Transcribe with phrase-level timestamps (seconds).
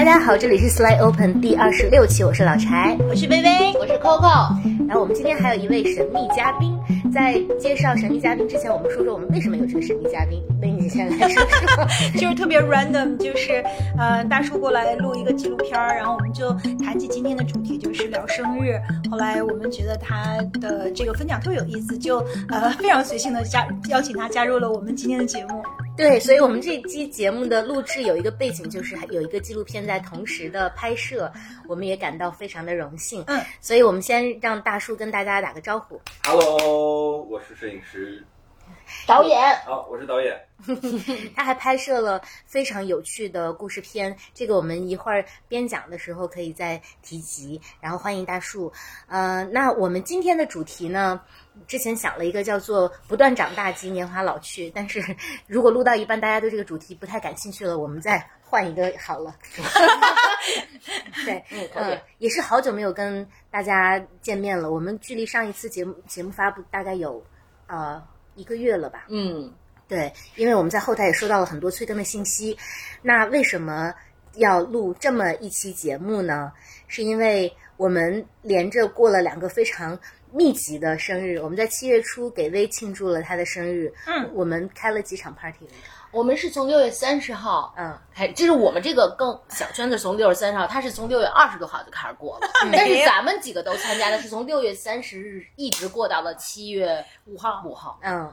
[0.00, 4.48] 大家好，这里是 Slide Open 第二十六期，我是老柴，我是薇薇，我是 Coco。
[4.88, 6.74] 然后我们今天还有一位神秘嘉宾，
[7.12, 10.42] 在介绍神秘嘉宾之前，我们说说我们为什么有这个神秘嘉宾。
[10.58, 11.86] 那你先来说说，
[12.18, 13.62] 就是特别 random，就是
[13.98, 16.50] 呃，大叔过来录一个纪录片儿，然后我们就
[16.82, 18.80] 谈起今天的主题，就是聊生日。
[19.10, 25.62] 后来我们觉得他的这个分享特别有意思，就呃非常随性的加邀请他加入了我们今天的节目。
[26.00, 31.30] 对，所以我们这期节目的录制有一个背景，就是有一个纪录片在同时的拍摄，
[31.68, 33.22] 我们也感到非常的荣幸。
[33.26, 36.00] 嗯，所以我们先让大叔跟大家打个招呼。
[36.24, 38.24] Hello，我是摄影师。
[39.06, 40.40] 导演，好，我是导演。
[41.34, 47.60] 他还拍摄了非常有趣的故事片，这个我们一会儿边讲的时候可以再提及。
[47.80, 48.72] 然后欢迎大树。
[49.06, 51.20] 呃，那我们今天的主题呢，
[51.66, 55.02] 之前想了一个叫做“不断长大及年华老去”，但是
[55.46, 59.34] 如果录到一半大家对这个主题不太感兴趣了，我们再换一个好了。
[61.24, 64.70] 对，嗯，也是好久没有跟大家见面了。
[64.70, 67.22] 我们距离上一次节目节目发布大概有
[67.66, 68.02] 呃
[68.34, 69.06] 一个月了吧？
[69.08, 69.52] 嗯，
[69.86, 72.56] 对，因为我们在后台也收到了很多催更的信息。
[73.02, 73.94] 那为什么
[74.34, 76.52] 要录这么一期节目呢？
[76.88, 79.98] 是因为我们连着过了两个非常
[80.32, 81.38] 密集的生日。
[81.38, 85.66] 我们在七月初给薇庆祝了她的生日，嗯，我们开了几场 party。
[86.12, 98.28] 我们是从六月三十号嗯，开，就是我们这个更小圈子从六月三十号，他是从六月二十多号就开始过了， 嗯但是咱们几个都参加的是从六月三十日一直过到了七月五号五号，嗯，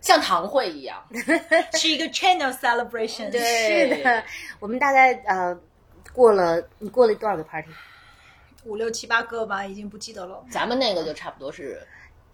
[0.00, 1.02] 像堂会一样。
[1.74, 3.40] 是一个 channel celebration，对
[3.96, 4.22] 是的，
[4.60, 5.58] 我们大概呃
[6.12, 7.70] 过了，你过了多少个 party？
[8.66, 10.44] 五六七八个吧，已经不记得了。
[10.50, 11.80] 咱们那个就差不多是，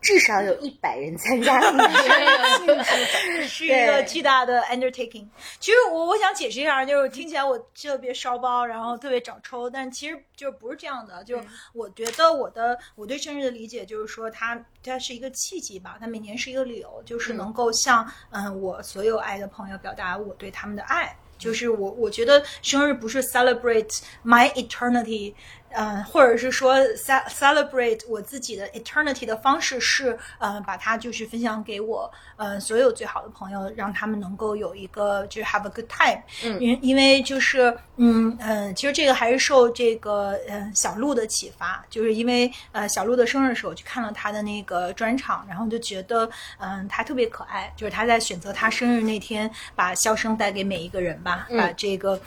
[0.01, 1.61] 至少有一百人参加。
[3.47, 5.27] 是一个巨大的 undertaking。
[5.61, 11.23] 其实我我想解释一下，就是听起来我特别烧包，然后特别找抽，但其实就不是这样的。
[11.25, 11.41] 就
[11.73, 21.15] 我觉得我的我对生日的理解就是说它，它是一个契机吧，它每年是一个理由，就是能够向嗯我所有爱的朋友表达我对他们的爱。
[21.39, 25.35] 就是我，我觉得生日不是 celebrate my eternity，
[25.75, 36.23] 嗯、或者是说 ce- celebrate 我自己的 eternity 的方式是，呃，把它就是分享给我，呃，所有最好的朋友，让他们能够有一个就是 have a good time。
[36.45, 46.29] 嗯因因为就是，嗯呃，其实这个还是受这个呃小鹿的启发，就是因为呃小鹿的生日的时候，我去看了他的那个专场，然后就觉得，
[46.59, 52.21] 嗯、他特别可爱，就是他在选择他生日那天，把笑声带给每一个人吧，嗯把这个。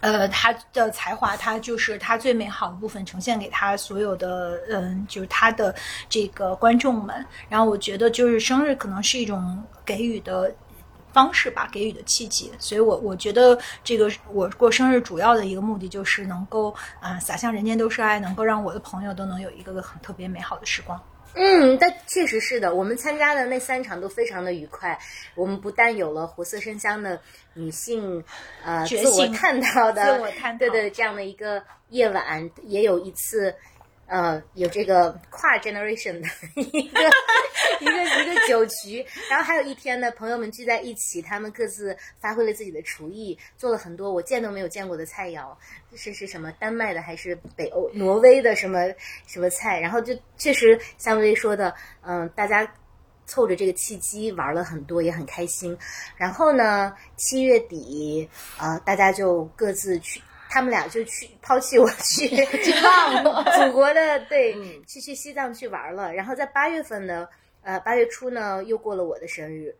[0.00, 5.74] 呃，他的才华，他就是他最美好的部分，呈现给他所有的，嗯，就是他的
[6.08, 7.24] 这个观众们。
[7.48, 10.52] 然后我觉得，就是生日可能是一种给予的
[11.12, 12.50] 方式吧，给予的契机。
[12.58, 21.00] 所以我我觉得，这个我过生日主要的一个目的，就是能够啊、呃洒向人间都是爱，能够让我的朋友都能有一个很特别美好的时光。
[21.34, 24.98] 嗯，但确实是的，我们参加的那三场都非常的愉快。
[25.34, 27.20] 我们不但有了活色生香的
[27.54, 28.24] 女性，
[28.64, 33.54] 呃，觉自我醒探讨的，自我探讨对对，这样的一个夜晚，也有一次，
[34.10, 36.28] 呃，有这个跨 generation 的
[36.60, 37.00] 一个
[37.78, 45.54] 一个一个酒局，然后还有一天呢，朋友们聚在一起，他们各自发挥了自己的厨艺，做了很多我见都没有见过的菜肴，
[45.94, 48.80] 是是什么丹麦的还是北欧挪威的什么
[49.28, 51.72] 什么菜，然后就确实像薇薇说的，
[52.02, 52.68] 嗯、大家
[53.26, 55.78] 凑着这个契机玩了很多，也很开心。
[56.16, 58.28] 然后呢，七月底，
[58.58, 60.20] 呃，大家就各自去。
[60.50, 62.26] 他们俩就去抛弃我去
[62.60, 62.72] 去
[63.56, 66.12] 祖国的对，嗯去去西藏去玩了。
[66.12, 67.28] 然后在八月份呢，
[67.62, 69.74] 呃，八月初呢又过了我的生日。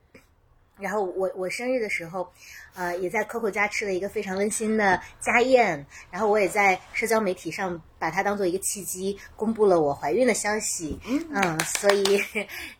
[0.81, 2.29] 然后我我生日的时候，
[2.75, 5.85] 呃，也在 Coco 家吃了一个非常温馨的家宴。
[6.11, 10.99] 然后我也在社交媒体上把它当做一个契机，公布了我怀孕的消息。
[11.31, 12.05] 嗯，所以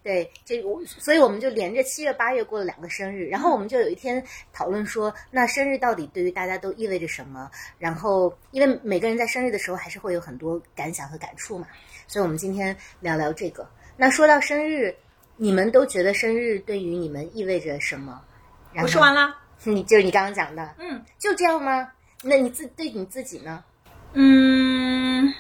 [0.03, 3.27] 对这我，所以我们就连着七月八月过了两个生日。
[3.27, 7.51] 然后我们就有一天讨论说，那生日到底对于大家都意味着什么？
[7.79, 11.67] 然后因为每个人在生日的时候还是会有很多感想和感触嘛，
[12.07, 13.69] 所以我们今天聊聊这个。
[13.97, 14.95] 那说到生日。
[15.43, 18.21] 你们都觉得生日对于你们意味着什么？
[18.75, 19.35] 然我说完了。
[19.65, 21.91] 你就是你刚刚讲的，嗯就这样吗？
[22.23, 23.65] 那你自对你自己呢？
[24.13, 25.33] 嗯，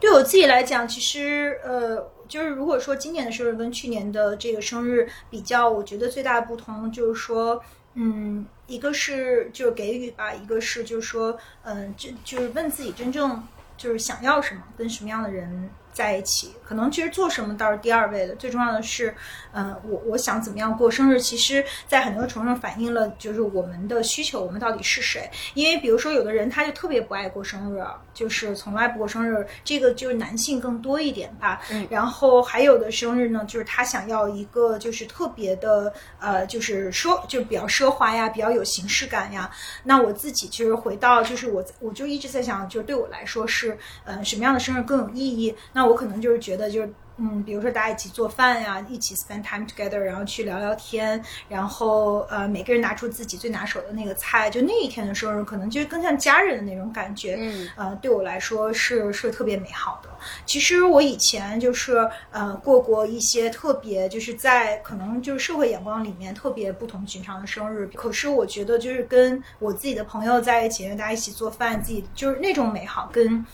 [0.00, 7.62] 对我自己来讲，其实呃，就是如果说今年的生日跟去年的这个生日比较，我觉得最大的不同就是说，
[7.92, 13.46] 嗯，一个是就是给予吧，一个是就是说，嗯、就就是问自己真正
[13.76, 16.54] 就是想要什么，跟什么样的人在一起。
[16.62, 19.14] 可能其实做什么倒是第二位的，最重要的是，
[19.52, 25.30] 嗯、我我想怎么样过生日，其实在很多程度上反映了就是我们的需求，我们到底是谁。
[25.52, 31.60] 因为比如说有的人他就特别不爱过生日，就是从来不过生日，这个就是男性更多一点吧。
[31.70, 39.50] 嗯然后还有的生日呢，就是他想要一个就是特别的呃，就是奢就是比较奢华呀，比较有形式感呀。
[39.84, 45.54] 那我自己其实回到就是我我就一直在想，就是对我来说是呃什么样的生日更有意义？
[45.72, 46.92] 那我可能就是觉得就是。
[47.16, 57.36] 嗯，比如说大家一起做饭呀，一起 spend time together，然后去聊聊天，然后呃每个人拿出自己最拿手的那个菜，就那一天的生日，可能就是更像家人的那种感觉。
[57.38, 60.08] 嗯，呃，对我来说是是特别美好的。
[60.44, 73.46] 其实我以前就是呃过过一些特别就是在可能就是社会眼光里面特别不同寻常的生日，可是我觉得就是跟我自己的朋友在一起，大家一起做饭，自己就是那种美好跟。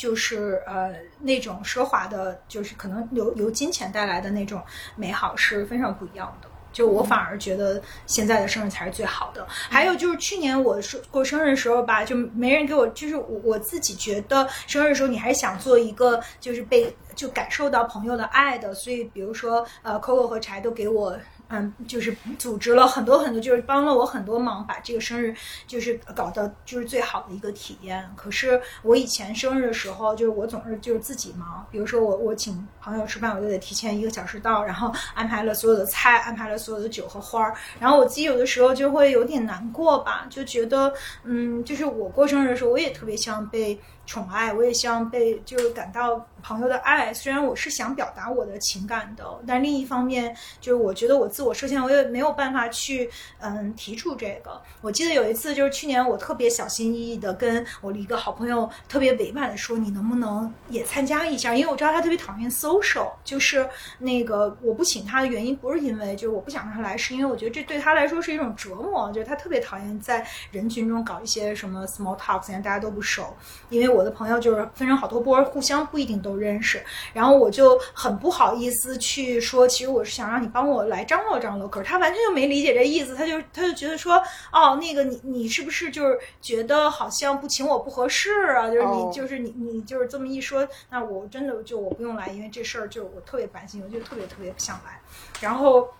[0.00, 4.62] 就是呃那种奢华的，就是可能由由金钱带来的那种
[4.96, 6.48] 美好是非常不一样的。
[6.72, 9.46] 就我反而觉得现在的生日才是最好的。
[9.48, 21.14] 还有就是去年我是过生日的时候吧，就没人给我，就是我我自己觉得生日的时候你还是想做一个就是被就感受到朋友的爱的，所以比如说呃 Coco 和柴都给我。
[21.50, 25.34] 嗯，就是组织了很多很多，就是帮了我很多忙，把这个生日
[25.66, 28.08] 就是搞得就是最好的一个体验。
[28.16, 40.92] 可是我以前生日的时候，就是我总是就是自己忙，比如说我我请朋友吃饭，我就得提前一个小时到，然后安排了所有的菜，安排了所有的酒和花儿，然后我自己有的时候就会有点难过吧，就觉得
[41.24, 43.78] 嗯，就是我过生日的时候，我也特别希望被。
[44.10, 47.14] 宠爱，我也希望被就是感到朋友的爱。
[47.14, 53.08] 虽然我是想表达我的情感的，但另一方面，就是我觉得我自我设限，我也没有办法去
[53.38, 54.60] 嗯提出这个。
[54.80, 61.54] 我记得有一次，就是去年我特别小心翼翼的跟我的一个好朋友特别委婉的说，你能不能也参加一下？
[61.54, 63.64] 因为我知道他特别讨厌 social，就是
[64.00, 73.32] 那个我不请他的原因不是因为就是我不想让他来，是因为我觉得这对他来说是一种折磨，就是他特别讨厌在人群中搞一些什么 small talk，现在大家都不熟，
[73.68, 73.99] 因为我。
[74.00, 76.82] 我的朋友就是分成好多波，互相不一定都认识，
[77.12, 84.16] 然后我就很不好意思去说，其实我是想让你帮我来张罗张罗，可是他完全就没理解这意思，他就他就觉得说，
[84.50, 88.70] 哦，那个你你是不是就是觉得好像不请我不合适啊？
[88.70, 94.98] 就是你、哦就是你你就是这么一说，那我真的就我不用来，因为这事儿就我特别烦心，我就特别特别不想来，
[95.42, 95.90] 然后。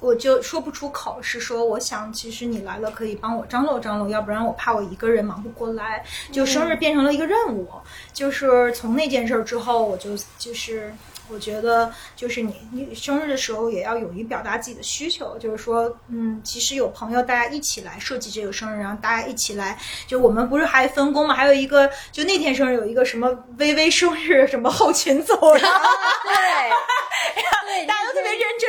[0.00, 6.04] 我就说不出口，是说我想，其实你来了可以帮我张罗张罗，要不然我怕我一个人忙不过来。
[6.32, 7.68] 就生日变成了一个任务，
[8.12, 10.92] 就是从那件事儿之后，我就就是
[11.28, 21.34] 我觉得，就是你你生日的时候也要勇于表达自己的需求，就是说，嗯，其实有朋友大家一起来设计这个生日，然后大家一起来，就我们不是还分工嘛？
[21.34, 25.88] 还有一个，就那天生日有一个什么微微生日什么后勤组，然后
[26.24, 28.68] 对， 大家都特别认真，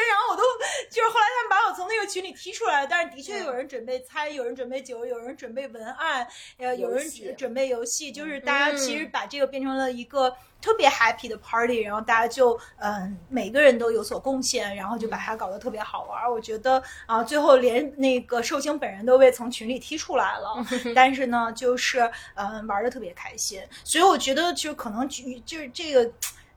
[0.92, 6.28] 就是后来他们把我从那个群里踢出来了，但是的确有人准备猜，有人准备酒，有人准备文案，
[6.58, 7.04] 呃，有人
[7.36, 10.36] 准备游戏，就是大家其实把这个变成了一个。
[10.62, 16.32] 特别 happy 的 party，然后大家就嗯，每个人都有所贡献，然后就把它搞得特别好玩。
[16.32, 20.64] 我觉得啊，最后连那个寿星本人都被从群里踢出来了，
[20.94, 23.60] 但是呢，就是嗯，玩的特别开心。
[23.84, 26.08] 所以我觉得就可能就就是这个。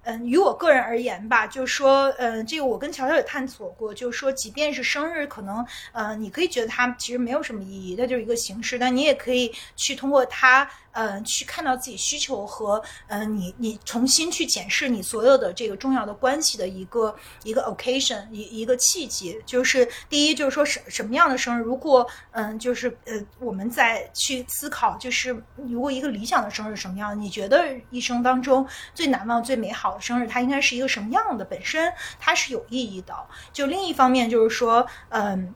[0.04, 19.38] 嗯，于我个人而言吧，就是说，嗯，这个我跟乔乔也探索过，就是说，即便是生日，可能，嗯，你可以觉得它其实没有什么意义，它就是一个形式，但你也可以去通过它，呃，去看到自己需求和，呃，你你重新去检视你所有的这个重要的关系的一个一个 occasion，一一个契机。
[19.44, 30.00] 就是第一，就是说什什么样的生日，如果，嗯，就是呃，我们再去思考，就是如果一个理想的生日什么样，你觉得一生当中最难忘、最美好的。
[30.00, 31.44] 生日它应该是一个什么样的？
[31.44, 33.14] 本身它是有意义的。
[33.52, 35.54] 就另一方面就是说，嗯，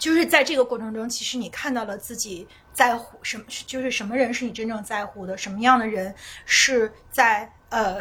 [0.00, 6.12] 就是在这个过程中，其实你看到了自己在乎什么，就是什么人是你真正在乎的，什么样的人
[6.46, 8.00] 是在呃，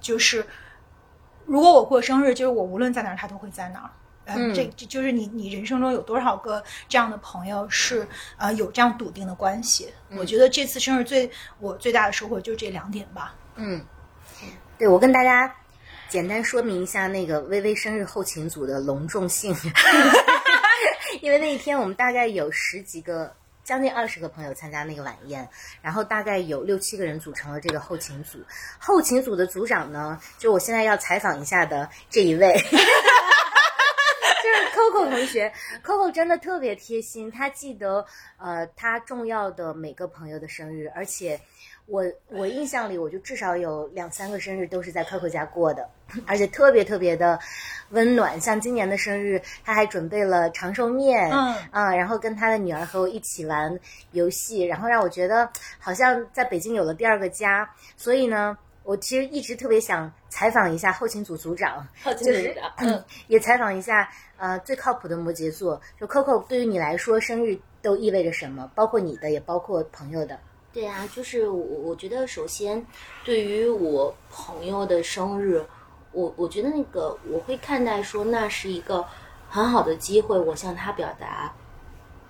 [0.00, 0.46] 就是
[1.44, 3.90] 如果我过生日，就是我无论在哪儿，他都会在哪儿。
[4.32, 9.92] 嗯这这就是你你人生中有多少个这样的朋友是呃有这样笃定的关系？
[10.10, 11.28] 我觉得这次生日最
[11.58, 13.34] 我最大的收获就这两点吧。
[13.56, 13.84] 嗯，
[14.78, 15.52] 对我跟大家
[16.08, 19.52] 简单说明一下那个微微生日后勤组的隆重性，
[21.20, 23.34] 因为那一天我们大概有十几个。
[23.62, 25.48] 将近二十个朋友参加那个晚宴，
[25.80, 28.38] 然后大概有六七个人组成了这个后勤组。
[28.80, 32.74] 后勤组的组长呢，就我现在要采访一下的这一位， 就是
[34.74, 35.52] Coco 同学
[35.84, 38.04] ，Coco 真的特别贴心，他记得
[38.38, 41.40] 呃他重要的每个朋友的生日，而且
[41.90, 45.90] 我我印象里，我就至少有两三个生日都是在 Coco 家过的，
[46.24, 47.36] 而且特别特别的
[47.90, 48.40] 温暖。
[48.40, 53.76] 像今年的生日，他还准备了长寿面，嗯啊，然后跟他的女儿和我一起玩
[54.12, 57.68] 游戏，然后让我觉得好像在北京有了第二个家。
[57.96, 61.84] 所以呢，我其实一直特别想采访一下后勤组组长，
[62.16, 65.80] 就是嗯，也采访一下呃最靠谱的摩羯座。
[65.98, 68.70] 就 Coco 对于你来说，生日都意味着什么？
[68.76, 70.38] 包括你的，也包括朋友的。
[70.72, 72.84] 对啊，就是我我觉得首先
[73.24, 75.64] 对于我朋友的生日，
[76.12, 79.04] 我我觉得那个我会看待说那是一个
[79.48, 81.52] 很好的机会，我向他表达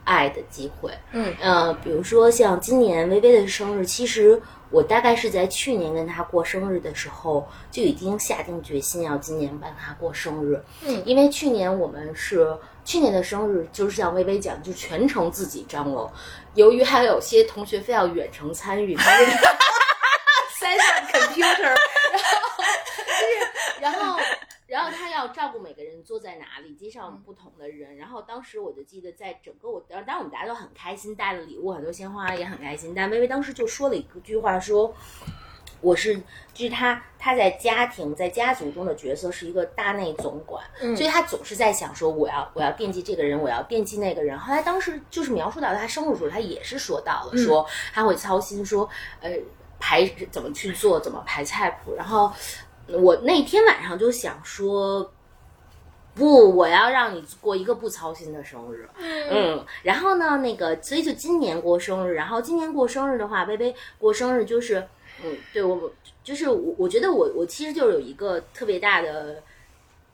[0.05, 0.91] 爱的机会。
[1.13, 10.59] 嗯呃，比如说像今年微微的生日，其实我大概是在去年跟他过生日的时候就已经下定决心要今年帮他过生日。
[10.87, 12.57] 嗯因为去年我们是
[12.91, 16.13] 去年的生日，就是像微微讲，就全程自己张罗。
[16.55, 19.27] 由于还有些同学非要远程参与，他就
[20.59, 21.73] 塞上 computer，
[22.21, 24.21] 然后就是然后。
[24.67, 27.97] 然后他要照顾每个人坐在哪里，街上不同的人。
[27.97, 32.93] 然后当时我就记得，在整个我，当然我们大家都很开心，带了礼物，很多鲜花也很开心。
[32.95, 34.95] 但微微当时就说了一句话，说
[35.81, 36.15] 我是，
[36.53, 44.39] 就是他他在家庭在家族中的角色是一个大内总管，嗯所以他总是在想说我要我要惦记这个人，我要惦记那个人。
[44.39, 48.89] 后来当时就是描述到他生日的时候，他也是说到了，说他会操心说，
[49.21, 49.31] 呃，
[49.79, 51.95] 排怎么去做，怎么排菜谱。
[51.95, 52.33] 然后
[52.87, 55.11] 我那天晚上就想说。
[56.13, 58.87] 不，我要让你过一个不操心的生日。
[58.99, 64.87] 嗯，然后呢，那个，所以就今年过生日，然后今年过生日的话，微微过生日就是，
[65.25, 65.93] 嗯，对我
[66.25, 69.43] 就是我，我觉得我我其实就是有一个特别大的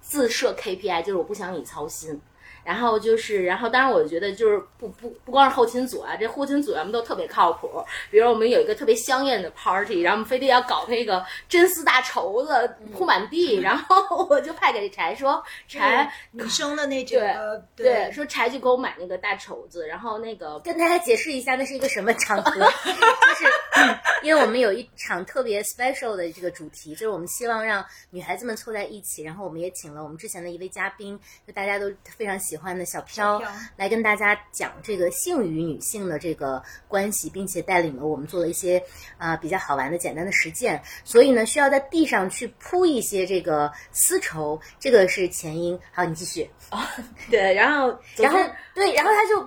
[0.00, 2.20] 自设 KPI，就是我不想你操心。
[2.66, 7.70] 然后就是，然后当然，我觉得就是不不不光是后勤组啊，这后勤组员们都特别靠谱。
[8.10, 22.50] 比如我们有一个特别香艳的 party，然后我们非得要搞那个真丝大绸子铺满地， 然后我就派给柴说，柴女生的那整个对，说柴去给我买那个大绸子，然后那个跟大家解释一下，那是一个什么场合？
[22.60, 23.46] 就是、
[23.76, 33.42] 嗯因为我们有一场特别 special 的这个主题，就是我们希望让女孩子们凑在一起，然后我们也请了我们之前的一位嘉宾，就大家都非常喜欢的小飘
[33.76, 38.82] 来跟大家讲这个性与女性的这个关系，并且带领了我们做了一些
[39.18, 40.82] 啊、比较好玩的简单的实践。
[41.04, 45.78] 所以呢，需要在地上去铺一些这个丝绸，这个是前因。
[45.92, 46.50] 好，你继续。
[47.30, 48.38] 对，然后然后
[48.74, 49.44] 对，然后他就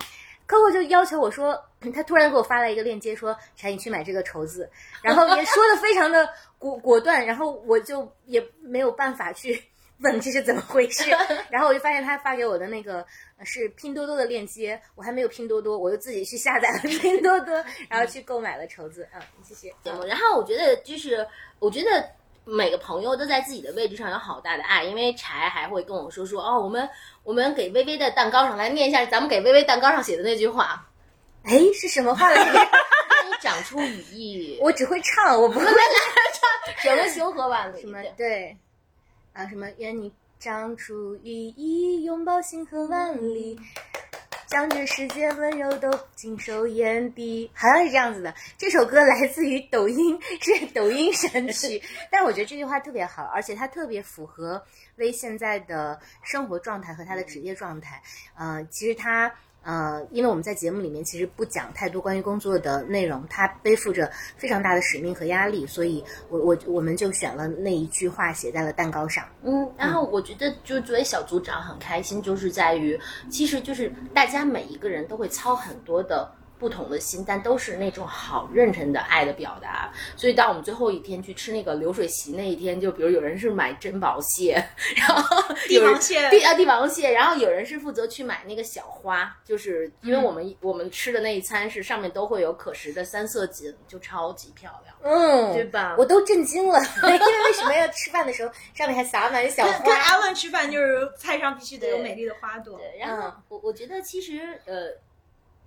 [0.48, 1.62] ，Coco 就要求我说，
[1.94, 4.70] 他突然给我发来一个链接，说柴，你去买这个绸子，
[5.02, 9.62] 然后也说的非常的果果断，然后我就也没有办法去
[10.02, 11.10] 问这是怎么回事，
[11.50, 13.04] 然后我就发现他发给我的那个
[13.38, 17.54] 呃是拼多多的链接，我还没有拼多多，我就自己去下载了拼多多，
[17.88, 19.74] 然后去购买了橙子，嗯，谢谢。
[19.84, 21.26] 然后我觉得就是，
[21.58, 22.08] 我觉得
[22.44, 26.88] 每个朋友都在自己的位置上有好大的爱，因为柴还会跟我说说哦，我们
[27.22, 30.88] 我们给微微的蛋糕上来念一下咱们给微微蛋糕上写的那句话，
[31.44, 32.52] 哎，是什么话来着？
[33.10, 35.74] 让你长出羽翼，我只会唱，我不会唱
[36.78, 38.56] 什么修和万里什么对，
[39.32, 43.58] 啊什么愿你长出羽翼，拥抱星河万里，
[44.46, 48.34] 将这世界温柔都尽收眼底，好像是这样子的。
[48.58, 54.60] 这首歌来自于抖音，是抖音神曲， 但我觉得这句话特别好，而且它特别符合
[54.96, 58.02] 微现在的生活状态和他的职业状态。
[58.36, 59.32] 呃，其实他。
[59.62, 69.24] 呃，因为我们在节目里面其实不讲太多关于工作的内容，他背负着非常大的使命和压力，所以我我我们就选了那一句话写在了蛋糕上。
[69.42, 72.98] 嗯，然后我觉得，就作为小组长很开心，就是在于，
[73.30, 79.90] 其实就是大家每一个人都会操很多的不同的心，但都是那种好认真的爱的表达。
[80.14, 84.62] 所以，当我们最后一天去吃那个流水席那一天，就比如有人是买珍宝蟹，
[84.94, 94.94] 然后帝王蟹帝啊帝王蟹，然后有人是负责去买那个小花，就是因为我们、我们吃的那一餐是上面都会有可食的三色堇，就超级漂亮。
[95.02, 99.94] 嗯，对吧我都震惊了， 因为为什么要吃饭的时候上面还撒满小花？
[99.94, 102.76] 阿文吃饭就是菜上必须得有对美丽的花朵。
[102.76, 104.90] 对，然后嗯我我觉得其实呃，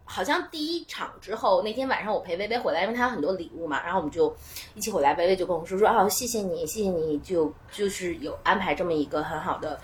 [0.05, 4.35] 好像第一场之后那天晚上我陪薇薇回来，因为她有很多礼物嘛，然后我们就
[4.75, 9.79] 一起回来，薇薇就跟我说说啊，谢谢你，谢谢你就就是有安排这么一个很好的。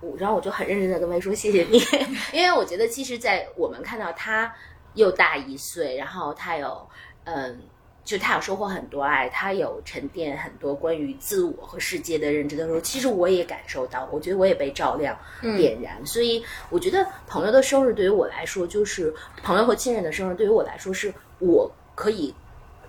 [0.00, 1.78] 我然后我就很认真的跟薇说谢谢你，
[2.34, 4.52] 因为我觉得其实，在我们看到他
[4.94, 6.88] 又大一岁，然后他有
[7.22, 7.62] 嗯
[8.04, 15.16] 就他有收获很多爱，他有沉淀很多关于自我和世界的认知的时候，其实我也感受到，我觉得我也被照亮、
[15.56, 16.04] 点燃。
[16.04, 22.34] 所以我觉得朋友的生日对于我来说，就是朋友和亲人的生日对于我来说，是我可以，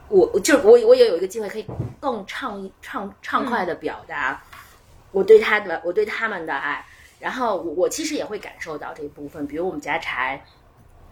[0.10, 1.66] 我就是我我也有一个机会可以
[2.00, 4.44] 更畅畅畅快的表达
[5.12, 6.84] 我对他的我对他们的爱。
[7.20, 10.44] 然后我我其实也会感受到这一部分，比如我们家柴。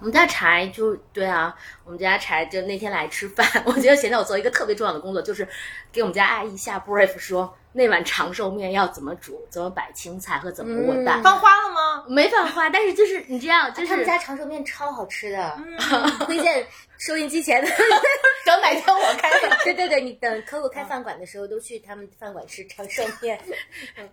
[0.01, 1.55] 我们家柴就对啊，
[1.85, 5.47] 我们家柴就那天来吃饭， 我觉得现在我做一个特别重要的工作，就是
[5.91, 11.21] 给我们家阿姨下 brief 说那碗长寿面要怎么煮，怎么摆青菜和怎么卧蛋。
[11.23, 12.05] 放花了吗？
[12.09, 15.59] 没放花，但是就是你这样，就是他们家长寿面超好吃的，
[16.25, 16.65] 推荐
[16.97, 17.69] 收音机前的
[18.45, 19.57] 等哪天我开饭。
[19.63, 23.39] 对对对，你等 Coco 开饭馆的时候，都去他们饭馆吃长寿面。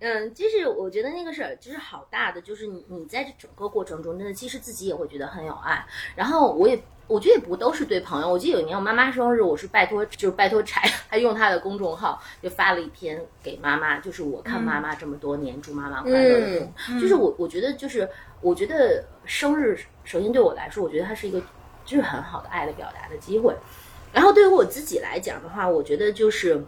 [0.01, 5.85] 嗯，就是我觉得那个事儿就是好大的，就是你你在这整个过程中，真的其实自己也会觉得很有爱。
[6.15, 16.69] 然后我也我觉得也不都是对朋友，我记得有一年我妈妈生日，我是拜托就是拜托柴， 他用他的公众号就发了一篇给妈妈，就是我看妈妈这么多年，祝妈妈快乐。
[17.01, 18.09] 就是我我觉得就是
[18.43, 21.41] 我觉得生日首先对我来说，我觉得它是一个
[21.85, 23.57] 就是很好的爱的表达的机会。
[24.13, 26.63] 然后对于我自己来讲的话，我觉得就是，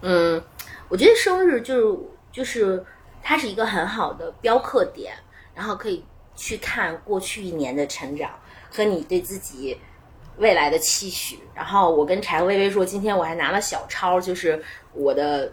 [0.00, 0.40] 嗯，
[0.88, 1.98] 我觉得生日就是
[2.32, 2.84] 就是
[3.22, 5.14] 它是一个很好的标刻点，
[5.54, 6.04] 然后可以
[6.36, 8.30] 去看过去一年的成长
[8.70, 9.78] 和你对自己
[10.38, 11.38] 未来的期许。
[11.54, 15.52] 然后我跟柴和微微说，今天我还拿了小抄，就是我的。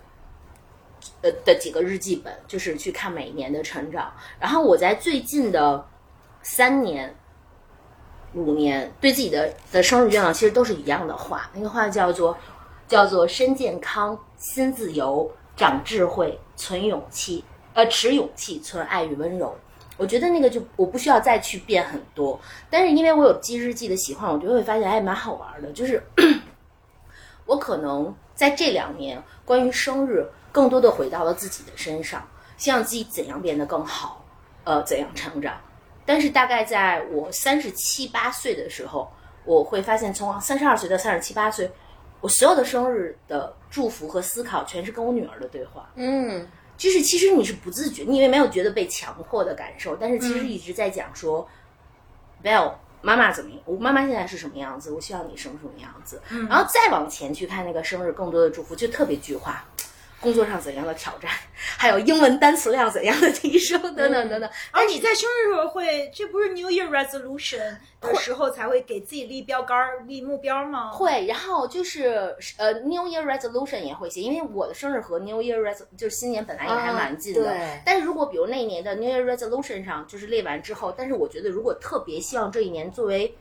[1.22, 4.10] 呃的几个日记本，就是去看每一年的成长。
[4.40, 5.86] 然后我在最近的
[6.42, 7.14] 三年、
[8.34, 11.52] 五年，对自己的的生日愿望其实都是一样的话。
[11.54, 12.38] 那个话叫做
[12.88, 17.44] 叫做身健康、心自由、长智慧、存勇气，
[17.74, 19.54] 呃，持勇气、存爱与温柔。
[20.04, 22.38] 我觉得那个就我不需要再去变很多，
[22.70, 26.04] 但是因为我有记日记的习惯，我就会发现哎蛮好玩的，就是
[27.48, 30.30] 我可能在这两年关于生日。
[30.54, 32.22] 更多的回到了自己的身上，
[32.58, 34.24] 希望自己怎样变得更好，
[34.66, 35.60] 呃，怎样成长。
[36.06, 39.12] 但是大概在我三十七八岁的时候，
[39.46, 41.68] 我会发现，从三十二岁到三十七八岁，
[42.22, 45.90] 我所有的生日的祝福和思考，全是跟我女儿的对话。
[45.96, 51.48] 嗯，就是其实你是不自觉，你也没有觉得被强迫的感受，但是其实一直在讲说、
[52.42, 53.60] b e l l 妈妈怎么样？
[53.66, 54.92] 我妈妈现在是什么样子？
[54.92, 56.22] 我希望你什么什么样子？
[56.50, 59.66] 然后再往前去看那个生日，更多的祝福，就特别具话。
[60.24, 61.30] 工作上怎样的挑战，
[61.78, 64.50] 还有英文单词量怎样的提升，等等等等。
[64.72, 70.90] 而你在生日时候会，这不是 New Year Resolution 的时候才会给自己立标杆、立目标吗？
[70.92, 77.44] 会，然后就是呃 New Year Resolution 也会写，因为我的生日和 New Year Res 就是新年本来也还蛮近的。
[77.44, 77.82] 对。
[77.86, 83.36] 但是如果比如那一年的 New Year Resolution 上就是列完之后，但是我觉得如果特别希望这一年作为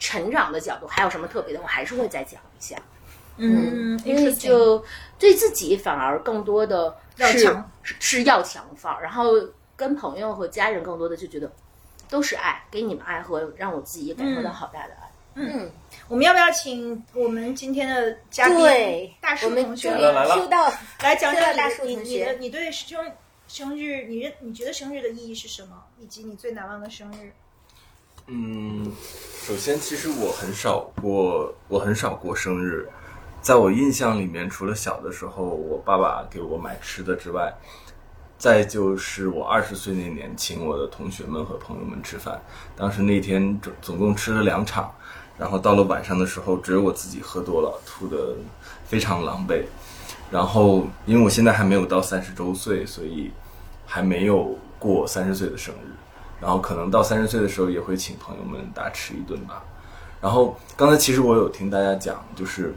[0.00, 2.76] 成长的角度，还有什么特别的，我还是会再讲一下。
[3.40, 4.84] 嗯，因为就
[5.18, 9.32] 对自己反而更多的是是要强放，然后
[9.76, 11.50] 跟朋友和家人更多的就觉得
[12.08, 15.10] 都是爱，给你们爱和让我自己也感受到好大的爱。
[15.34, 15.70] 嗯，
[16.08, 23.12] 我们要不要请我们今天的嘉宾对大树我们同学终于来了来了 Q 到 来讲讲大树你同学你对生
[23.46, 27.32] 生日，你认你觉得生日的意义是什么，以及你最难忘的生日？
[28.26, 28.92] 嗯，
[29.46, 32.88] 首先，其实我很少过，我很少过生日。
[33.48, 37.50] 在我印象里面，除了小的时候我爸爸给我买吃的之外，
[38.36, 42.38] 再就是我二十岁那年请我的同学们和朋友们吃饭。
[42.76, 44.92] 当时那天总总共吃了两场，
[45.38, 48.36] 然后到了晚上的时候，只有我自己喝多了，吐得
[48.84, 49.64] 非常狼狈。
[50.30, 53.30] 然后因为我现在还没有到三十周岁，所以
[53.86, 55.94] 还没有过三十岁的生日。
[56.38, 59.64] 然后可能到三十岁的时候，也会请朋友们大吃一顿吧。
[60.20, 62.74] 然后刚才其实我有听大家讲，就是。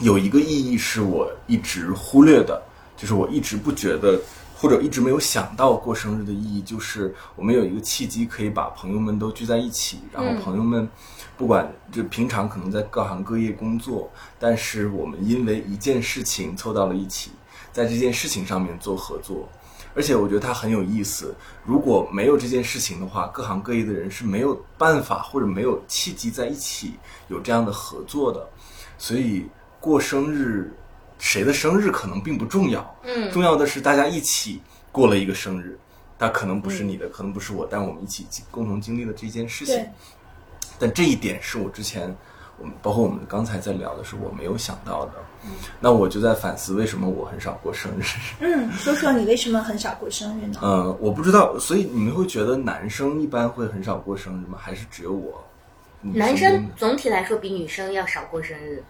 [0.00, 2.62] 有一个意义是我一直忽略的，
[2.96, 4.20] 就是我一直不觉得，
[4.54, 10.86] 或者一直没有想到过生日的意义，就是我们有一个契机可以把朋友们都聚在一起，然后朋友们
[11.38, 17.30] 不管就平常可能在各行各业工作，但是我们因为一件事情凑到了一起，
[17.72, 19.48] 在这件事情上面做合作，
[19.94, 21.34] 而且我觉得它很有意思。
[21.64, 26.94] 如果没有这件事情的话，各行各业的人是没有办法或者没有契机在一起
[27.28, 28.46] 有这样的合作的，
[28.98, 29.46] 所以。
[29.86, 30.68] 过生日，
[31.16, 35.78] 谁的生日可能并不重要，嗯重要的是大家一起过了一个生日，
[36.18, 39.86] 它可能不是你的，可能不是我，但我们一起共同经历了这件事情。
[40.76, 42.12] 但这一点是我之前，
[42.58, 45.12] 我们包括我们刚才在聊的时候，我没有想到的。
[45.78, 48.02] 那我就在反思，为什么我很少过生日？
[48.40, 50.58] 嗯，说说你为什么很少过生日呢？
[50.60, 54.58] 嗯，我不知道，所以你们会觉得男生一般会很少过生日吗？
[54.60, 55.44] 还是只有我？
[56.02, 58.82] 女男生生总体来说比女生要少过生日。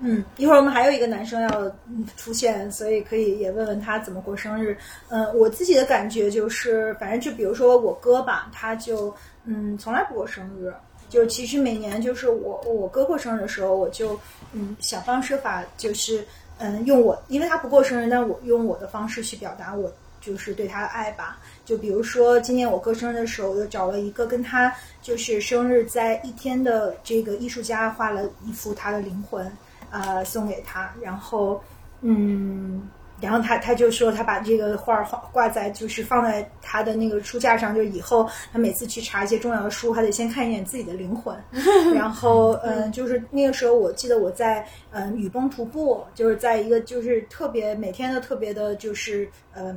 [0.00, 1.72] 嗯，一会儿我们还有一个男生要
[2.16, 4.76] 出现，所以可以也问问他怎么过生日。
[5.08, 10.72] 嗯，我自己的感觉就是，反正就比如说我哥吧，他就嗯从来不过生日。
[11.08, 14.18] 就其实每年就是我我哥过生日的时候，我就
[14.52, 16.24] 嗯想方设法就是
[16.58, 21.38] 嗯用我，因为他不过生日，但我用我的方式去表达我就是对他的爱吧。
[21.64, 29.50] 就比如说今年我哥生日的时候，我就找了一个跟他就是生日在一天的这个艺术家画了一幅他的灵魂，
[29.90, 31.62] 呃，送给他，然后
[32.00, 32.88] 嗯。
[33.20, 41.36] 然后他他就说他把这个画儿画挂在就是放在他的那个书架上，就是以后他每次去查一些重要的书，还得先看一眼自己的灵魂。
[41.96, 49.76] 然后嗯，就是那个时候我记得我在嗯雨崩徒步，就是在一个就是特别每天都特别的就是嗯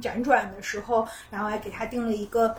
[0.00, 2.54] 辗转的时候，然后还给他订了一个。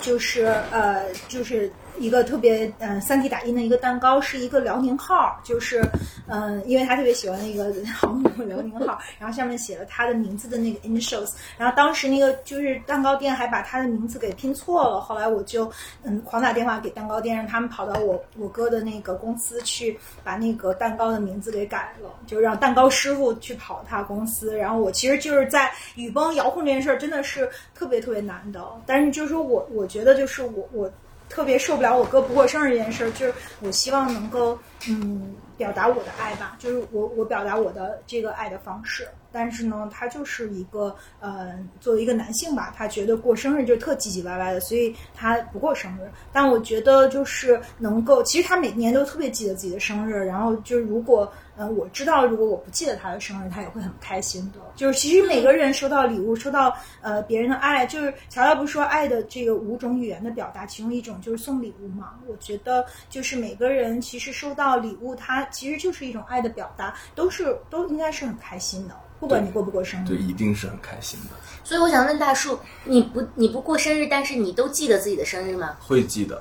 [0.00, 5.84] 就是呃，就是一个特别嗯、呃、三 D 打印的一个蛋糕，是一个辽宁号，就是
[6.26, 15.70] 嗯、因为他特别喜欢那个航母辽宁号，然后上面写了他的名字的那个 initials，然后当时那个就是蛋糕店还把他的名字给拼错了，后来我就
[16.02, 30.90] 嗯狂打电话给蛋糕店，让他们跑到我我哥的那个公司去把那个蛋糕的名字给改了，就让蛋糕师傅去跑他公司，然后我其实就是在雨崩遥控这件事儿真的是特别特别难的，但是就是说我我觉得就是我我
[31.28, 39.08] 特别受不了我哥不过生日这件事儿，就是我希望能够嗯表达我的爱吧，就是我我表达我的这个爱的方式。
[39.38, 46.10] 但是呢，他就是一个呃，作为一个男性吧，他觉得过生日就特唧唧歪歪的，所以他不过生日。
[46.32, 54.58] 但我觉得就是能够，其实他每年都特别记得自己的生日，然后就是如果呃我知道，如果我不记得他的生日，他也会很开心的。
[54.74, 62.14] 就是其实每个人收到礼物，收到呃别人的爱，就是乔乔不是说爱的这个五种语言的表达，其中一种就是送礼物嘛。
[62.26, 68.96] 我觉得就是每个人其实收到礼物，他其实就是一种爱的表达，都是都应该是很开心的。
[69.20, 71.36] 不管你过不过生日，对，一定是很开心的。
[71.64, 75.76] 所以我想问大树，你不你不过生日，但是你都记得自己的生日吗？
[75.80, 76.40] 会记得。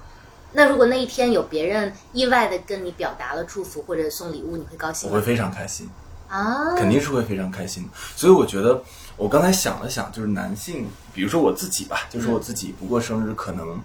[0.54, 5.16] 那如果那一天有别人意外的跟你表达了祝福或者送礼物，你会高兴吗？
[5.16, 5.90] 我会非常开心
[6.30, 7.88] 啊，肯定是会非常开心。
[8.16, 8.82] 所以我觉得，
[9.18, 13.82] 我刚才想了想，就是男性，比如说我自己吧，就说我自己不过生日，可能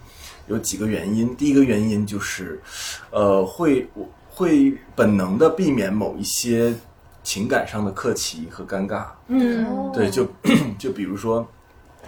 [0.47, 1.35] 有几个原因。
[1.35, 2.61] 第一个原因就是，
[3.11, 6.75] 呃，会我会本能的避免某一些。
[7.23, 10.27] 情感上的客气和尴尬，嗯，对，就
[10.79, 11.47] 就比如说，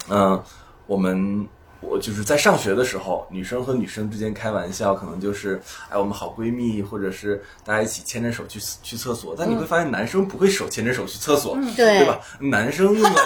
[0.08, 0.44] 嗯、呃，
[0.86, 1.46] 我们
[1.80, 9.34] 我就是在上学的时候，女生和女生之间开玩笑，可能就是哎，我们好闺蜜，或者是大家一起牵着手去去厕所。
[9.38, 12.20] 但你会发现，男生不会手牵着手去厕所，嗯、对对吧？
[12.40, 13.22] 男生用来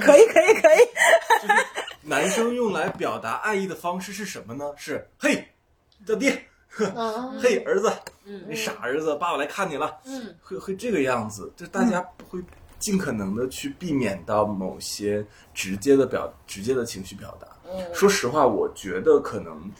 [0.00, 0.88] 可以可以可以，
[2.02, 4.64] 男生用来表达爱意的方式是什么呢？
[4.76, 5.46] 是嘿，
[6.06, 6.42] 叫爹。
[6.78, 7.92] 嗯、嘿，儿子，
[8.24, 9.96] 嗯，你傻儿子，爸爸来看你了。
[10.04, 12.40] 嗯，会会这个样子，就大家会
[12.78, 17.46] 尽可能的去避免到某些直接的表、直接的情绪表达。
[17.72, 19.70] 嗯，说实话，我觉得可能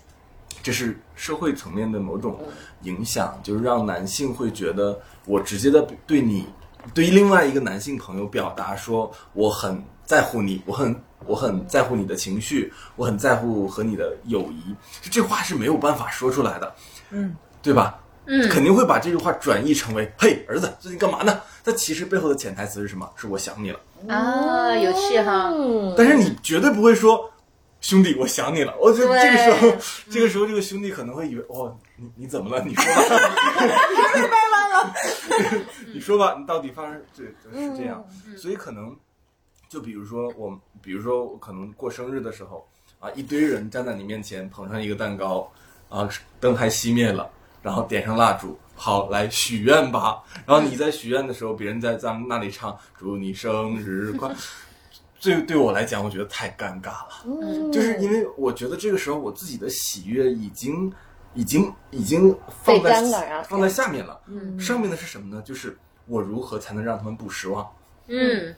[0.62, 2.38] 这是社会层面的某种
[2.82, 6.46] 影响，就是让男性会觉得我直接的对你，
[6.94, 10.94] 对于另外一个男性朋友表达说我很在乎你，我很。
[11.26, 14.74] 我很在乎你的情绪，我很在乎和你的友谊，
[15.10, 16.74] 这话是没有办法说出来的，
[17.10, 17.98] 嗯，对吧？
[18.26, 23.06] 嗯，肯定会把这句话转译成为“嘿，儿子，最近干嘛呢？”它其实背后的潜台词是什么？
[23.16, 25.50] 是我想你了啊，有趣哈。
[25.52, 27.30] 嗯但是你绝对不会说
[27.82, 28.74] “兄弟，我想你了”。
[28.80, 29.76] 我觉得这个时候，
[30.10, 32.64] 这个时候，这个兄弟可能会以为：“哦，你你怎么了？
[32.64, 33.02] 你说吧。”
[33.56, 34.94] 太掰弯了。
[35.92, 38.02] 你说吧，你到底发生对是这样，
[38.38, 38.96] 所以可能。
[39.74, 42.64] 就比如说我，比如说我可能过生日的时候
[43.00, 45.50] 啊，一堆人站在你面前，捧上一个蛋糕，
[45.88, 46.08] 啊，
[46.38, 47.28] 灯还熄灭了，
[47.60, 50.22] 然后点上蜡烛，好，来许愿吧。
[50.46, 54.32] 然后你在许愿的时候，别人在咱们那里唱“祝你生日快”，
[55.20, 57.08] 对对我来讲，我觉得太尴尬了。
[57.24, 60.92] 嗯就是因为我觉得这个时候我自己的喜悦已经、
[61.34, 62.32] 已经、已经
[62.62, 64.20] 放在放在下面了。
[64.28, 65.42] 嗯上面的是什么呢？
[65.44, 67.68] 就是我如何才能让他们不失望。
[68.06, 68.54] 嗯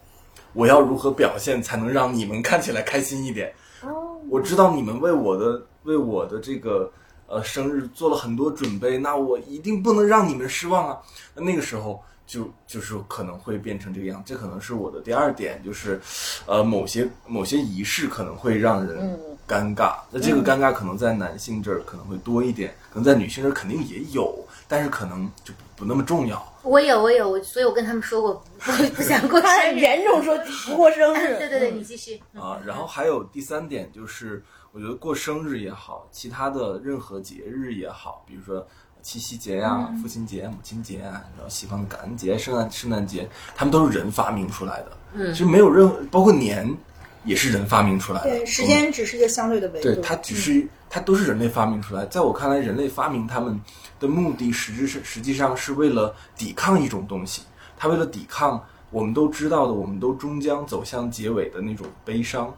[0.52, 3.52] 我要如何表现才能让你们看起来开心一点？
[3.82, 6.90] 哦，我知道你们为我的为我的这个
[7.26, 10.98] 呃生日做了很多准备，那我一定不能让你们失望啊！
[11.34, 16.00] 那那个时候就就是可能会变成这个样，这可能是我的第二点，就是
[16.46, 19.96] 呃某些某些仪式可能会让人嗯尴尬。
[20.10, 24.34] 那这个尴尬可能在男性这儿可能会多一点，可能在女性这儿肯定也有，
[24.66, 26.44] 但是可能就不不那么重要。
[26.66, 29.78] 我有我有，所以我跟他们说过 不不想过生日。
[29.78, 32.20] 严重说不过生日， 对对对，你继续。
[32.34, 38.66] 啊，然后还有第三点就是，我觉得过生日也好，其他的任何节日也好，比如说
[39.00, 44.92] 七夕节呀、父亲节、母亲节啊，然后西方的感恩节、圣诞圣诞节，他们都是人发明出来的。
[45.14, 46.68] 嗯其实没有任何，包括年
[47.26, 48.30] 也是人发明出来的。
[48.30, 49.92] 对，时间只是一个相对的维度。
[49.92, 52.06] 对，它只是它都是人类发明出来。
[52.06, 53.60] 在我看来，人类发明它们
[54.00, 57.42] 的目的，实质是实际上是为了抵抗一种东西。
[57.76, 62.54] 它为了抵抗我们都知道的，我们都终将走向结尾的那种悲伤，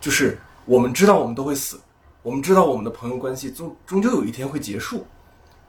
[0.00, 1.78] 就是我们知道我们都会死，
[2.22, 5.06] 我们知道我们的朋友关系终终究有一天会结束，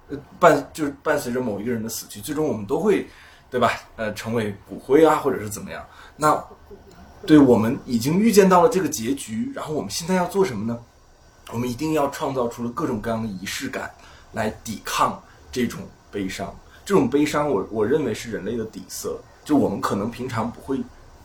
[0.07, 3.05] 呃，伴就是伴随着某一个人的死去，最终我们都会，
[3.49, 3.71] 对吧？
[3.97, 5.83] 呃，成为骨灰啊，或者是怎么样？
[6.15, 6.41] 那
[7.25, 10.79] 对我们已经预见到了这个结局，然后我们现在要做什么呢？
[11.51, 13.91] 我们一定要创造出了各种各样的仪式感，
[14.33, 16.53] 来抵抗这种悲伤。
[16.83, 20.79] 这种悲伤我，我认为是人类的底色，就我们可能平常不会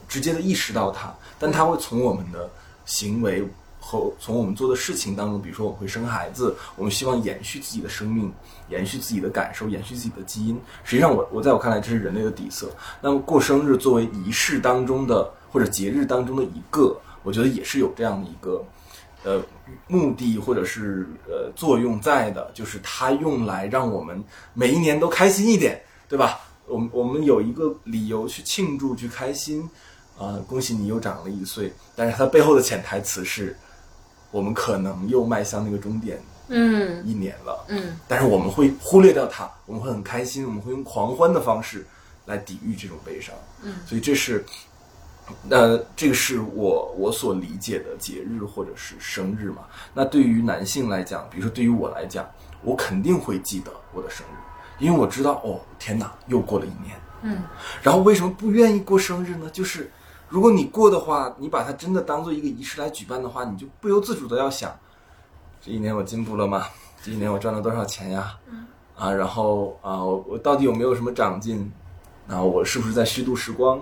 [0.09, 2.51] 直接的意识到它，但它会从我们的
[2.85, 3.47] 行为
[3.79, 8.33] 和从我们做的事情当中，比如说我会生孩子，我们希望延续自己的生命，
[8.69, 10.59] 延续自己的感受，延续自己的基因。
[10.85, 12.71] 实际上我，我在我看来，这是人类的底色。
[13.01, 18.65] 那么过生日作为仪式当中的或者节日当中的一个，我觉得也是有这样的一个
[19.25, 19.43] 呃
[19.89, 24.23] 目的或者是呃作用在的，就是它用来让我们
[24.55, 26.41] 每一年都开心一点，对吧？
[26.67, 29.69] 我们我们有一个理由去庆祝去开心，
[30.17, 31.73] 啊、恭喜你又长了一岁。
[31.97, 33.57] 但是它背后的潜台词是，
[34.31, 37.65] 我们可能又迈向那个终点嗯一年了。
[37.69, 41.85] 嗯但是我们会忽略掉它，我们会很开心，我们会用狂欢的方式
[42.27, 43.35] 来抵御这种悲伤。
[43.63, 44.45] 嗯，所以这是，
[45.49, 49.63] 呃，这个是我我所理解的节日或者是生日嘛。
[49.95, 52.29] 那对于男性来讲，比如说对于我来讲，
[52.63, 56.99] 我肯定会记得我的生日，因为我知道哦，天哪，又过了一年。
[57.23, 57.43] 嗯
[57.83, 59.51] 然后为什么不愿意过生日呢？
[59.51, 59.91] 就是
[60.29, 64.75] 如果你过的话，你把它真的当做一个仪式来举办的话，你就不由自主的要想，
[65.61, 66.67] 这一年我进步了吗？
[67.03, 68.39] 这一年我赚了多少钱呀？
[68.51, 68.67] 嗯
[68.97, 71.71] 啊，然后啊，我我到底有没有什么长进？
[72.29, 73.81] 啊，我是不是在虚度时光？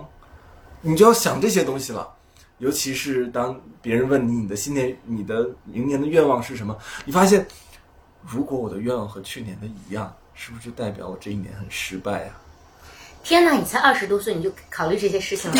[0.81, 2.15] 你就要想这些东西了。
[2.57, 7.47] 尤其是当别人问你你的新年、你的明年的愿望是什么，你发现，
[8.27, 12.33] 如果我的愿望和去年的一样，是不是就代表我这一年很失败呀、
[13.23, 15.57] 天哪，你才二十多岁你就考虑这些事情了？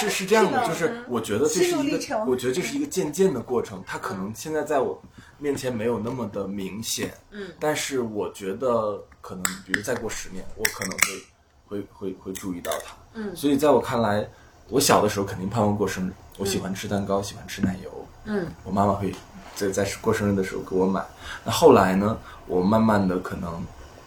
[0.00, 5.02] 是是这样的，就是我觉得这是一个，我觉得这是一个渐渐的过程，它可能现在在我
[5.38, 14.26] 面前没有那么的明显，嗯，但是我觉得可能，比如再过十年，我可能会会会会注意到它，嗯所以在我看来，
[14.68, 17.90] 我小的时候肯定盼望过生日，我喜欢吃蛋糕，喜欢吃奶油，
[18.26, 19.12] 嗯我妈妈会
[19.54, 21.04] 在在过生日的时候给我买。
[21.44, 23.60] 那后来呢，我慢慢的可能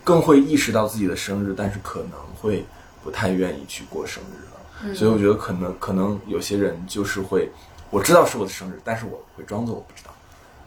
[0.04, 2.65] 更会意识到自己的生日，但是可能会
[3.04, 4.95] 不太愿意去过生日了。
[4.95, 7.52] 所以我觉得可能可能有些人就是会，
[7.89, 10.12] 我知道是我的生日，但是我会装作我不知道。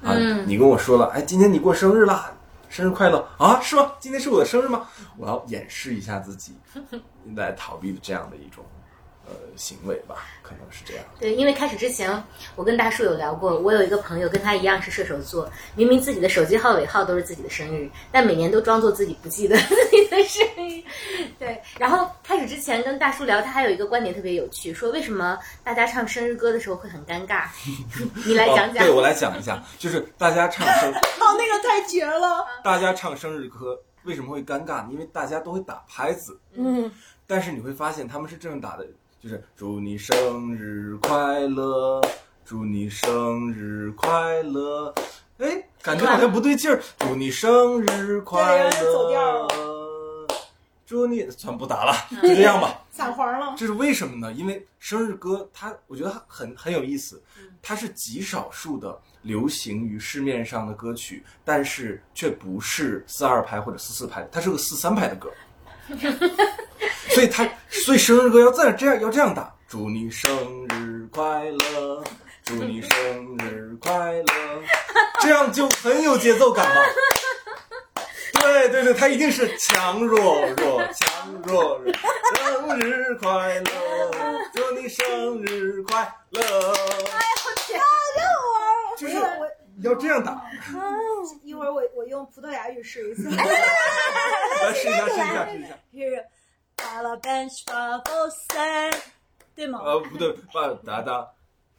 [0.08, 2.30] 啊，嗯你跟我说了，哎，今天你过生日啦，
[2.74, 3.92] 生日快乐啊，是吗？
[4.00, 4.88] 今天是我的生日吗？
[5.16, 6.58] 我要掩饰一下自己，
[7.36, 8.64] 来逃避的这样的一种
[9.26, 11.04] 呃行为吧，可能是这样。
[11.18, 12.22] 对，因为开始之前，
[12.56, 20.82] 我跟大树有聊过，我有一个朋友跟他一样是射手座，明明自己的手机号尾号都是自己的生日，但每年都装作自己不记得 自己的生日。
[21.38, 27.46] 对，然后开始之前跟大叔聊，他还有一个观点特别有趣，说为什么大家唱生日歌的时候会很尴尬？
[28.26, 28.84] 你来讲讲。
[28.84, 28.86] 哦。
[28.86, 32.46] 对，我来讲一下，就是大家唱生， 哦，那个太绝了！
[32.62, 34.88] 大家唱生日歌为什么会尴尬？
[34.90, 36.90] 因为大家都会打拍子，嗯，
[37.26, 38.86] 但是你会发现他们是这样打的，
[39.24, 41.98] 就是祝你生日快乐，
[42.44, 44.94] 祝你生日快乐。
[45.38, 46.78] 哎，感觉好像不对劲儿。
[46.98, 50.26] 祝你生日快乐走调乐，
[50.84, 52.78] 祝你算不打了，就这样吧。
[52.92, 53.54] 散黄了。
[53.56, 54.30] 这是为什么呢？
[54.30, 65.30] 因为生日歌它，我觉得很很有意思，嗯它是极少数的流行于市面上的歌曲，但是却不是四二拍或者四四拍，它是个四三拍的歌。
[67.10, 70.30] 所以他，所以生日歌要在这样要这样打，祝你生
[70.68, 72.02] 日快乐，
[72.44, 72.90] 祝你生
[73.38, 74.24] 日快乐，
[75.20, 76.82] 这样就很有节奏感嘛。
[78.40, 81.92] 对对对，他一定是强弱弱强弱弱，
[82.34, 84.10] 生日快乐，
[84.52, 86.74] 祝你生日快乐，
[88.98, 89.48] 就是我
[89.82, 90.42] 要这样打。
[91.42, 93.28] 一会儿我我用葡萄牙语试一次。
[93.30, 95.76] 来试一下，试一下，试一下。
[95.92, 96.24] 是
[96.76, 98.92] 巴拉 bench 巴 o 三，
[99.54, 99.80] 对吗？
[99.84, 101.28] 呃，不对，吧哒哒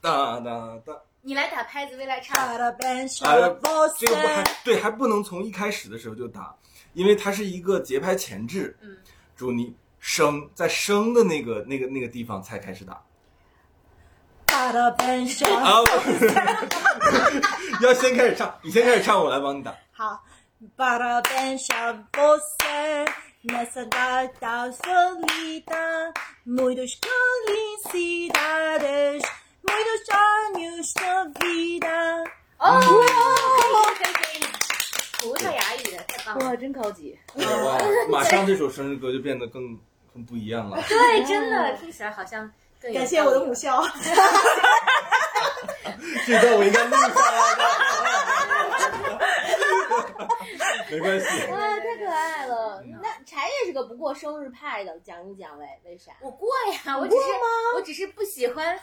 [0.02, 1.02] 哒哒哒。
[1.22, 2.38] 你来打拍子，未来唱。
[2.38, 6.56] 巴拉 bench 啊这个不还三，对，还不能从一开始的时候就打，
[6.94, 8.78] 因为它是一个节拍前置。
[8.82, 8.98] 嗯，
[9.36, 13.02] 祝你升在升的那个那个那个地方才开始打。
[14.46, 16.95] 巴拉 bench 啊，不
[17.82, 19.76] 要先开始唱，你先开始唱，我来帮你打。
[19.92, 20.24] 好
[23.48, 26.12] ，Nessa data solida,
[26.48, 26.98] muitas
[27.94, 29.22] felicidades,
[29.62, 32.26] muitos anos de vida。
[32.58, 34.42] 哦，可以可以可以，
[35.22, 35.98] 葡萄牙语的。
[36.40, 37.16] 哇，真高级！
[37.36, 37.78] 哇，
[38.10, 39.78] 马上这首生日歌就变得更
[40.12, 40.82] 更不一样了。
[40.90, 43.84] 对，真的听起来好像更感谢我的母校。
[46.28, 47.95] 这段我应该录下来的。
[50.92, 52.84] 没关系，啊， 太可爱了！
[53.02, 56.12] 那柴也是个不过生日派的，讲一讲呗，为啥？
[56.22, 56.48] 我过
[56.86, 57.22] 呀，我只是
[57.76, 58.78] 我只是不喜欢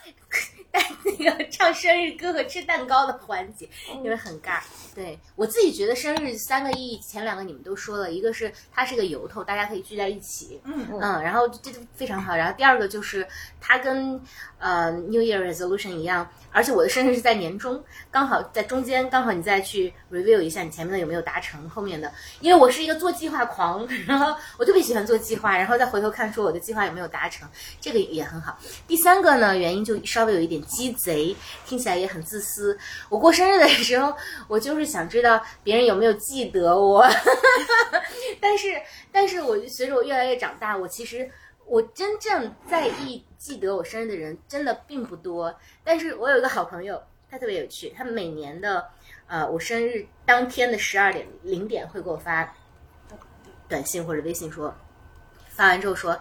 [1.04, 3.68] 那个唱生日歌和吃蛋糕的环节，
[4.02, 4.60] 因为很尬。
[4.94, 12.34] 对我自己觉得生日三个意义，前两个你们都说了，一个是它是个由头，大家可以聚在一起，嗯嗯，然后这就非常好。
[12.36, 13.26] 然后第二个就是
[13.60, 14.20] 它跟
[14.58, 27.48] 呃 New Year Resolution 一样，而且我的生日是在年中，刚好在中间，刚好你再去 review 一下你前面的有没有达成，后面的，因为我是一个做计划狂，然后我特别喜欢做计划，然后再回头看说我的计划有没有达成，
[27.80, 28.58] 这个也很好。
[28.86, 32.78] 第三个呢，原因就稍微有一点鸡贼，听起来也很自私。
[33.08, 34.14] 我过生日的时候，
[34.48, 37.06] 我就是想知道别人有没有记得我，
[38.38, 38.68] 但是，
[39.10, 41.30] 但是我随着我越来越长大，我其实
[41.64, 45.54] 我真正在意记得我生日的人真的并不多。
[45.82, 48.84] 但是我有一个好朋友，他特别有趣，他每年的
[49.26, 52.54] 呃我生日当天的十二点零点会给我发
[53.68, 54.74] 短信或者微信说，
[55.48, 56.18] 发完之后说，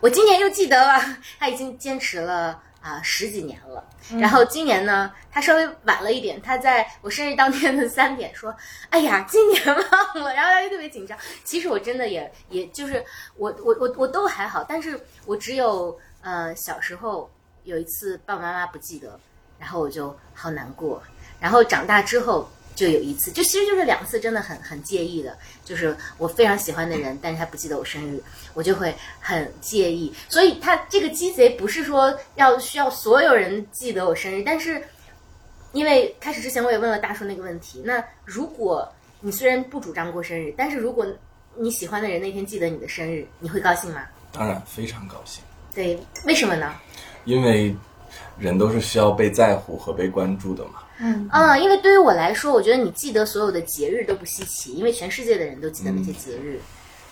[0.00, 1.00] 我今年又记得了，
[1.38, 2.62] 他已经坚持了。
[2.84, 3.82] 啊、十几年了，
[4.18, 8.54] 然后今年呢，他稍微晚了一点，他在我生日当天的三点说
[8.90, 11.18] ：“哎呀，今年忘了。”然后他就特别紧张。
[11.44, 13.02] 其实我真的也也就是
[13.36, 17.30] 我我我我都还好，但是我只有呃小时候
[17.62, 19.18] 有一次爸爸妈妈不记得，
[19.58, 21.02] 然后我就好难过。
[21.40, 28.22] 然后长大之后就有一次，就其实就是两次，真的很很介意的，就是我非常喜欢的人，但是他不记得我生日，
[28.54, 30.12] 我就会很介意。
[30.28, 34.82] 所以他这个鸡贼不是说要需要所有人记得我生日，但是
[35.72, 41.06] 因为开始之前我也问了大叔那个问题，那如果你虽然不主张过生日，但是如果
[41.56, 44.02] 你喜欢的人那天记得你的生日，你会高兴吗？
[44.32, 46.74] 当然非常高兴，对，为什么呢？
[47.24, 47.74] 因为
[48.36, 50.82] 人都是需要被在乎和被关注的嘛。
[50.98, 51.28] 嗯。
[51.30, 56.60] 啊、因为对于我来说，我觉得你记得所有的节日都不稀奇，因为全世界的人都记得那些节日。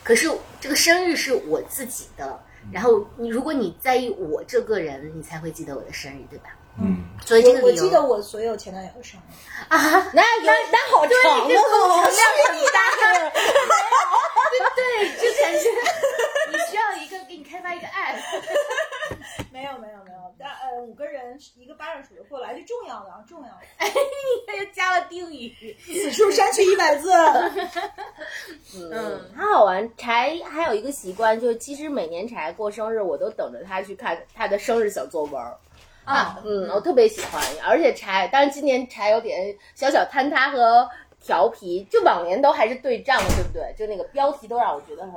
[0.05, 2.41] 可是这个生日是我自己的，
[2.73, 6.51] 然后你如果你在意我这个人，你才会记得我的生日，对吧？
[6.81, 9.23] 嗯，所以这个我我记得我所有前男友的生日。
[9.69, 9.79] 啊，
[10.13, 11.11] 那那那好长
[11.47, 12.19] 这个哦，量
[12.49, 12.79] 很大，
[14.75, 15.69] 对，之前是。
[16.51, 18.17] 你需要一个给你开发一个 app。
[19.53, 23.61] 没有没有没有，但呃五个人一个巴掌数得过来，这重要的啊重要的。
[24.47, 27.11] 他又加了定语，此处删去一百字。
[28.77, 29.89] 嗯，他好玩。
[29.97, 35.43] 柴还有一个习惯，就是其实每年柴过生日，我都等着他去看他的生日小作文。
[36.05, 40.89] 啊，嗯，我特别喜欢，而且柴，但是今年柴有点小小坍塌和
[41.21, 43.73] 调皮，就往年都还是对仗的，对不对？
[43.79, 45.15] 就那个标题都让我觉得很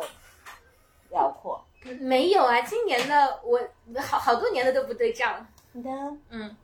[1.10, 1.65] 辽阔。
[2.00, 3.60] 没有啊，今年的我
[4.00, 5.46] 好好多年的都不对账。
[5.72, 5.90] 你的，
[6.30, 6.56] 嗯，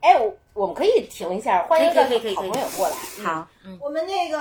[0.00, 2.94] 哎，我我们可以停一下，欢迎一个可以可以可以好朋友过来。
[3.24, 3.48] 好。
[3.80, 4.38] 我们那个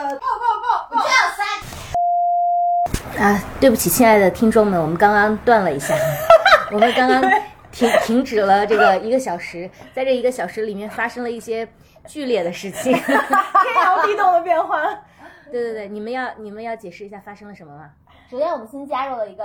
[3.18, 5.96] 啊，对不起，亲爱的听众们，我们刚刚断了一下，
[6.72, 7.22] 我们刚刚
[7.72, 11.68] 停停止了这个一个小时，在这一个小时里面发生了一些
[12.06, 12.94] 剧烈的事情。
[13.02, 13.20] 天
[13.84, 14.82] 摇地动的变化。
[15.52, 17.92] 对对对，你们要你们要解释一下发生了什么吗？
[18.30, 19.44] 首先，我们新加入了一个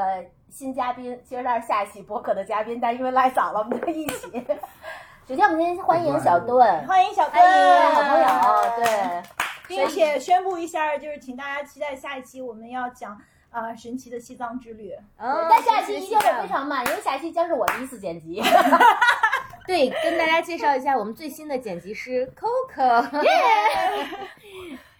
[0.51, 4.47] 新嘉宾，其实他是下一期播客的嘉宾，但因为赖嗓了，我们就一起。
[5.29, 9.23] 首先，我们先欢迎小盾， 欢迎小欢迎好，朋友，对。
[9.69, 13.13] 并且宣布一下，就是请大家期待下一期我们要讲
[13.51, 14.91] 啊、呃神奇的西藏之旅。
[15.19, 18.43] 哦但下期一定会非常慢，因为下期将是我第一次剪辑。
[19.67, 23.07] 对，跟大家介绍一下我们最新的剪辑师 Coco。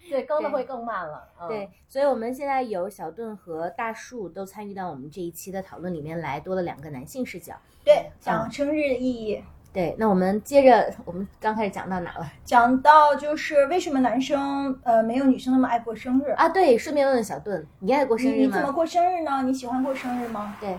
[0.09, 1.27] 对，更的会更慢了。
[1.41, 7.53] 嗯、对，所以我们现在有小盾和大树都参与到我们这一期的讨论里面来，多了两个男性视角。
[7.85, 16.31] 对，讲生日的意义，对，那我们接着，我们刚开始讲到哪了讲到就是为什么男生呃没有女生那么爱过生日。
[16.31, 16.49] 啊？
[16.49, 18.35] 对，顺便问问小盾，你爱过生日吗？
[18.37, 19.43] 你你怎么过生日呢？
[19.43, 20.55] 你喜欢过生日吗？
[20.59, 20.77] 对，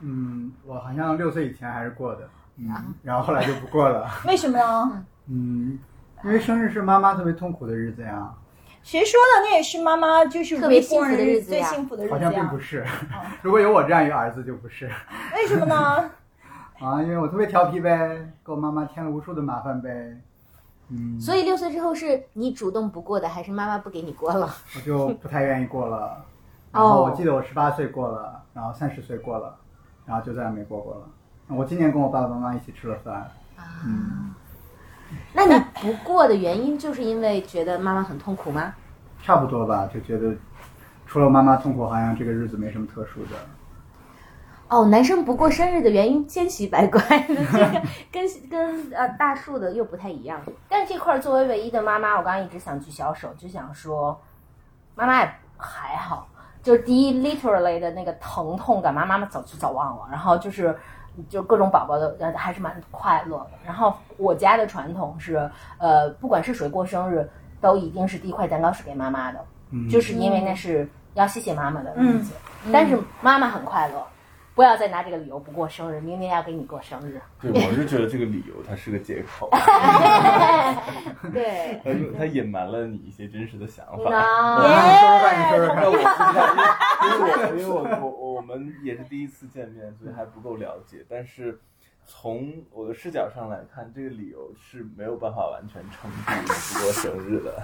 [0.00, 5.06] 嗯，我好像六岁以前还是过的，嗯，啊然后后来就不过了，为什么呢？
[5.28, 5.78] 嗯，
[6.24, 8.34] 因为生日是妈妈特别痛苦的日子呀，
[8.84, 9.42] 谁说的？
[9.42, 12.58] 那也是妈妈就是特别幸福的日子呀最幸福的日子好像并不。
[12.60, 12.86] 是。
[13.42, 14.88] 如果有我这样一个儿子，就不是
[15.34, 16.10] 为什么呢？
[16.78, 20.20] 啊，因为我特别调皮呗，给我妈妈添了无数的麻烦呗。
[20.90, 24.54] 嗯，所以六岁之后是你主动不过的，还是妈妈不给你过了？
[24.76, 26.22] 我就不太愿意过了。
[26.70, 29.56] 然后我记得我十八岁过了，然后三十岁过了，
[30.04, 31.08] 然后就再也没过过了。
[31.48, 33.14] 我今年跟我爸爸妈妈一起吃了饭。
[33.14, 34.34] 啊嗯，
[35.32, 38.74] 那你不过的原因就是因为觉得妈妈很痛苦吗？
[39.22, 40.34] 差不多吧，就觉得
[41.06, 43.30] 除了妈妈痛苦，好像这个日子没什么特殊的。
[44.68, 50.40] 哦，男生不过生日的原因千奇百怪的，这 个跟跟呃大树的又不太一样。
[50.68, 54.20] 但是这块儿作为唯一的妈妈，我刚刚一直想举小手，就想说，
[54.94, 56.26] 妈妈也还好。
[56.62, 60.08] 就是第一，literally 的那个疼痛感，妈妈妈早就早忘了。
[60.10, 60.74] 然后就是，
[61.28, 63.50] 就各种宝宝的呃还是蛮快乐的。
[63.64, 67.28] 然后我家的传统是，呃，不管是谁过生日，
[67.60, 72.34] 都一定是第一块蛋糕是给妈妈的，嗯，就是因为那是要谢谢妈妈的日子。
[72.72, 74.06] 但是妈妈很快乐，
[74.54, 77.20] 不要再拿这个理由不过生日，明年要给你过生日。
[77.42, 79.50] 对，我是觉得这个理由它是个借口，
[81.34, 83.94] 对，它它隐瞒了你一些真实的想法。
[83.96, 84.10] 说说
[85.20, 85.84] 看，你说说那看。
[85.86, 91.04] 我不知道，因 为因为我因为我我我们也是第一次见面，所以还不够了解。
[91.08, 91.58] 但是
[92.06, 97.60] 从我的视角上来看，这个理由是没有办法完全撑住你不过生日的。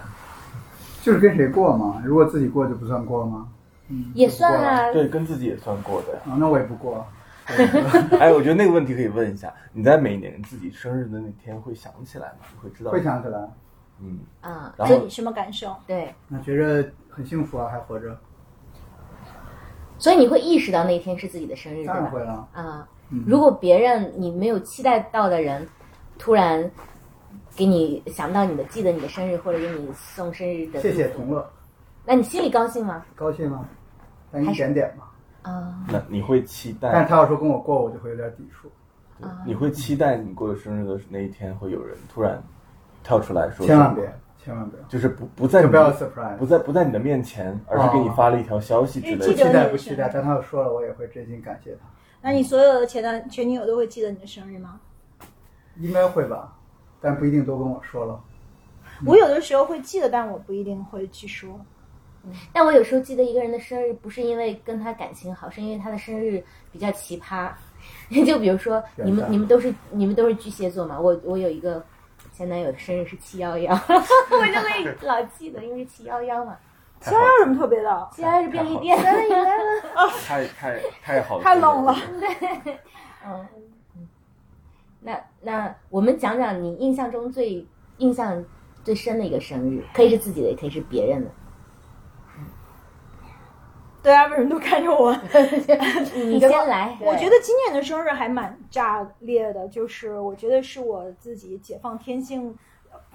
[1.03, 2.03] 就是跟谁过嘛？
[2.05, 3.49] 如果自己过就不算过吗？
[3.91, 4.91] 嗯，也算啊。
[4.93, 6.15] 对，跟自己也算过的。
[6.31, 7.05] 啊，那我也不过。
[8.21, 12.47] 哎，我觉得那个问题可以问一下：你在每年自己生日的那天会想起来吗？
[12.53, 12.93] 你会知道？
[12.93, 13.03] 会。
[13.03, 13.39] 想起来，
[14.01, 15.75] 嗯，嗯，然后你什么感受？
[15.87, 18.17] 对，那觉着很幸福啊，还活着，
[19.99, 21.95] 所以你会意识到那一天是自己的生日，对吧？
[21.95, 22.49] 当然会了。
[22.53, 25.67] 啊、嗯如果别人你没有期待到的人，
[26.17, 26.71] 突然
[27.57, 31.51] 给你想到你的，记得你的生日，或者给你送生日的，谢谢同乐，
[32.05, 33.05] 那你心里高兴吗？
[33.17, 33.69] 高兴吗？
[34.31, 35.07] 但一点点吧。
[35.43, 37.07] 啊、那你会期待但？
[37.07, 38.71] 他要说跟我过，我就会有点抵触。
[39.45, 42.43] 你会期待你过生日的那一天会有人突然
[43.03, 43.67] 跳出来说？
[43.67, 49.27] 千万别，千万不要，就是不不在你不要 surprise 不在不在你的面前，而是给你发了一条消息之类的。
[49.27, 51.81] 记得期待不期待，但他要说了，我也会真心感谢他。
[52.23, 54.81] 那你所有的前男前女友都会记得你的生日吗？
[55.77, 56.57] 应该会吧，
[57.01, 58.19] 但不一定都跟我说了。
[59.07, 61.59] 我有的时候会记得，但我不一定会去说。
[62.53, 66.43] 但我有时候记得一个人的生日，不是因为跟他感情好，是因为他的生日
[66.73, 67.51] 比较奇葩。
[68.27, 71.83] 就比如说，你们你们都是你们都是巨蟹座嘛，我我有一个
[72.31, 73.73] 前男友的生日是七幺幺，
[74.31, 76.57] 我就会老记得，因为是七幺幺嘛。
[77.01, 78.09] 七幺幺有什么特别的？
[78.13, 79.63] 七幺幺是便利店，来了你来了。
[80.27, 81.97] 太太太好，太冷了。
[82.21, 82.79] 对
[83.25, 83.47] 嗯，
[85.01, 87.67] 那那我们讲讲你印象中最
[87.97, 88.45] 印象
[88.85, 91.31] 最深的一个生日，可以是自己的，也可以是别人的。
[94.03, 95.13] 大家为什么都看着我？
[96.15, 96.97] 你先来。
[97.03, 102.57] 我觉得今年的生日还蛮炸裂的，就是我觉得是我自己解放天性、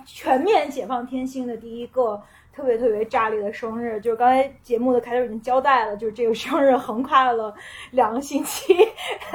[0.06, 2.22] 全面解放天性的第一个
[2.56, 4.00] 特别特别炸裂的生日。
[4.00, 7.54] 就是刚才节目的开头已经交代了，就是这个生日横跨了
[7.92, 8.74] 两个星期，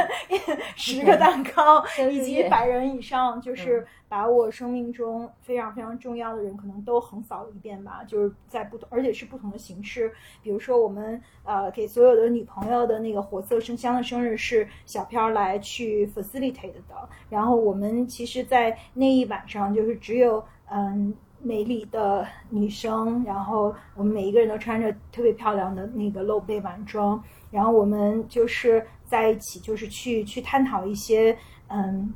[0.74, 8.02] 十个蛋糕以及百人以上，就是把我生命中非常非常重要的人可能都横扫了一遍吧。
[8.06, 10.10] 就是在不同，而且是不同的形式，
[10.42, 21.14] 比如说我们呃给所有的女朋友的那个活色生香的生日是小飘来去 facilitate 的，然后我们其实，在那一晚上就是只有嗯。
[21.42, 31.36] 美丽的女生，然后我们每一个人都穿着特别漂亮的那个露背晚装，然后我们就是在一起，就是去去探讨一些
[31.68, 32.12] 嗯，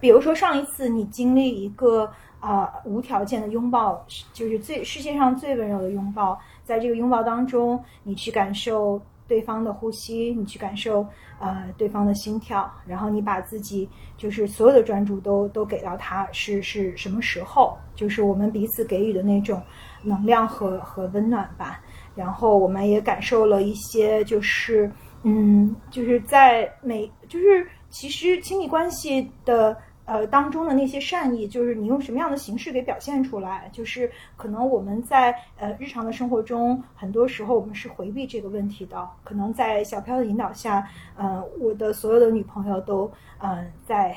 [0.00, 2.10] 比如说上一次你经历一个
[2.40, 11.06] 啊、无条件的拥抱，就是最世界上最温柔的拥抱，在这个拥抱当中，你去感受对方的呼吸，你去感受
[11.40, 17.76] 呃对方的心跳，然后你把自己就是所有的专注都都给到他，是是什么时候？
[17.94, 19.62] 就是我们彼此给予的那种
[20.02, 21.80] 能量和和温暖吧。
[22.14, 24.90] 然后我们也感受了一些，就是
[25.22, 39.08] 嗯，就是在每就是其实亲密关系的呃当中的那些善意，就是你用什么样的形式给表现出来，就是可能我们在呃日常的生活中，很多时候我们是回避这个问题的。
[39.22, 40.86] 可能在小飘的引导下，
[41.16, 44.16] 呃，我的所有的女朋友都呃在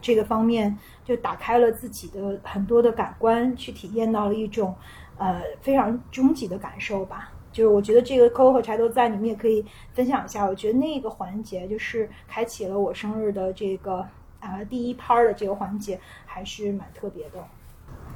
[0.00, 4.74] 这个方面就打开了自己的很多的感官，去体验到了一种
[5.18, 7.30] 呃非常终极的感受吧。
[7.52, 10.44] 就是我觉得这个 Coco 和柴都在，你们也可以分享一下。
[10.44, 14.04] 我觉得那个环节就是开启了我生日的这个
[14.44, 17.38] 啊、第一 part 的这个环节，还是蛮特别的。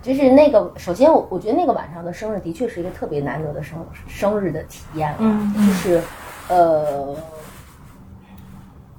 [0.00, 6.00] 就是那个，首先我我觉得那个晚上的生日的确是一个特别难得的生生日的体验了，嗯就是
[6.48, 7.16] 呃，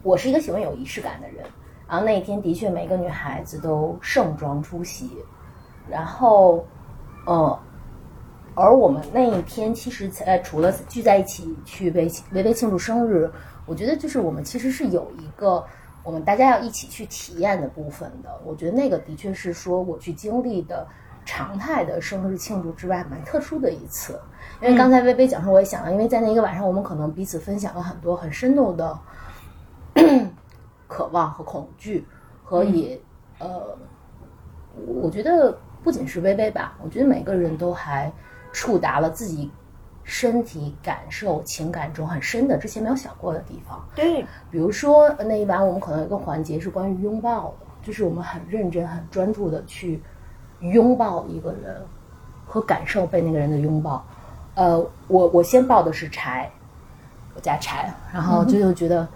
[0.03, 1.37] 我是一个喜欢有仪式感的人，
[1.87, 5.09] 然后那一天的确每个女孩子都盛装出席，
[5.89, 6.65] 然后，
[7.25, 7.59] 呃，
[8.53, 13.31] 而我们那一天其实呃除了聚在一起去为微微庆祝生日，
[13.65, 15.65] 我觉得就是我们其实是有一个
[16.09, 18.41] 我们大家要一起去体验的部分的。
[18.43, 20.87] 我觉得那个的确是说我去经历的
[21.23, 24.19] 常态的生日庆祝之外蛮特殊的一次。
[24.59, 28.99] 因为刚才微微讲说，我也想了，因为在那一个晚上，我们可能彼此分享了很多很生动的
[30.87, 32.07] 渴望和恐惧，
[32.43, 32.99] 和以
[33.37, 33.77] 呃，
[34.87, 38.11] 我觉得不仅是微微吧，我觉得每个人都还
[38.51, 39.51] 触达了自己
[40.09, 43.79] 身体感受、情感中很深的之前没有想过的地方。
[43.95, 50.01] 对，比如说那一晚，我们可能有一个环节是关于拥抱的，就是我们很认真、很专注的去
[50.61, 51.79] 拥抱一个人，
[52.47, 54.03] 和感受被那个人的拥抱。
[54.55, 56.49] 呃，我我先抱的是柴，
[57.35, 59.07] 我家柴，然后就就觉得，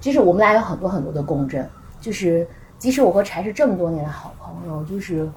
[0.00, 1.68] 就是我们俩有很多很多的共振，
[2.00, 2.46] 就是
[2.78, 5.28] 即使我和柴是这么多年的好朋友，就是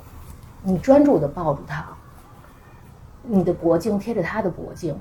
[0.62, 1.84] 你专注的抱住他，
[3.28, 5.00] 你的脖颈贴着他的脖颈，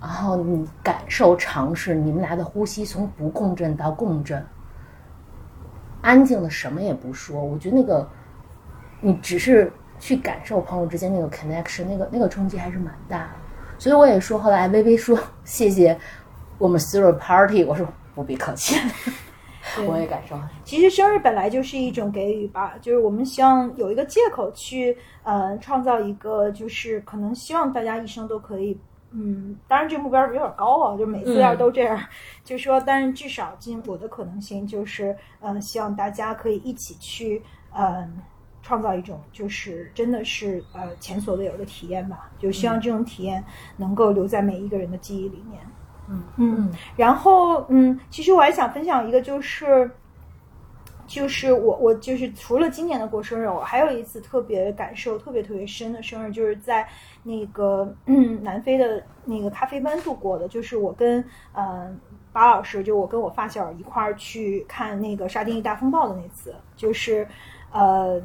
[0.00, 4.44] 然后你感受尝试你们俩的呼吸从不共振到共振，
[6.02, 8.08] 安静的什么也不说，我觉得那个
[9.00, 13.30] 你只是去感受朋友之间那个 connection，那个那个冲击还是蛮大的。
[13.78, 15.98] 所以我也说，后来微微说谢谢
[16.58, 18.76] 我们 throw party，我说不必客气，
[19.88, 20.36] 我也感受。
[20.64, 28.78] 其实生日本来就是一种给予吧，就是我们希望有一个借口去呃创造一个，就是可能希望大家一生都可以，
[29.10, 31.98] 嗯，当然这个目标有点高啊，就每次要都这样，
[32.44, 37.42] 就说，但是至少尽我的可能性就是，嗯，希望大家可以一起去，
[37.76, 38.18] 嗯。
[38.66, 43.44] 创造一种就是真的是呃前所未有的体验吧，就希望这种体验
[43.76, 45.60] 能够留在每一个人的记忆里面。
[45.62, 45.70] 嗯
[46.08, 49.90] 嗯嗯，然后嗯，其实我还想分享一个，就是
[51.06, 56.86] 就是我我就是除了今年的过生日，我还有一次特别感受特别特别深的生日，就是在
[57.22, 57.94] 那个
[58.42, 61.24] 南非的那个咖啡班度过的，就是我跟
[61.54, 61.98] 嗯
[62.32, 67.26] 巴老师，就我跟我发小一块儿去看那个沙丁鱼大风暴的那次，就是
[67.72, 68.20] 呃。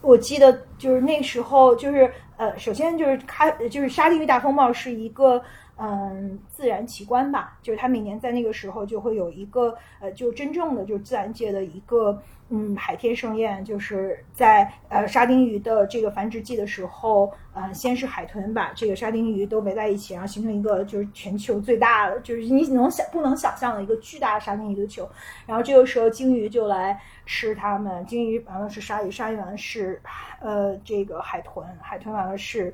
[0.00, 5.42] 我记得就是那时候，就是呃，首先就是咖，就是沙丁鱼大风暴是一个
[5.78, 12.20] 嗯自然奇观吧，就是它每年在那个时候就会有一个呃，就真正的就是自然界的一个。
[12.50, 25.06] 嗯，海天盛宴就是在呃沙丁鱼的这个繁殖季的时候，呃，先是海豚把这个沙丁鱼都围在一起，然后形成一个就是全球最大的，就是你能想不能想象的一个巨大的沙丁鱼的球。
[25.44, 30.00] 然后这个时候鲸鱼就来吃它们，鲸鱼完了是鲨鱼，鲨鱼完了是
[30.40, 32.72] 呃这个海豚，海豚完了是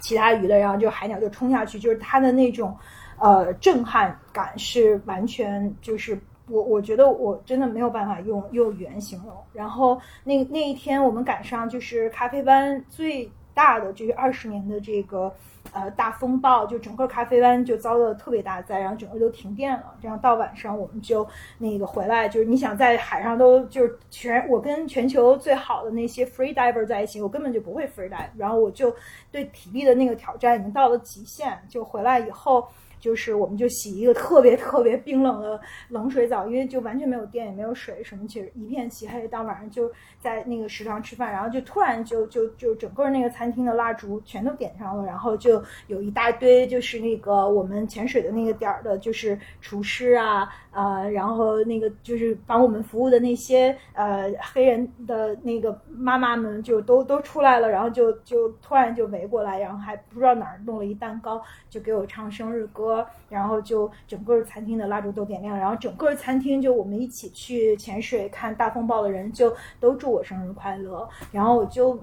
[0.00, 2.76] 其他鱼的，然后就海鸟就冲下去，就是它的那种
[3.18, 6.18] 呃震撼感是完全就是。
[6.46, 9.34] 我我觉得我真的没有办法用用语言形容。
[9.54, 15.34] 然后那那一天我们赶上就是咖啡班最大的这个二十年的这个
[15.74, 19.94] 呃大风暴，就整个咖啡湾就遭了特别大灾，然后整个都停电了。
[20.00, 28.94] 这样到晚上我们就那个回来，就是你想在海上都就是全我跟全球最好的那些 free diver 在一起，我根本就不会 free dive，然后我就
[29.30, 32.66] 对体力的那个挑战已经到了极限，就回来以后。
[33.04, 39.28] 就是，我们就洗一个特别特别冰冷的冷水澡，因为就完全没有电也没有水什么，其实一片漆黑。
[39.28, 50.48] 到晚上就在那个食堂吃饭，然后就突然就就就整个那个餐厅的蜡烛全都点上了，然后就有一大堆就是那个我们潜水的那个点儿的，就是厨师啊。
[50.74, 61.40] 呃，然后那个就是帮我们服务的那些呃黑人的那个妈妈们就都都出来了，然后就就突然就围过来，然后还不知道哪儿弄了一蛋糕，
[61.70, 62.93] 就给我唱生日歌，
[63.30, 71.98] 然后就整个餐厅的蜡烛都点亮，然后整个餐厅就我们一起去潜水看大风暴的人就都祝我生日快乐，然后我就。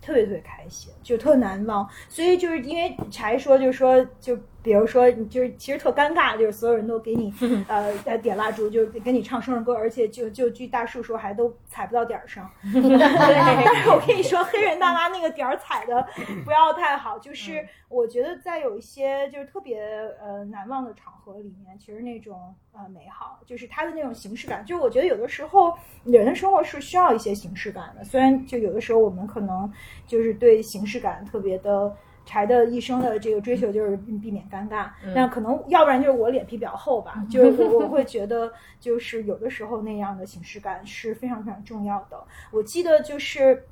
[0.00, 4.38] 特别特别开心，就特难忘，所以就是因为柴说，就说，就
[4.68, 7.32] 比如说，就是其实特尴尬，就是所有人都给你
[7.68, 12.50] 呃点蜡烛，就给你唱生日歌，而且就就据大树说，还都踩不到点儿上。
[12.70, 16.06] 但是我跟你说，黑人大妈那个点儿踩的
[16.44, 19.80] 不要太好，就是我觉得在有一些就是特别
[20.22, 22.54] 呃难忘的场合里面，其实那种。
[22.80, 28.04] 呃，美好就是它的那种形式感，就是我觉得有的时候人的生活是需要一些形式感的。
[28.04, 29.68] 虽然就有的时候我们可能
[30.06, 31.92] 就是对形式感特别的
[32.28, 42.22] 柴的一生的这个追求就是避免尴尬，那可能要不然就是我脸皮比较厚吧，就是 我我会觉得就是有的时候那样的形式感是非常非常重要的。
[42.52, 43.64] 我记得就是。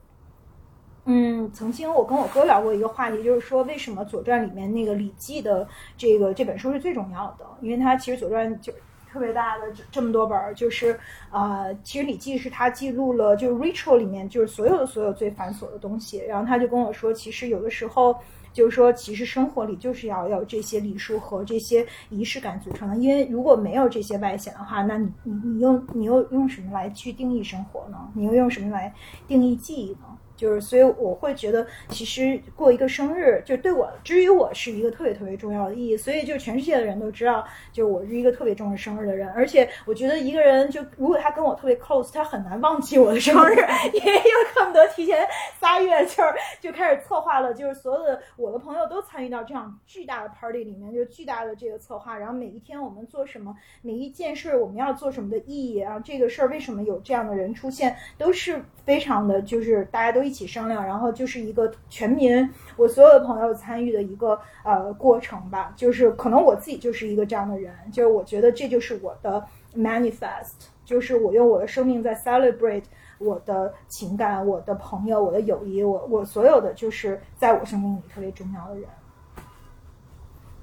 [1.08, 5.64] 嗯，曾经我跟我哥聊过一个话题，就是说为什么《左传》里面那个《礼记》的
[5.96, 7.46] 这个这本书是最重要的？
[7.60, 8.72] 因为它其实《左传》就
[9.08, 10.98] 特别大的这这么多本儿，就是
[11.30, 16.18] 呃，其实《礼记》是他记录了就是 ritual 里面就是所有的所有最繁琐的东西。
[16.26, 18.18] 然后他就跟我说，其实有的时候
[18.56, 22.96] 就是说，其实生活里就是要有这些礼数和这些仪式感组成的。
[22.96, 27.98] 因为如果没有这些外显的话，那你你你用你又用什么来去定义生活呢？
[28.14, 28.94] 你又用什么来
[29.28, 30.16] 定义记忆呢？
[30.36, 35.96] 就是，所以我会觉得，其实过一个生日，就对我，至于我是一个特别特别重要的意义。
[35.96, 39.26] 所以，就全世界的人都知道，就我是一个特别重视生日的人。
[39.30, 43.56] 而且，我觉得一个人，就如果他跟我特别 close，他很难忘记我的生日，
[43.94, 45.26] 因为又恨不得提前
[45.58, 46.22] 仨月就
[46.60, 52.18] 就开始策划了，就是所有的我的朋友都参与到这样巨大的 party 里面，就巨大的这个策划。
[52.18, 60.25] 然后每一天我们做什么，每一件事我们要做什么的意义，然后这个事儿为什么有这样的人出现，都是非常的，就是大家都。
[60.26, 65.72] 一起商量，然后就是一个全民，我所有的朋友参与的一个呃过程吧。
[65.76, 69.42] 就是可能我自己就是一个这样的人，就是我觉得这就是我的
[69.76, 72.84] manifest，就是我用我的生命在 celebrate
[73.18, 78.88] 我的情感、我的朋友、我的友谊，我我所有的就是在我生命里特别重要的人。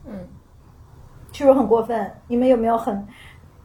[0.05, 0.28] 嗯，
[1.32, 2.11] 是不是很过分？
[2.28, 3.07] 你们有没有很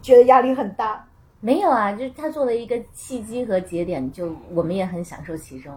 [0.01, 1.05] 觉得压力很大？
[1.41, 5.73] 没有啊，就是他作为一个契机和节点，就我们也很享受其中。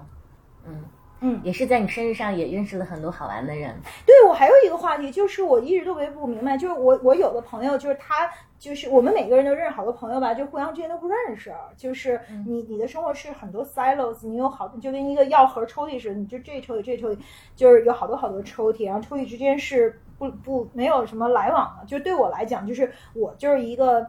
[0.65, 0.83] 嗯
[1.23, 3.75] 嗯，也是在你生日上也认识了很多好玩的人。
[4.07, 11.53] 对我还有一个话题，就是我一直特别不明白，就是我我有的朋友，就是他就是我们每个人都认识好多朋友吧，就互相之间都不认识。
[11.77, 17.19] 就是你你的生活是很多 silos，你有好就跟一个药盒抽屉似的，你就这抽屉这抽屉，
[17.55, 21.85] 就是有好多好多抽屉，然后抽屉之间是不不没有什么来往的。
[21.85, 24.07] 就对我来讲，就是我就是一个。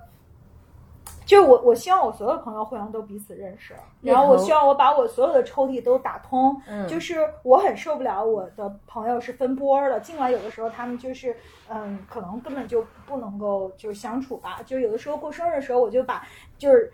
[1.24, 6.60] 就是我，我希望我所有的朋友互相都彼此认识，然后我希望我把我所有的抽屉都打通。
[6.68, 11.34] 嗯，就是我很受不了我的朋友是分波的，尽管有的时候他们就是，
[11.68, 14.60] 嗯，可能根本就不能够就是相处吧。
[14.66, 16.26] 就有的时候过生日的时候，我就把
[16.58, 16.90] 就是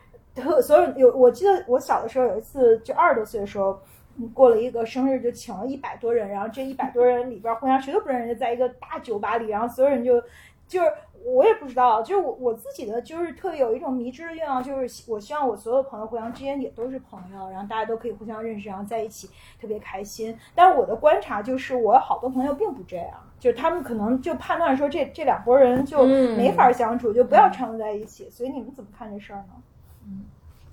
[0.63, 3.81] 所有有，我记得我小的时候有一次，就二十多岁的时候，
[4.35, 10.21] 过了一个生日，就请了一百多人，然后这一百多人里边互相谁都不认识，在一个大酒吧里，然后所有人就
[10.67, 10.93] 就是。
[11.25, 19.29] 我也不知道，就是我我自己的就是特别有一种迷之的愿望，就是我希望我所有朋友互相之间也都是朋友，然后大家都可以互相认识，然后在一起
[19.61, 20.37] 特别开心。
[20.55, 28.31] 但是我的观察就是，我好多朋友并不这样，就是他们可能就判断说这这两拨人就没法相处，就不要掺和在一起。
[28.31, 29.55] 所以你们怎么看这事儿呢？
[30.07, 30.25] 嗯，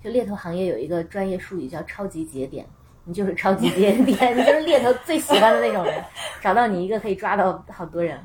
[0.02, 2.64] 就猎头行业有一个专业术语叫超级节点，
[3.04, 6.02] 你就是超级节点，你就是猎头最喜欢的那种人，
[6.40, 8.18] 找到你一个可以抓到好多人。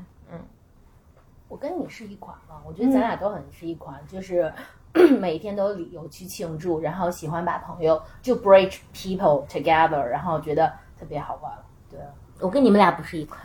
[1.52, 4.50] 我跟你是一款嘛，我觉得咱俩都很是一款，就是
[5.20, 11.52] 每天都有理由去庆祝，然后喜欢把朋友就 bridge people together，然后觉得特别好玩。
[11.90, 12.00] 对，
[12.40, 13.38] 我跟你们俩不是一款，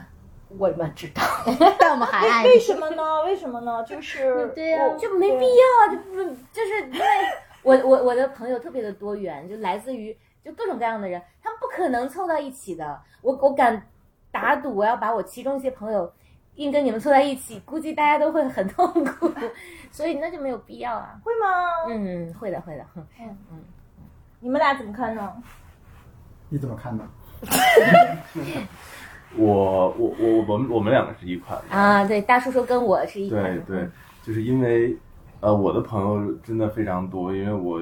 [0.58, 1.22] 我们知道，
[1.78, 2.44] 但我们还爱。
[2.46, 3.24] 为什么呢？
[3.26, 3.84] 为什么呢？
[3.84, 7.06] 就 是对呀，就没必要啊，就不就是因为
[7.62, 13.02] 我我我的朋友特别的多元，就来自于就各种各样的人，他们不可能凑到一起的。
[13.22, 13.86] 我我敢
[14.32, 16.10] 打赌，我要把我其中一些朋友。
[16.58, 19.32] 硬跟你们凑在一起，估计大家都会很痛苦，
[19.90, 21.20] 所以那就没有必要啊。
[21.24, 21.48] 会吗？
[21.90, 22.86] 嗯，会的，会的。
[22.96, 23.06] 嗯
[23.52, 23.60] 嗯，
[24.40, 25.32] 你们俩怎么看呢？
[26.50, 27.08] 你怎么看呢？
[29.36, 32.06] 我我我我们我们两个是一款啊。
[32.06, 33.44] 对，大叔说跟我是一款。
[33.66, 33.90] 对对，
[34.24, 34.98] 就是因为
[35.42, 37.80] 呃，我的朋友真的非常多，因为我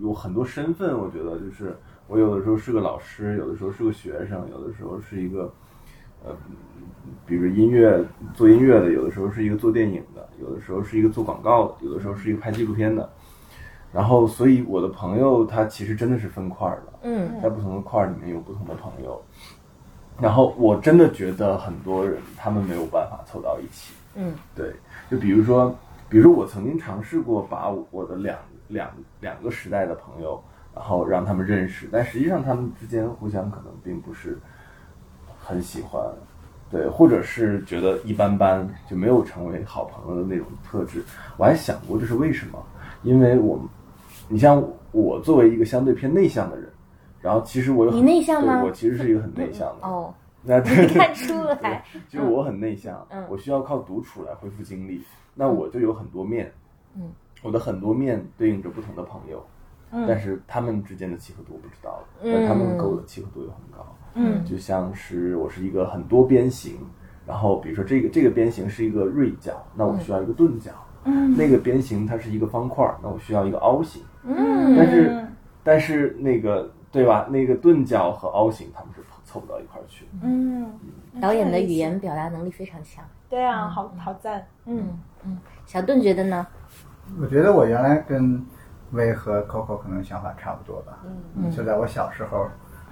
[0.00, 0.98] 有很多身份。
[0.98, 1.74] 我觉得就是
[2.08, 5.50] 我有的时候是个老师，有的时候是个学生，有的时候是一个
[6.24, 6.34] 呃。
[7.26, 8.04] 比如音乐
[8.34, 13.08] 做音乐的，有的时候是一个做电影的，有的时候是一个做广告的，有的时候是一个拍纪录片的。
[13.90, 19.22] 然后，所以我的朋友他其实真的是分块的，嗯，在不同的块里面有不同的朋友。
[20.20, 24.74] 然后，我真的觉得很多人他们没有办法凑到一起，嗯，对。
[25.10, 25.74] 就比如说，
[26.10, 28.36] 比如说我曾经尝试过把我的两
[28.68, 30.42] 两两个时代的朋友，
[30.74, 34.38] 然后让他们认识，但实际上他们之间互相可能并不是
[35.44, 36.02] 很喜欢。
[36.70, 41.04] 对，或者是觉得一般般，就没有成为好朋友的那种特质。
[41.36, 42.60] 我还想过这是为什么？
[43.04, 43.60] 因为我，
[44.28, 46.68] 你像我作为一个相对偏内向的人，
[47.20, 48.60] 然后其实我有你内向吗？
[48.64, 50.12] 我其实是一个很内向的哦。
[50.42, 51.32] 那看出
[51.62, 55.04] 来，就是我很内向，我需要靠独处来恢复精力。
[55.32, 56.52] 那我就有很多面，
[56.96, 59.44] 嗯，我的很多面对应着不同的朋友，
[59.92, 63.86] 嗯，但是他们之间的契合度我不知道，但他们跟我的契合度又很高。
[64.14, 66.76] 嗯，就像是我是一个很多边形，
[67.26, 70.70] 然后比如说这个这个边形是一个锐角，那我需要一个钝角。
[71.04, 74.02] 嗯，那个边形它是一个方块，那我需要一个凹形。
[74.22, 75.26] 嗯，但是
[75.62, 77.26] 但是那个对吧？
[77.28, 80.06] 那个钝角和凹形他们是凑不到一块儿去。
[80.22, 80.70] 嗯，
[81.20, 83.04] 导演的语言表达能力非常强。
[83.28, 84.46] 对啊，好好赞。
[84.64, 85.36] 嗯嗯，
[85.66, 86.46] 小盾觉得呢？
[87.20, 88.42] 我觉得我原来跟
[88.92, 91.00] 薇和 Coco 可能想法差不多吧。
[91.36, 92.46] 嗯就在我小时候，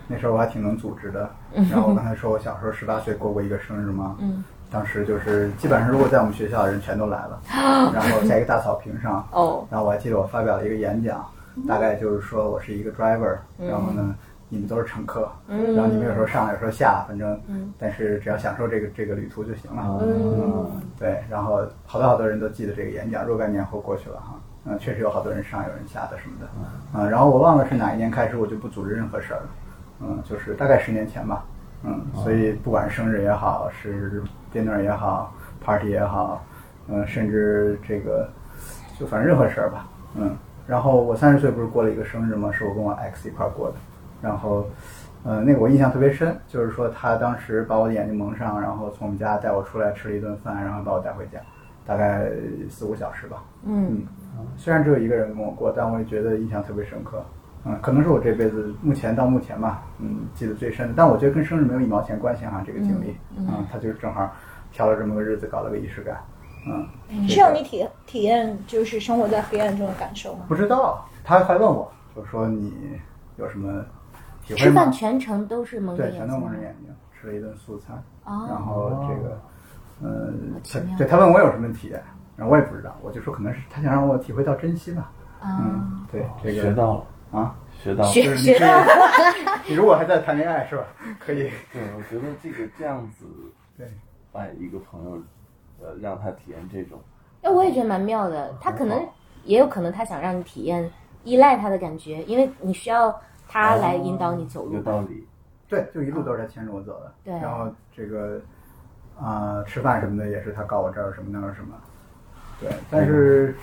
[0.09, 1.31] 那时候我还挺能组织的。
[1.71, 7.41] 然后我刚才说我小时候十八岁过过一个生日嘛，嗯，当时就是基本上如果在我们学校的人全都来了，
[7.93, 11.25] 然后在一个大草坪上，哦，然后我还记得我发表了一个演讲，
[11.69, 14.15] 大概就是说我是一个 driver，然后呢，
[14.49, 15.75] 你们都是乘客，嗯。
[15.75, 19.99] 然后你们有时候上，有时候下，反正嗯，但是只要享受这个这个旅途就行了。
[20.03, 20.81] 嗯。
[20.99, 24.35] 对，然后好多好多人都记得这个演讲，若干年后过去了哈，
[24.65, 26.47] 嗯，确实有好多人上，有人下的什么的，
[26.95, 29.49] 嗯，然后我忘了是哪一年开始，我就不组织任何事儿了，
[30.03, 31.45] 嗯，就是大概十年前吧，
[31.85, 34.23] 嗯，所以不管是生日也好，是
[34.53, 35.33] dinner 也好
[35.65, 36.45] ，party 也好，
[36.89, 38.29] 嗯，甚至这个
[38.99, 39.87] 就反正任何事儿吧，
[40.17, 40.37] 嗯，
[40.67, 42.51] 然后我三十岁不是过了一个生日吗？
[42.53, 43.77] 是我跟我 ex 一块儿过的，
[44.21, 44.67] 然后。
[45.25, 51.39] 呃，那个我印象特别深，就是说他当时把我的眼睛蒙上，然后从我们家带我出来吃了一顿饭，然后把我带回家，
[51.87, 52.29] 大概
[52.69, 53.45] 四五小时吧。
[53.65, 54.03] 嗯
[54.37, 57.25] 嗯，虽然只有一个人跟我过，但我也觉得印象特别深刻。
[57.65, 60.95] 嗯，可能是我这辈子目前到目前吧，嗯，记得最深的。
[60.97, 64.29] 但我觉得跟生日没有一毛钱关系哈，这个经历，嗯嗯，他就是正好
[64.73, 66.17] 挑了这么个日子，搞了个仪式感。
[66.67, 70.45] 嗯，是让你体体验就是生活在黑暗中的感受吗？
[70.49, 72.73] 不知道，他还问我，就说你
[73.37, 73.85] 有什么
[74.45, 74.93] 体会吗吃饭？
[74.93, 77.97] 全程都是蒙着对，眼睛，全都蒙着眼睛，吃了一顿素餐。
[78.25, 79.41] 哦，然后这个，
[80.03, 80.33] 呃，
[80.65, 82.03] 他对他问我有什么体验，
[82.37, 85.11] 然后我也不知道，我就说可能是他想让我体会到珍惜吧。
[85.41, 88.11] 啊，嗯，对，这个学到了，啊，学到了。
[88.11, 88.87] 学学到了，
[89.67, 90.85] 你如果还在谈恋爱是吧？
[91.19, 93.25] 可以，对，我觉得这个这样子，
[93.77, 93.87] 对，
[94.31, 95.23] 把一个朋友，
[95.81, 97.01] 呃，让他体验这种，
[97.43, 98.55] 哎，我也觉得蛮妙的。
[98.61, 99.03] 他可能
[99.45, 100.89] 也有可能他想让你体验
[101.25, 103.19] 依赖他的感觉，因为你需要
[103.49, 104.75] 他来引导你走路。
[104.75, 105.27] 有道理。
[105.69, 107.11] 对，就一路都是他牵着我走的。
[107.25, 107.67] 对然后
[107.97, 108.39] 这个
[109.19, 111.75] 啊、吃饭什么的也是他告我这儿什么那儿什么。
[112.61, 113.57] 对，但是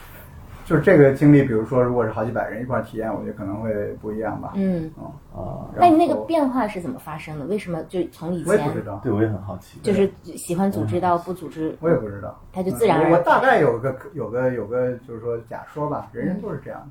[0.70, 4.51] 就是这个经历，比如说如果是好几百人一块儿体验，我觉得可能会不一样吧。
[4.53, 5.03] 嗯，嗯，
[5.36, 7.45] 啊，那你那个变化是怎么发生的？
[7.47, 9.80] 为什么就从以前我也不知道，对我也很好奇。
[9.82, 11.76] 就是喜欢组织到不组织？
[11.80, 12.39] 我也不知道。
[12.53, 16.88] 他就自然而然嗯我我大概有个有个有个就是说假说吧，人人都是这样的，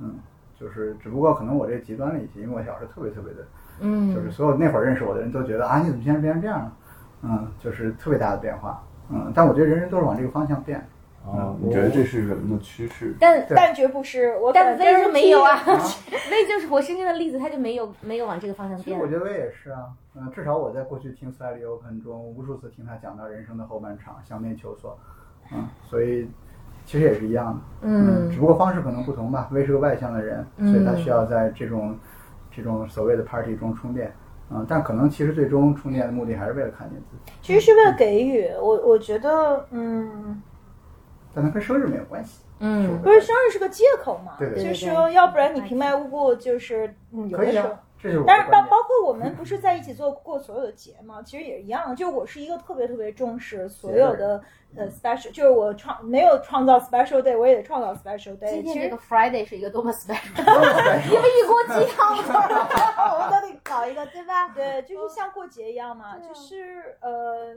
[0.00, 0.16] 嗯，
[0.60, 3.46] 就是只不过可能我这极端了一些，因为我小时候特别特别的，
[3.80, 6.72] 嗯就是嗯所有那会儿认识我的人都觉得啊，你怎么现在变成这样了？
[7.22, 10.86] 嗯，就是特别大的变化，嗯，但我觉得人人都是往这个方向变，
[11.26, 13.14] 啊，你觉得这是人的趋势？
[13.18, 19.08] 但但绝不是我但 V 就没有啊，V， 就是活生生的例子，他就没有没有往这个方向变其实我。
[19.08, 24.96] 觉得 V 也是啊，嗯，至少我在过去听 Slightly Open 中无数次听他讲到人生的后半场，向内求索，
[25.52, 26.28] 嗯，所以
[26.84, 29.48] 其实也是一样的，嗯只不过方式可能不同吧。
[29.50, 31.98] V 是个外向的人，所以他需要在这种
[32.50, 34.12] 这种所谓的 party 中充电，
[34.50, 40.40] 嗯，但可能其实最终充电的目的还是为了看见自己，其实是为了给予我，我觉得，嗯，
[41.36, 48.62] 但它跟生日没有关系，嗯不是生日是个借口嘛，对对对就是说，要不然你平白无故就是，嗯，有的时候啊。，这就是我但是包。
[48.62, 51.20] 包括我们不是在一起做过所有的节吗？
[51.22, 54.42] 其实也一样，就我是一个特别特别重视所有的
[54.76, 58.48] 呃 special，就是我创没有创造 special day，我也得创造 special day。
[58.48, 64.48] 其实今天这个 Friday 是一个多么 special，因因为一锅鸡汤，我们都得搞一个，对吧？
[64.54, 67.54] 对，就是像过节一样嘛，就是呃。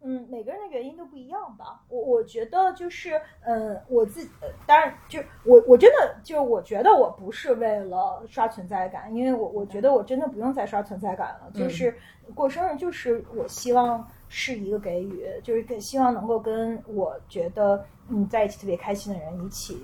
[0.00, 1.82] 嗯，每个人的原因都不一样吧。
[1.88, 11.50] 我我觉得就是，嗯，我自己，呃当然就我我真的就我觉得我不是为了刷存在感，因为我我觉得我真的不用再刷存在感了。
[11.52, 11.94] 就是
[12.34, 19.82] 过生日，就是我希望是一个给予，就是更希望能够跟我觉得嗯在一起特别开心的人一起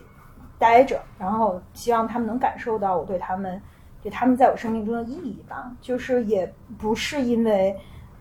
[0.59, 3.61] 待着，然后希望他们能感受到我对他们
[4.01, 5.75] 对他们在我生命中的意义吧。
[5.81, 7.77] 就是也不是因为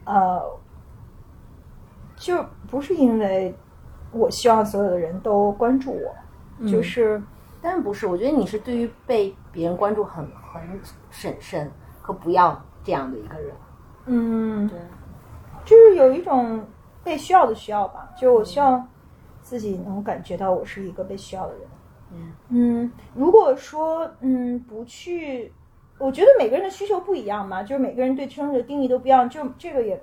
[0.06, 0.42] 呃。
[2.24, 3.54] 就不是因为
[4.14, 7.22] 我希望所有的人都关注我，就是
[7.62, 10.62] 当然不是，我觉得你是对于被别人关注很很
[11.12, 11.70] 审慎，
[12.02, 13.54] 和不要这样的一个人。
[14.06, 14.80] 嗯，对，
[15.66, 16.66] 就是有一种
[17.04, 18.88] 被需要的需要吧，就是我希望
[19.42, 21.62] 自己能感觉到我是一个被需要的人。
[22.14, 25.52] 嗯嗯，如果说嗯不去，
[25.98, 30.02] 我觉得每个人的需求不一样嘛，就是每个人对生日的定义都不一样，就这个也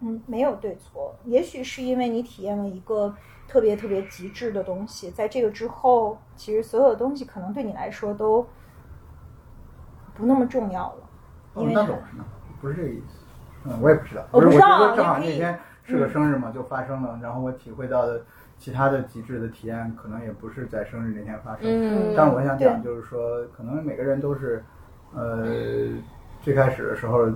[0.00, 3.14] 嗯没有对错，也许是因为你体验了一个
[3.48, 8.46] 特别特别极致的东西，在这个之后，其实所有的东西可能对你来说都
[10.14, 11.08] 不那么重要了，
[11.56, 12.24] 因哦那怎么是呢？
[12.60, 13.24] 不是这个意思。
[13.64, 14.22] 嗯，我也不知道。
[14.30, 18.22] 我不知道我觉得正好那天是个生日嘛，就发生了，然后我体会到的
[18.58, 21.60] 其他的极致的体验，可能也不是在生日那天发生。
[21.62, 24.64] 嗯但我想讲就是说，可能每个人都是，
[25.14, 25.46] 呃，
[26.42, 27.28] 最开始的时候，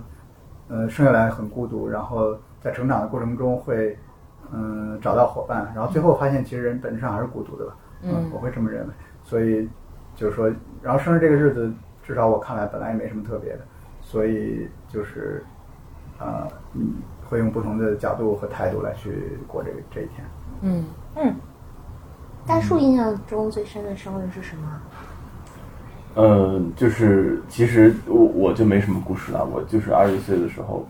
[0.69, 3.97] 呃，生下来很孤独，然后在成长的过程中会
[4.53, 8.93] 嗯，找到伙伴，然后最后发现其实人本质上还是孤独的吧，嗯我会这么认为，
[9.23, 9.69] 所以
[10.17, 10.51] 就是说，
[10.83, 13.61] 然后生日这个日子，至少我看来本来也没什么特别的，
[14.03, 15.45] 所以就是，
[16.19, 16.95] 呃，嗯，
[17.29, 20.27] 会用不同的角度和态度来去过这个这一天。
[20.63, 20.85] 嗯
[21.17, 21.35] 嗯。
[22.47, 24.81] 大树印象中最深的生日是什么？
[26.17, 30.85] 嗯，就是其实我我就没什么故事了，我就是二十岁的时候，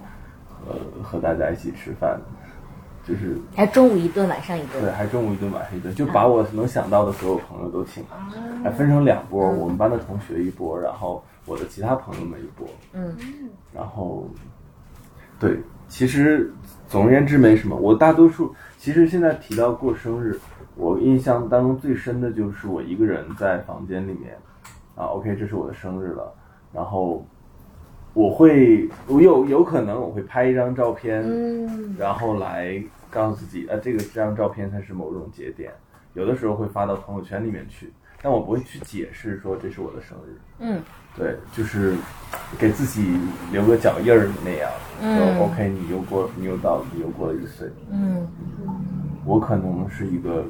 [0.69, 2.21] 呃，和大家一起吃饭，
[3.07, 4.83] 就是还中午一顿，晚上一顿。
[4.83, 8.11] 对，还中午一顿，晚上一顿，就把我能想到的所有朋友都请了，
[8.63, 13.17] 还分成两波，我们班的同学一波，然后我的其他朋友们一波，嗯，
[13.75, 14.29] 然后，
[15.39, 15.59] 对，
[15.89, 16.53] 其实
[16.87, 17.75] 总而言之没什么。
[17.75, 20.39] 我大多数其实现在提到过生日，
[20.77, 24.37] 我印象当中最深的就是我一个人在房间里面，
[24.95, 26.33] 啊，OK，这是我的生日了，
[26.73, 27.27] 然后
[28.13, 35.73] 我会，我有有可能我会拍一张照片，嗯然后来告诉自己，啊，这个这张照片它是某种节点，
[36.15, 40.37] 有的时候会发到朋友圈里面去，但我不会去解释说这是我的生日。
[40.59, 40.81] 嗯
[41.17, 41.97] 对，就是
[42.59, 43.19] 给自己
[43.53, 44.71] 留个脚印儿那样。
[45.03, 47.69] 嗯说 OK，你又过，你又到，你又过了一岁。
[47.91, 48.27] 嗯
[49.25, 50.45] 我可能是一个，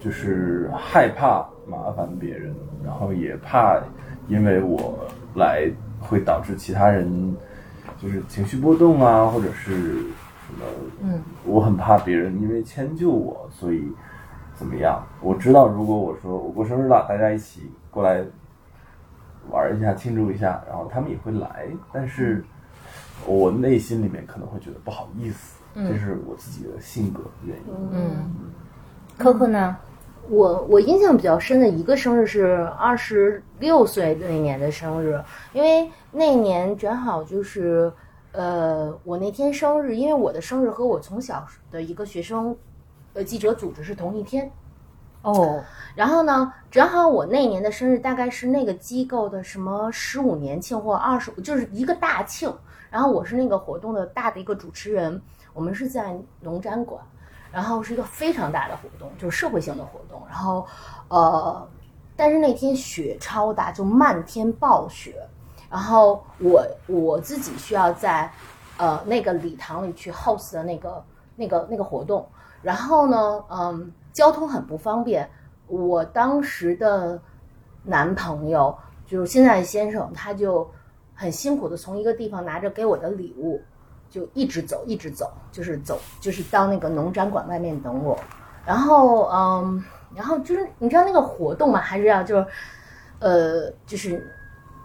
[0.00, 3.80] 就是害怕麻烦别人，然后也怕
[4.28, 4.98] 因为我
[5.34, 5.70] 来
[6.00, 7.36] 会导致其他人
[8.00, 10.64] 就是情绪波动啊，或者是什么。
[11.02, 13.90] 嗯我很怕别人因为迁就我，所以
[14.54, 15.02] 怎么样？
[15.20, 18.22] 我知道，如果我说我过生日了，大家一起过来
[19.50, 22.44] 玩一下，庆祝一下，然后他们也会来，但是
[23.26, 27.64] 我内心里面可能会觉得不好意思，这是我自己的性格原因。
[27.92, 28.30] 嗯
[29.18, 29.76] ，Coco 呢？
[30.28, 35.18] 我我印象比较深的一个生日是二十六岁那年的生日，
[35.52, 37.90] 因为那年正好就是，
[38.32, 42.54] 呃，我那天生日，因为我的生日和我从小的一个学生，
[43.14, 44.50] 呃，记者组织是同一天，
[45.22, 45.64] 哦，
[45.94, 52.52] 然后呢，正好我那年的生日大概是那个机构的什么十五年庆或二十，就是一个大庆。
[52.90, 55.20] 然后我是那个活动的大的一个主持人，
[55.52, 57.02] 我们是在农展馆，
[57.52, 60.22] 然后是一个非常大的活动，就是社会性的活动。
[60.28, 60.66] 然后，
[61.08, 61.68] 呃，
[62.16, 65.16] 但是那天雪超大，就漫天暴雪。
[65.70, 68.30] 然后我我自己需要在
[68.78, 71.04] 呃那个礼堂里去 host 的那个
[71.36, 72.26] 那个那个活动，
[72.62, 75.28] 然后呢，嗯，交通很不方便。
[75.66, 77.20] 我当时的
[77.82, 78.74] 男朋友
[79.06, 80.66] 就是现在的先生，他就
[81.14, 83.60] 很辛苦的从一个地方拿着给我的礼物，
[84.10, 88.18] 就一直走，一直走，就是走，就是到那个农展馆外面等我。
[88.64, 89.84] 然后，嗯，
[90.14, 92.46] 然后就是你知道那个活动嘛，还是要就是，
[93.18, 94.30] 呃，就是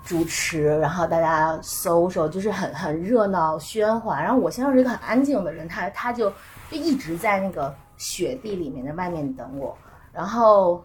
[0.03, 4.21] 主持，然后大家 social，就是很很热闹喧哗。
[4.21, 6.29] 然后我先生是一个很安静的人，他他就
[6.69, 9.77] 就一直在那个雪地里面的外面等我。
[10.11, 10.83] 然后，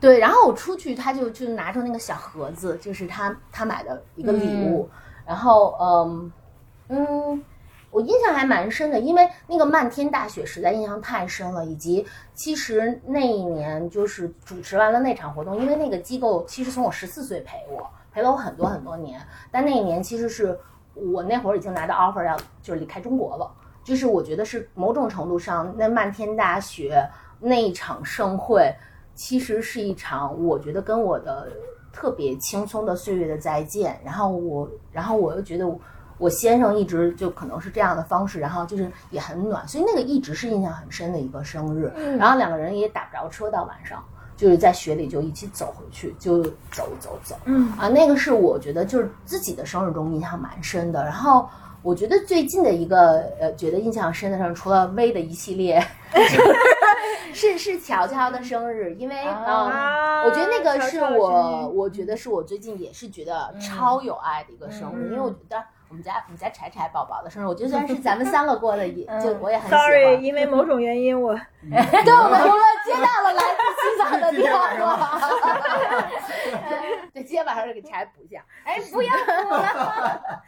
[0.00, 4.88] 对，然后我出去，他就就拿着那个小盒子，就是他他买的一个礼物。
[5.26, 6.32] 然后，嗯
[6.92, 7.40] 嗯，
[7.92, 19.20] 我印象还蛮深的，因为那个漫天大雪实在印象太深了，以及其实那一年就是主持完了那场活动，因为那个机构其实从我十四岁陪我，陪了我很多很多年，
[19.52, 20.58] 但那一年其实是
[20.94, 23.48] 我那会儿已经拿到 offer 要就是离开中国了，
[23.84, 28.74] 就是我觉得是某种程度上那漫天大雪那一场盛会，
[29.14, 31.52] 其实是一场我觉得跟我的
[31.92, 33.98] 特别轻松的岁月的再见。
[34.04, 35.66] 然后我，然后我又觉得
[36.20, 41.92] 我我先生一直就可能是这样的方式，然后就是也很暖，所以那个一直是印象很深的一个生日。
[42.18, 44.04] 然后两个人也打不着车，到晚上
[44.36, 47.34] 就是在雪里就一起走回去，就走走走。
[47.46, 51.02] 嗯啊，那个是我觉得就是自己的生日中印象蛮深的。
[51.02, 51.48] 然后
[51.82, 55.84] 我觉得最近的一个呃，觉得印象深的生日，除了微的一系列，
[57.34, 65.56] 是是乔乔的生日，因为嗯、啊我觉得那个是乔乔我，我觉得是我最近也是觉得超有爱的一个生日，因为我觉得
[65.90, 69.82] 我们家我们家柴柴宝宝的生日，我觉得虽然是咱们 三个过的，也就我也很喜欢。
[69.82, 75.18] Sorry，因为某种原因我 对，我们我们接到了来自西藏的电话。
[77.12, 78.44] 对，今天晚上就给柴补一下。
[78.64, 79.12] 哎，不要
[79.44, 80.42] 补了。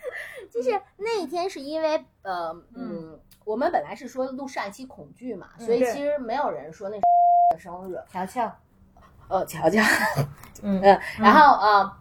[0.51, 7.99] 就是那一天是因为呃嗯，我们本来是说录上一期恐惧嘛，所以其实没有人说那的生日。
[8.13, 8.49] 乔乔，
[9.27, 9.83] 呃，乔乔，
[10.63, 11.93] 嗯呃，然后呃，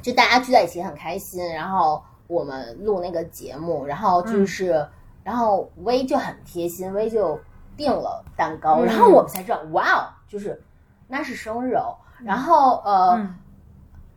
[0.00, 4.86] 就大家聚在一起很开心，然后我们录那个节目，然后就是，
[5.24, 7.36] 然后薇就很贴心，薇就
[7.76, 10.62] 订了蛋糕，然后我们才知道，哇哦，就是
[11.08, 13.14] 那是生日哦，然后呃。
[13.16, 13.34] 嗯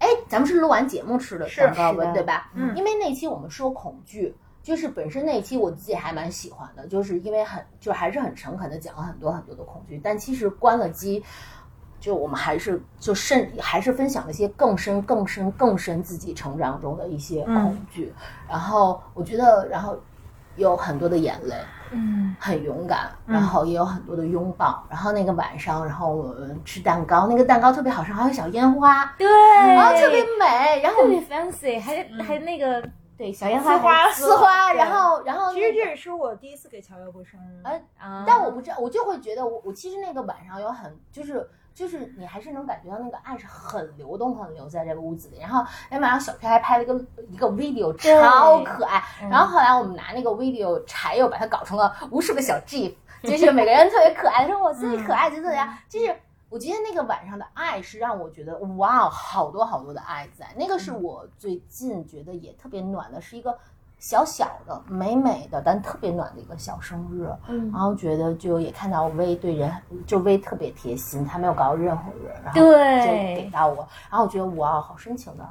[0.01, 2.49] 哎，咱们是录完节目吃的是蛋糕吧，对吧？
[2.55, 11.24] 嗯因为那期我们说恐惧，就是本身那一期我自己还蛮喜欢的，就是因为很就还是很诚恳的讲了很多很多的恐惧，但其实关了机。
[12.02, 18.12] 就我们还是就甚还是分享了一些更深更深更深自己成长中的一些恐惧，
[18.49, 19.97] 然后我觉得然后
[20.58, 21.56] 有很多的眼泪，
[21.91, 22.36] 嗯。
[22.39, 32.84] 很勇敢，然后也有很多的拥抱，然后那个晚上，然后我们吃蛋糕，那个蛋糕特别好吃，还有小烟花，对，然后特别美，然后特别 fancy，还还那个
[33.16, 37.62] 对小烟花丝花丝花，然后然后其实这也是我第一次给乔乔过生日。
[37.64, 41.47] 呃啊，但我不知道，我就会觉得我我其实那个晚上有很就是。
[41.74, 45.39] 就是你还是能感觉到那个爱是很流动、很流在这个屋子里。
[45.39, 46.93] 然后那晚上小 P 还拍了一个
[47.30, 49.03] 一个 video，超可爱。
[49.30, 52.93] 然后后来我们拿那个 video 柴又把它搞成了无数个小 GIF，
[53.24, 54.47] 就是每个人特别可爱。
[54.47, 55.74] 说我最可爱就怎么样？
[55.88, 56.15] 就是
[56.49, 60.47] 我今天那个晚上的爱是让我觉得哇，好多好多的爱在。
[60.57, 63.57] 那个是我最近觉得也特别暖的，是一个。
[64.02, 69.72] 小小的、美美的，但特别暖的一个小生日，嗯然后觉得就也看到薇对人，
[70.08, 72.68] 就薇特别贴心，她没有告诉任何人，然后就
[73.36, 75.47] 给到我，然后我觉得哇，好深情的，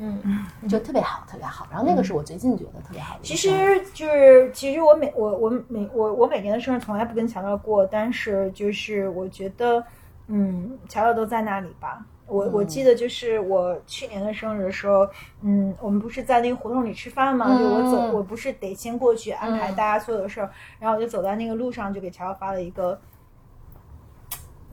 [0.00, 1.64] 嗯，就特别好，特别好。
[1.70, 3.36] 然后那个是我最近觉得特别好的其。
[3.36, 9.80] 实就是，其实我每我我每我我每年的生日从来不跟乔乔过，但是就是我觉得，
[10.26, 12.04] 嗯，乔乔都在那里吧。
[12.26, 15.08] 我我记得就是我去年的生日的时候，
[15.42, 20.50] 嗯，我们不是在那个胡同里吃饭嘛，嗯就我走，我不是得先过去安排嗯大家所有的事儿，
[20.80, 23.00] 然后我就走在那个路上，就给乔乔发了一个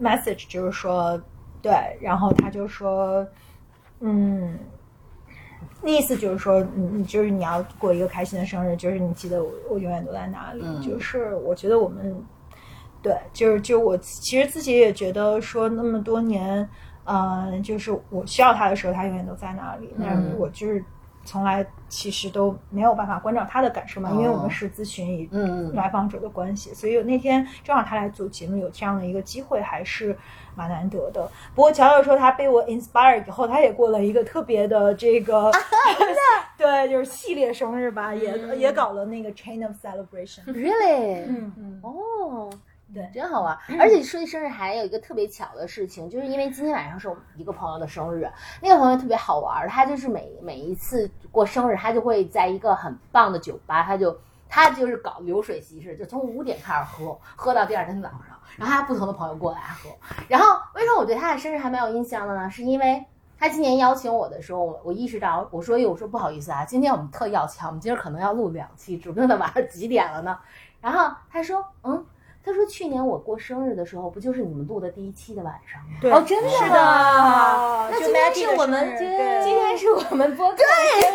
[0.01, 1.21] message，就是说，
[1.61, 3.25] 对，然后他就说，
[3.99, 4.57] 嗯，
[5.81, 10.63] 那意思就是说，你你就是你要过一个开心的生日，就是你记得我我永远都在哪里。
[10.65, 12.19] 嗯就是我觉得我们，
[13.01, 16.67] 对，就是就我其实自己也觉得说那么多年，
[17.05, 19.93] 呃，就是我需要他的时候，他永远都在那里。
[19.99, 20.83] 但是我就是
[21.25, 30.17] 从来其实都没有办法关照他的感受嘛，因为我们是咨询以嗯嗯来访者的关系，所以那天正好他来做节目，有这样的一个机会，还是
[30.55, 31.29] 蛮难得的。
[31.55, 35.49] 不过乔乔说他被我 inspire 以后，他也过了一个特别的这个，
[36.57, 40.43] 对，就是系列生日吧，也、也搞了那个 chain of celebration。
[40.45, 41.23] Really？
[41.25, 42.49] 嗯嗯，哦，
[42.93, 43.57] 对真好玩。
[43.79, 48.29] 而且说起生日，还有一个特别巧的事情，就是因为今天晚上是我们一个朋友的生日，
[48.61, 54.17] 那个朋友特别好玩，他就是每每一次过生日，他就会在一个很棒的酒吧，他就
[54.47, 59.89] 他就是搞流水席式，就从五点开始喝，喝到第二天早上，然后他不同的朋友过来喝。
[60.27, 62.49] 然后为什么我对他的生日还蛮有印象的呢？
[62.49, 63.05] 是因为。
[63.35, 70.39] 他今年邀请我的时候，我我意识到，我说，哎，我说不好意思啊，今天我们特要强，我们今儿可能要录两期，指不定到晚上几点了呢。
[70.79, 72.05] 然后他说，嗯，
[72.45, 75.95] 他说去年我过生日的时候，不就是你们录的第一期的晚上吗？
[76.01, 77.87] 对哦，真的是的吗？
[77.89, 80.63] 那就今天是的我们今生日对天是我们播客的
[81.01, 81.11] 生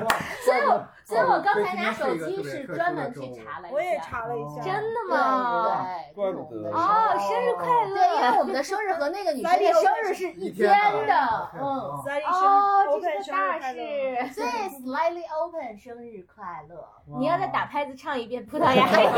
[0.00, 0.04] 日，
[0.44, 5.86] 所以我所以我刚才拿手机是专门去查了一下，我也查了一下，真的吗？
[6.14, 7.94] 怪不得哦，生日快乐！
[7.94, 10.68] 对，因为我们的生日和那个女生的生日是一天
[11.06, 11.60] 的，嗯。
[11.62, 14.32] 哦，这是个大，open 生日快乐事。
[14.34, 14.48] 所以
[14.82, 16.86] slightly open 生日快乐。
[17.18, 19.04] 你要再打拍子唱一遍葡萄牙黑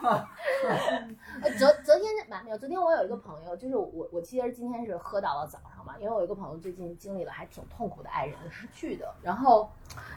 [1.42, 9.68] 呃，昨昨天蛮没有，昨天我有一个朋友，就是我我其实今天是喝到了早上嘛，因为我有一个朋友最近经历了还挺痛苦的爱人的失去的，然后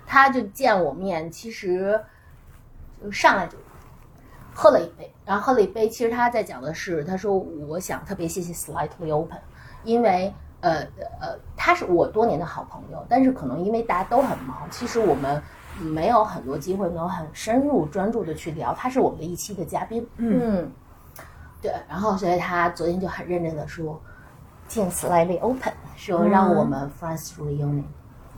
[0.05, 1.99] 他就见我面，其实
[3.01, 3.57] 就上来就
[4.53, 9.39] 喝了一杯，然后喝了一杯，其实他在讲的是，他说我想特别谢谢 Slightly Open，
[9.84, 10.82] 因为呃
[11.19, 15.41] 呃他是我多年的好朋友，但是可能因为大家都很忙，其实我们。
[15.82, 20.71] 没有很多机会能很深入专注的去聊，他是我们的一期的嘉宾，嗯，
[21.63, 23.99] 对，然后所以他昨天就很认真的说，
[24.68, 27.84] 见 slightly open，说让我们 friends reunion，、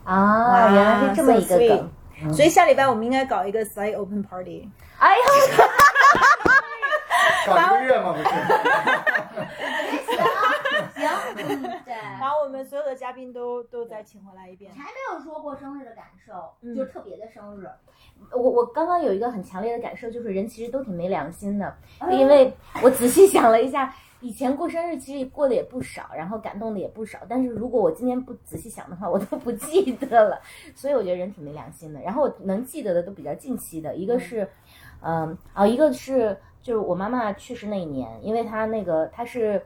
[0.03, 1.67] 啊，原来是这么一个梗。
[1.67, 2.33] 梗。
[2.33, 4.69] 所以下礼拜我们应该搞一个 side open party。
[4.99, 5.23] 哎呀，
[7.45, 8.13] 搞一个月吗？
[8.13, 8.25] 不是，
[10.95, 11.93] 行，对。
[12.19, 14.79] 把我们所有的嘉宾都都再请回来一遍你。
[14.79, 17.69] 还没有说过生日的感受，嗯就是特别的生日，
[18.31, 21.75] 我我刚刚有一个很强烈的感受，就是人其实都挺没良心的，
[22.09, 30.39] 因为我仔细想了一下，以前过生日其实过的也不少，然后感动的也不少，但是如果我今天不仔细想的话，我都不记得了，
[30.73, 32.01] 所以我觉得人挺没良心的。
[32.01, 34.47] 然后我能记得的都比较近期的，一个是，
[35.01, 39.61] 嗯，哦，一个是就是我妈妈去世那一年，因为她那个她是。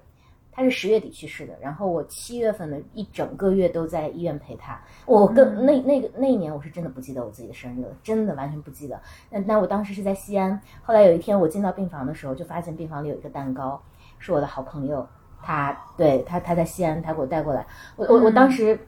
[0.52, 4.78] 她是十月底去世的，然后我七月份的一整个月都在医院陪她。
[5.06, 9.00] 我跟那那个那一年，我是真的不记得我自己的生日了，真的完全不记得。
[9.30, 13.82] 那那我当时是在西安，后来有一天我进到病房的时候，就发现病房里有一个蛋糕，
[14.20, 15.07] 是我的好朋友，
[15.41, 17.65] 他对他他在西安，他给我带过来。
[17.95, 18.80] 我我我当时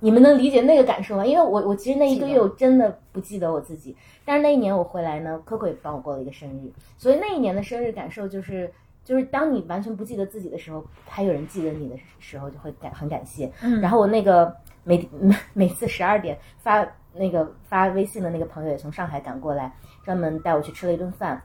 [0.00, 1.24] 你们能理解那个感受吗？
[1.24, 8.72] 因为我我其实那一个月我真的不记得我自己，但是那一年我回来呢，Coco 也帮我过了一个生日，所以那一年的生日感受就是。
[9.04, 13.50] 就是当你完全不记得自己的时候，还有人记得你的时候，就会感很感谢。
[13.60, 14.54] 嗯然后我那个
[14.84, 21.42] 每每每次十二点发那个发微信的那个朋友也从上海赶过来，专门带我去吃了一顿饭。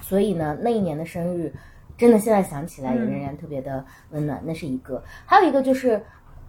[0.00, 1.52] 所以呢，那一年的生日，
[1.96, 4.42] 真的现在想起来也仍然特别的温暖。
[4.44, 6.02] 那是一个，还有一个就是，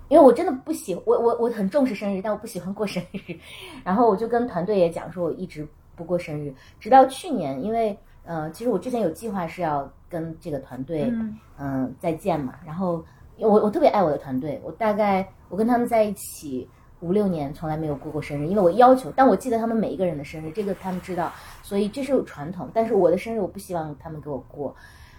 [0.10, 3.36] 因为我真的不喜我我我很重视生日，但我不喜欢过生日。
[3.84, 12.56] 然后我就跟团队也讲说，我一直不过生日，直到去年，因为呃，其实我之前有计划是要跟这个团队嗯嗯、再见嘛。
[12.66, 13.04] 然后
[13.38, 16.68] 我我特别爱我的团队，我大概我跟他们在一起
[17.00, 21.32] 五六年，从来没有过过生日，因为我要求，但我记得他们每一个人的生日，这个他们知道，
[21.64, 22.70] 所以这是有传统。
[22.74, 24.76] 但是我的生日我不希望他们给我过。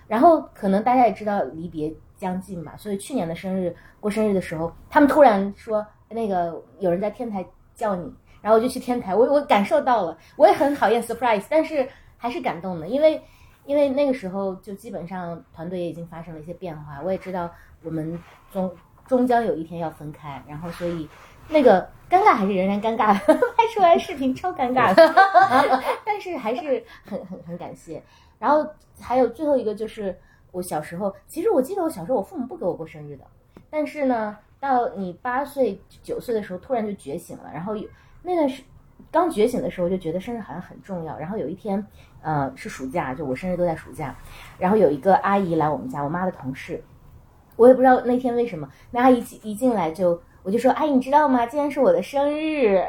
[0.09, 11.87] 然后可能大家也知道离别将近嘛，所以去年的生日过生日的时候，他们突然说那个有人在天台叫你，然后我就去天台，我我感受到了，我也很讨厌 surprise，但是
[12.17, 13.23] 还是感动的，因为
[13.67, 17.51] 因为那个时候就基本上团队也已经发生了一些变化，我也知道
[17.85, 18.19] 我们
[18.51, 18.75] 终
[19.07, 21.09] 终将有一天要分开，然后所以
[21.51, 25.15] 那个尴尬还是仍然尴尬， 拍出来视频超尴尬的，
[26.05, 28.03] 但是还是很很很感谢。
[28.39, 28.69] 然后
[29.01, 30.17] 还有最后一个就是
[30.53, 33.25] 我小时候，其实我记得我小时候我父母不给我过生日的，
[33.71, 37.89] 但是呢，到你八岁九岁的时候突然就觉醒了，然后有
[38.23, 38.63] 那段时
[39.11, 41.85] 刚觉醒的时候就觉得生日好像很重要，然后有一天
[42.21, 44.17] 呃是暑假，就我生日都在暑假，
[44.59, 46.83] 然后有一个阿姨来我们家，我妈的同事，
[47.57, 51.47] 我也不知道那天为什么，那阿姨一进来就我就说阿姨你知道吗？
[51.47, 52.85] 今天是我的生日，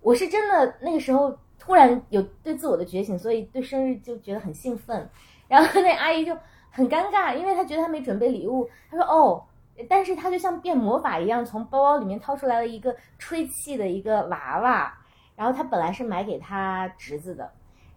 [0.00, 5.08] 我是真的那个时候突然有对自我的觉醒，所以对生日就觉得很兴奋。
[5.48, 6.36] 然后那阿姨就
[6.70, 8.68] 很尴尬，因为她觉得她没准备礼物。
[8.90, 9.42] 她说：“哦。”
[9.88, 14.94] 但是她就像变魔法一样，从包包里面掏出来了一个吹气的一个娃娃。
[15.34, 17.50] 然后她本来是买给她侄子的，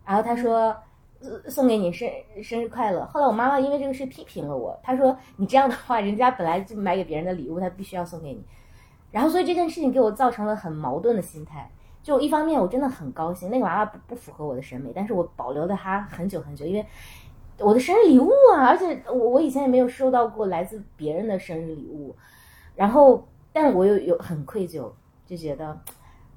[0.05, 0.75] 然后她说
[1.49, 2.09] ：“送给你生
[2.41, 8.43] 生日快乐。”后来我妈妈因为这个事批评了我，她说：“你这样的话，人家本来就买给别人的礼物，她必须要送给你。”
[9.11, 11.69] 然后所以这件事情给我造成了很矛盾的心态。
[12.07, 16.85] 就一方面我真的很高兴，那个娃娃不不符合我的审美，但是我保留了它很久很久，因为
[17.59, 22.15] 我的生日礼物啊，而且我我以前也没有收到过来自别人的生日礼物，
[22.77, 24.89] 然后但我又有很愧疚，
[25.25, 25.77] 就觉得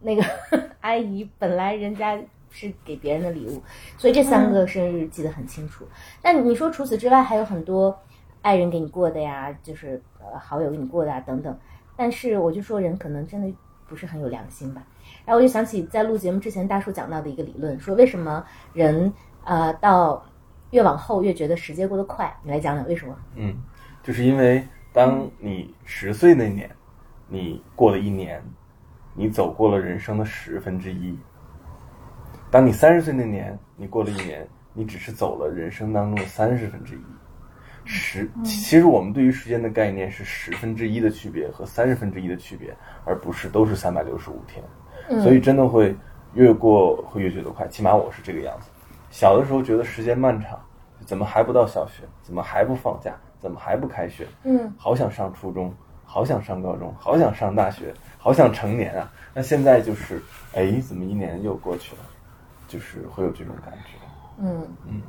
[0.01, 0.25] 那个
[0.83, 3.63] 阿姨本来人家是给别人的礼物，
[3.97, 5.87] 所以这三个生日记得很清楚。
[6.21, 7.97] 但你说除此之外还有很多
[8.43, 11.57] 爱人给你过的呀，就是呃好友给你过的啊等等，
[11.95, 13.57] 但是我就说人可能真的
[13.87, 14.83] 不是很有良心吧。
[15.31, 19.15] 然后我就想起在录节目之前，大叔讲到的一个理论，说为什么人
[19.45, 20.21] 呃到
[20.71, 22.37] 越往后越觉得时间过得快？
[22.43, 23.17] 你来讲讲为什么？
[23.37, 23.55] 嗯，
[24.03, 26.69] 就是因为当你十岁那年，
[27.29, 28.43] 你过了一年，
[29.15, 31.17] 你走过了人生的十分之一；
[32.51, 37.01] 当你三十岁那年，你过了一年，你只是走了人生当中的三十分之一。
[37.85, 44.61] 十，其实我们对于时间的概念是十分之一的区别和三十分之一的区别，而不是都是三百六十五天。
[45.23, 45.97] 所以真的会
[46.35, 48.69] 越过会越觉得快，起码我是这个样子。
[49.11, 50.59] 小的时候觉得时间漫长，
[51.05, 52.05] 怎么还不到小学？
[52.23, 53.13] 怎么还不放假？
[53.41, 54.27] 怎么还不开学？
[54.45, 55.73] 嗯，好想上初中，
[56.05, 59.11] 好想上高中，好想上大学，好想成年啊！
[59.33, 60.23] 那现在就是，
[60.55, 62.03] 哎，怎么一年又过去了？
[62.69, 63.97] 就是会有这种感觉。
[64.39, 65.01] 嗯嗯。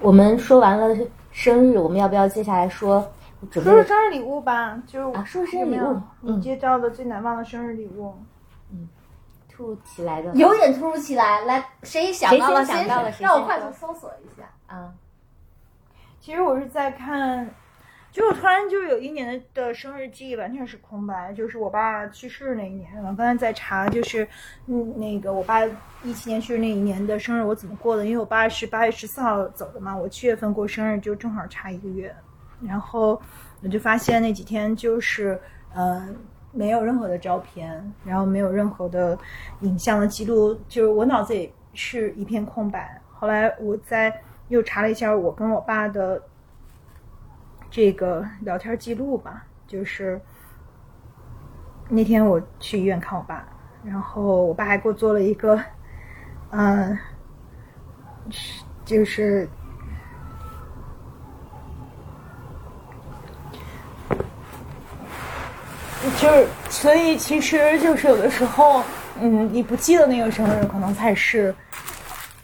[0.00, 0.96] 我们说完了
[1.32, 3.04] 生日，我们要不要接下来说
[3.50, 8.14] 说说生日礼物吧，就是啊说生日礼物你接到的最难忘的生日礼物？
[8.70, 8.88] 嗯
[9.50, 10.32] 突如其来的？
[10.34, 11.40] 有点突如其来。
[11.40, 12.64] 来，谁想到了？
[12.64, 14.44] 谁先想到了谁让我快速搜索一下。
[14.68, 14.92] 啊，
[16.20, 17.50] 其实我是在看，
[18.12, 22.88] 就突然就有一年的生日记忆完全是空白，就是我爸去世那一年。
[22.98, 24.28] 我刚才在查，就是
[24.66, 25.64] 嗯，那个我爸
[26.04, 28.06] 一七年去世那一年的生日我怎么过的？
[28.06, 32.14] 因为我爸是八月十四号走的嘛，我七月份过生日就正好差一个月。
[32.60, 33.20] 然后
[33.62, 35.40] 我就发现那几天就是
[35.72, 36.08] 呃
[36.52, 39.18] 没有任何的照片，然后没有任何的
[39.60, 43.00] 影像的记录，就是我脑子里是一片空白。
[43.12, 46.22] 后来我在又查了一下我跟我爸的
[47.70, 50.20] 这个聊天记录吧，就是
[51.88, 53.46] 那天我去医院看我爸，
[53.84, 55.60] 然后我爸还给我做了一个，
[56.50, 56.98] 嗯、
[58.30, 59.48] 是就是
[66.20, 68.82] 就是，所以其实就是有的时候，
[69.20, 71.54] 嗯，你不记得那个生日，可能才是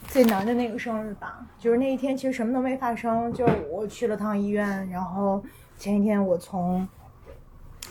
[0.07, 1.39] 最难的那个生日吧。
[1.59, 5.43] 就是那一天其实什么都没发生，就我去了趟医院，然后
[5.77, 6.87] 前一天我从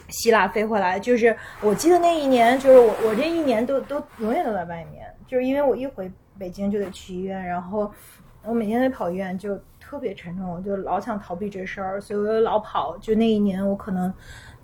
[0.09, 7.90] 希腊飞回来，就是我记得那一年，就是我我这一年都都永远都在外面，就是因为我一回北京就得去医院，然后
[8.44, 12.96] 我每天得跑医院，就特别沉重，我就老想逃避这事儿，所以我就老跑。
[12.98, 14.12] 就那一年，我可能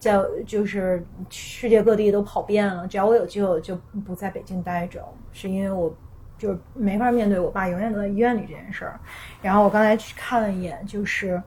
[0.00, 5.00] 在就是世界各地都跑遍了，只要我有机会，我就不在北京待着，
[5.30, 5.94] 是因为我
[6.36, 8.98] 就没法面对我爸永远都在医院里这件事儿。
[9.40, 11.40] 然后我刚才去看了一眼，就是。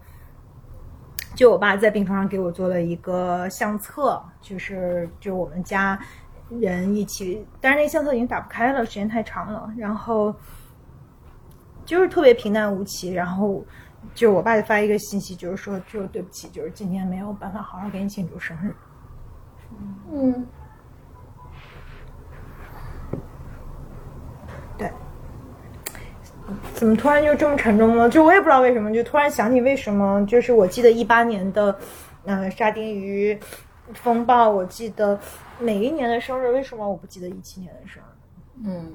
[1.35, 5.99] 就我爸在病床上给我做了一个相册，就是就我们家
[6.47, 9.67] 人一起，但是那相册已经打不开了，时间太长了。
[9.75, 10.31] 然后
[11.83, 13.11] 就是特别平淡无奇。
[13.13, 13.65] 然后
[14.13, 18.75] 就是我爸就发一个信息，就是说，就是对不起，就是今天没有办法好好给你庆祝生日。
[20.11, 20.47] 嗯，
[24.77, 24.91] 对。
[26.73, 28.09] 怎么突然就这么沉重呢？
[28.09, 31.79] 就我也不知道为什么，就突然想起为什么，就是我记得一八年的，
[32.25, 33.39] 呃，沙丁鱼
[33.93, 35.17] 风暴，我记得
[35.59, 38.67] 每一年的生日，为什么我不记得一七年的生日？
[38.67, 38.91] 嗯，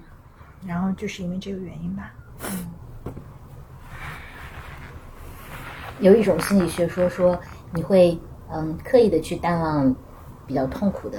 [0.66, 2.12] 然后就是因为这个原因吧。
[6.01, 7.39] 有一种心理学说说
[7.73, 8.19] 你会
[8.53, 9.95] 嗯刻意的去淡忘
[10.47, 11.19] 比较痛苦的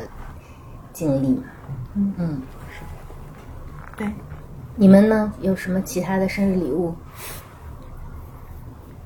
[0.93, 1.43] 经历，
[1.95, 2.13] 嗯。
[2.17, 2.41] 嗯，
[3.95, 4.07] 对，
[4.75, 5.31] 你们呢？
[5.41, 6.95] 有什么其他的生日礼物？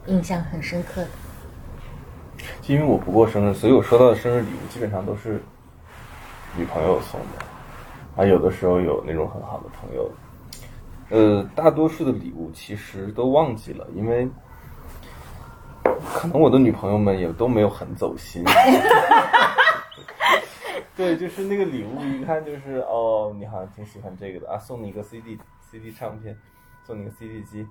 [0.06, 1.08] 印象很深刻的？
[2.62, 5.42] 就因为我不过生日，所以我收到的生日礼物基本上都是
[6.58, 10.12] 女朋友送的，啊，有的时候有那种很好的朋友，
[11.10, 14.30] 呃，大多数的礼物其实都忘记了，因为
[16.14, 18.44] 可能我的女朋友们也都没有很走心。
[20.96, 25.38] 对，就是那个礼物，一看就是哦，你好像挺喜欢这个的啊，送你一个 CD
[25.72, 26.38] CD 唱片，
[26.86, 27.66] 送你个 CD 机，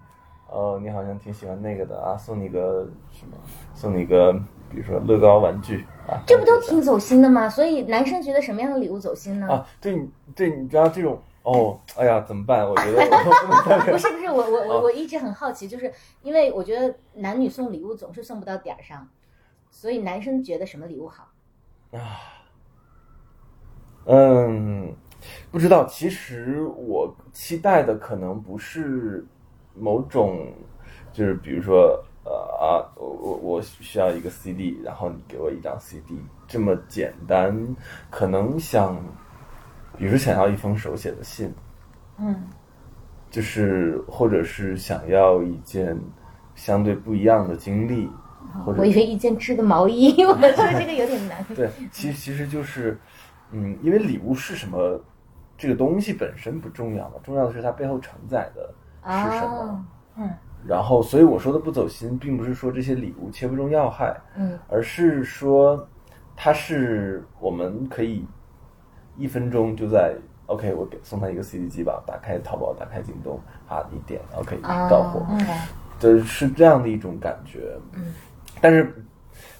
[0.49, 3.37] 哦，你好像挺喜欢那个的啊，送你个什么，
[3.75, 4.33] 送你个
[4.69, 7.49] 比如说乐高玩具啊，这不都挺走心的吗？
[7.49, 9.47] 所以男生觉得什么样的礼物走心呢？
[9.49, 9.65] 啊？
[9.81, 12.69] 对，你对，你知道这种哦，哎呀，怎么办？
[12.69, 13.05] 我觉得
[13.91, 15.93] 不是不是，我我我我一直很好奇，就是
[16.23, 19.09] 因为我觉得男女送礼物总是送不到点儿上，
[19.71, 21.29] 所以男生觉得什么礼物好？
[21.93, 21.99] 啊
[24.07, 24.93] 嗯，
[25.51, 25.85] 不知道。
[25.87, 29.25] 其实我期待的可能不是
[29.75, 30.53] 某种，
[31.13, 37.77] 就是比如说，呃啊，我我我需要一个 CD，然后你给我一张 CD，这么简单。
[38.11, 38.97] 可能想，
[39.97, 41.53] 比如想要一封手写的信，
[42.19, 42.35] 嗯，
[43.31, 45.99] 就是或者是想要一件
[46.55, 48.09] 相对不一样的经历，
[48.65, 51.45] 或者我以为一件织的毛衣，我觉得这个有点难。
[51.55, 52.99] 对，其其实就是，
[53.51, 55.01] 嗯，因为礼物是什么，
[55.57, 58.75] 这个东西本身不重要嘛，重要的是它背后承载的
[59.05, 59.57] 是什么。
[59.59, 59.85] 哦
[60.17, 60.31] 嗯
[60.65, 65.89] 然后，所以我说的不走心，并不是说这些礼物切不中要害，嗯而是说
[66.37, 68.25] 它是我们可以
[69.17, 70.15] 一分钟就在
[70.47, 75.47] OK，我给送他一个 CD 机吧，打开淘宝，打开京东，啊，一点 OK 啊，到货，嗯
[76.01, 77.77] 对，是这样的一种感觉。
[77.93, 78.13] 嗯，
[78.61, 78.95] 但是，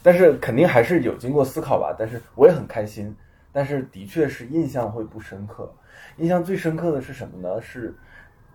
[0.03, 1.95] 但是肯定还是有经过思考吧。
[1.97, 3.15] 但是我也很开心，
[3.53, 5.73] 但是的确是印象会不深刻。
[6.17, 7.63] 印象最深刻的是什么呢？
[7.63, 7.95] 是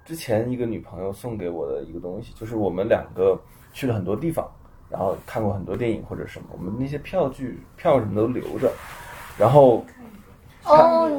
[0.03, 3.39] 之前一个女朋友送给我的一个东西，就是我们两个
[3.71, 4.45] 去了很多地方，
[4.89, 8.69] 然后看过很多电影或者什么，我们那些票据票什么都留着，
[9.39, 9.85] 然后
[10.67, 11.09] 哦，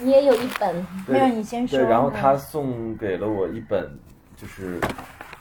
[0.00, 1.78] 你也有一本，没有你先说。
[1.78, 3.90] 对，然后他送给了我一本，
[4.36, 4.80] 就是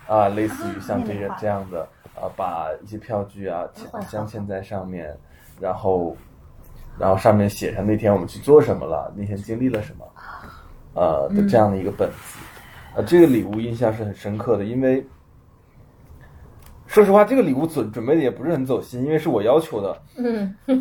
[0.07, 3.63] 啊，类似于像这个这样的啊，把一些票据啊
[4.09, 5.15] 镶嵌在上面，
[5.59, 6.15] 然后
[6.99, 10.05] 然后上面写上那天我们去做什么了，那天经历了什么，
[10.93, 12.39] 呃的这样的一个本子，
[12.95, 15.05] 呃，这个礼物印象是很深刻的，因为。
[16.85, 20.01] 说实话，这个礼物准准备的也不是很走心，因为是我要求的。
[20.15, 20.55] 嗯，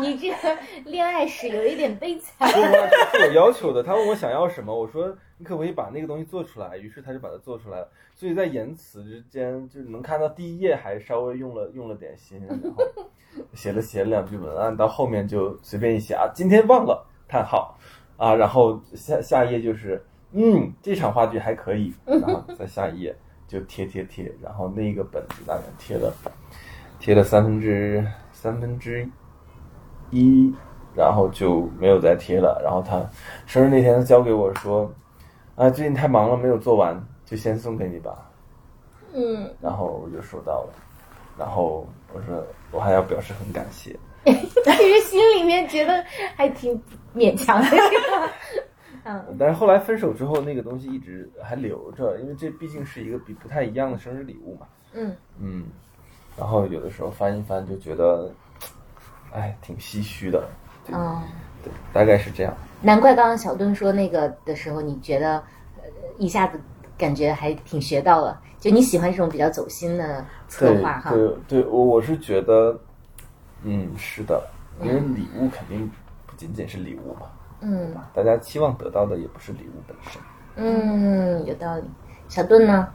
[0.00, 2.48] 你这个恋爱史有一点悲惨。
[2.48, 6.76] 说实话是我要求的，他问我想要什么，我说你可不可以把那个东西做出来？
[6.76, 7.88] 于是他就把它做出来了。
[8.14, 12.84] 所以在言辞之间，就是能看到第一页还稍微用了用了点心，然后
[13.52, 17.78] 写了写了两句文案，到后面就随便一写啊，今天忘了叹号
[18.16, 23.14] 啊，然后下下一页就是嗯，这场话剧还可以，然后再下一页
[23.46, 26.12] 就贴贴贴，然后那个本子大概贴了
[26.98, 29.08] 贴了三分之三分之
[30.10, 30.52] 一，
[30.94, 32.60] 然后就没有再贴了。
[32.62, 33.00] 然后他
[33.46, 34.90] 生日那天他交给我说，
[35.56, 38.30] 啊，最近太忙了，没有做完，就先送给你吧。
[39.14, 40.70] 嗯，然后我就收到了，
[41.38, 43.96] 然后我说我还要表示很感谢。
[44.24, 46.04] 其实心里面觉得
[46.36, 46.78] 还挺
[47.14, 47.68] 勉强的，
[49.04, 54.66] 嗯 但是后来分手之后，那个东西一直还留着，因为这毕竟是一个比不太一样的生日礼物嘛。
[54.92, 55.64] 嗯嗯，
[56.36, 58.30] 然后有的时候翻一翻就觉得，
[59.32, 60.48] 哎，挺唏嘘的。
[60.86, 61.22] 对嗯，
[61.62, 62.54] 对，大概是这样。
[62.80, 65.36] 难怪刚刚小盾说那个的时候，你觉得
[65.78, 65.84] 呃
[66.16, 66.60] 一下子
[66.96, 71.10] 感觉还挺学到了，就你喜欢这种比较走心的策划哈。
[71.10, 72.78] 对对，我我是觉得，
[73.64, 74.42] 嗯，是的，
[74.82, 75.90] 因为礼物肯定
[76.26, 77.26] 不仅仅是礼物嘛，
[77.60, 80.22] 嗯大家期望得到的也不是礼物本身。
[80.56, 81.84] 嗯，有道理。
[82.28, 82.88] 小盾呢？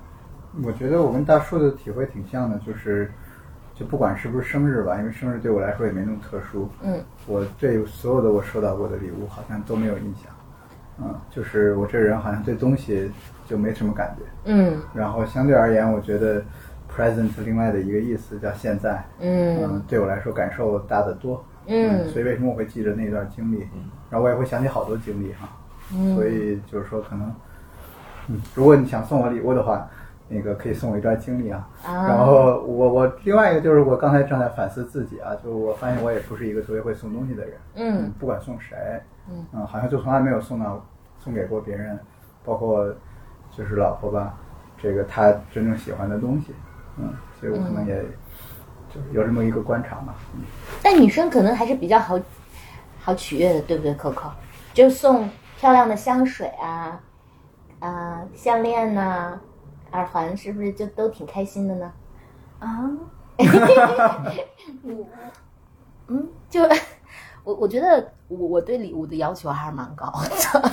[0.64, 3.12] 我觉得我跟大树的体会挺像的，就是
[3.76, 6.70] 就不管是不是生日吧，因为生日对我来说也没那么特殊。
[6.82, 10.32] 嗯，我对所有的我收到过的礼物好像都没有印象。
[11.02, 13.12] 嗯，就是我这人好像对东西
[13.48, 14.24] 就没什么感觉。
[14.46, 16.44] 嗯然后相对而言，我觉得
[16.96, 19.04] present 另外的一个意思叫现在。
[19.20, 21.44] 嗯对我来说感受大得多。
[21.66, 23.68] 嗯所以为什么我会记着那段经历？
[24.10, 25.50] 然后我也会想起好多经历哈。
[25.96, 27.36] 嗯所以就是说，可能，
[28.28, 29.90] 嗯，如果你想送我礼物的话，
[30.34, 31.70] 那个可以送我一段经历啊。
[31.86, 37.54] 啊然后我我另外一个就是我刚才正在反思自己啊，就我发现我也不是一个特别会送东西的人。
[37.76, 38.76] 嗯不管送谁，
[39.30, 40.84] 嗯好像就从来没有送到
[41.20, 42.00] 送给过别人，
[42.44, 42.86] 包括
[43.56, 44.34] 就是老婆吧，
[44.78, 46.54] 这个她真正喜欢的东西，
[46.98, 47.96] 嗯，所以我可能也
[48.90, 50.14] 就是有这么一个观察嘛。
[50.36, 50.42] 嗯
[50.82, 52.20] 但女生可能还是比较好
[53.00, 54.32] 好取悦的，对不对，Coco？
[54.74, 57.00] 就送漂亮的香水啊，
[57.80, 59.40] 啊、项链呐、
[59.94, 61.92] 耳环，是不是就都挺开心的呢？
[62.60, 62.92] 啊，
[66.08, 66.62] 嗯，就
[67.44, 70.06] 我我觉得我我对礼物的要求还是蛮高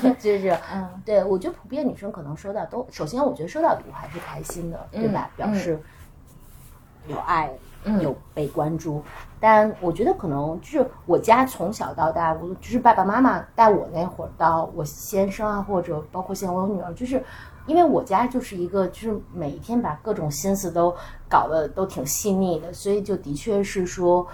[0.02, 5.30] 的， 就是嗯，对我觉得普遍女生可能收到都，首先我觉得收到礼物还是开心的，对吧？
[5.36, 5.80] 表示
[7.08, 7.50] 有爱，
[7.84, 9.02] 嗯有被关注。
[9.40, 17.24] 但我觉得可能就是我家从小到大，我就是爸爸妈妈带我那会儿到我先生啊，或者包括现在我有女儿，就是
[17.66, 20.94] 因为我家就是一个就是每一天把各种心思都
[21.28, 24.26] 搞得都挺细腻的，所以就的确是说，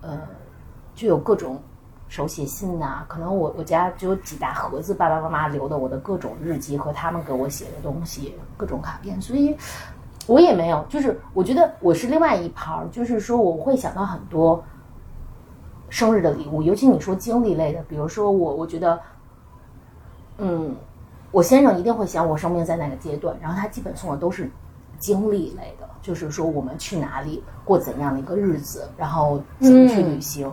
[0.00, 0.20] 呃，
[0.94, 1.60] 就有各种
[2.08, 9.56] 手写信呐、可能我我家就有几大盒子爸爸妈妈留的我的各种日记和他们给我写的东西，各种卡片，所以
[10.28, 14.62] 我也没有，就是我觉得我是另外一盘儿，就是说我会想到很多
[15.88, 19.00] 生日的礼物，尤其你说经历类的，比如说我我觉得，
[20.38, 20.76] 嗯，
[21.30, 24.50] 我先生一定会想我生命在哪个阶段，然后他基本送的都是
[24.98, 30.50] 经历类的，就是说我们去哪里过怎样的一个日子，然后怎么去旅行。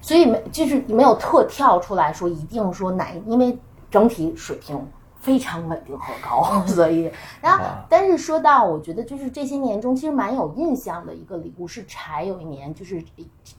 [0.00, 3.56] 所以没就是没有特跳出来说一定说哪，因为
[3.90, 4.78] 整体水平
[5.20, 13.02] 非常稳定和高，所以然后但是说到我觉得就是这些年中其实蛮有印象的一个礼物是柴有一年就是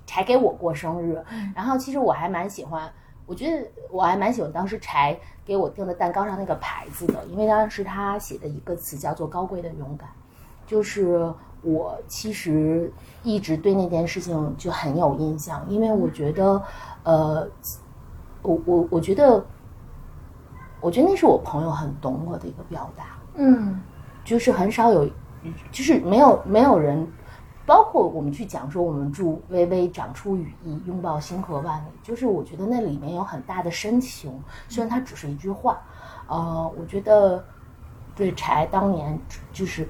[0.06, 1.23] 柴给我过生日，
[1.56, 2.91] 然后其实我还蛮喜欢。
[3.26, 10.10] 我觉得我还蛮喜欢当时柴给我订的蛋糕上那个牌子的，因为当时他写的一个词叫做“高贵的勇敢”，
[10.65, 12.91] 就是我其实
[13.23, 16.61] 一直对那件事情就很有印象，因为我觉得，
[17.03, 17.47] 呃，
[18.41, 19.45] 我我我觉得，
[20.81, 23.81] 我觉得那是我朋友很懂我的一个表达，嗯。
[24.26, 25.07] 就是很少有，
[25.72, 27.07] 就是没有没有人，
[27.66, 34.40] 包括我们去讲说我们祝微微长出羽翼，拥抱星河万里，就是我觉得那里面有很大的深情，
[34.70, 35.82] 虽然它只是一句话，
[36.28, 37.44] 呃，我觉得
[38.16, 39.20] 对柴当年
[39.52, 39.90] 就是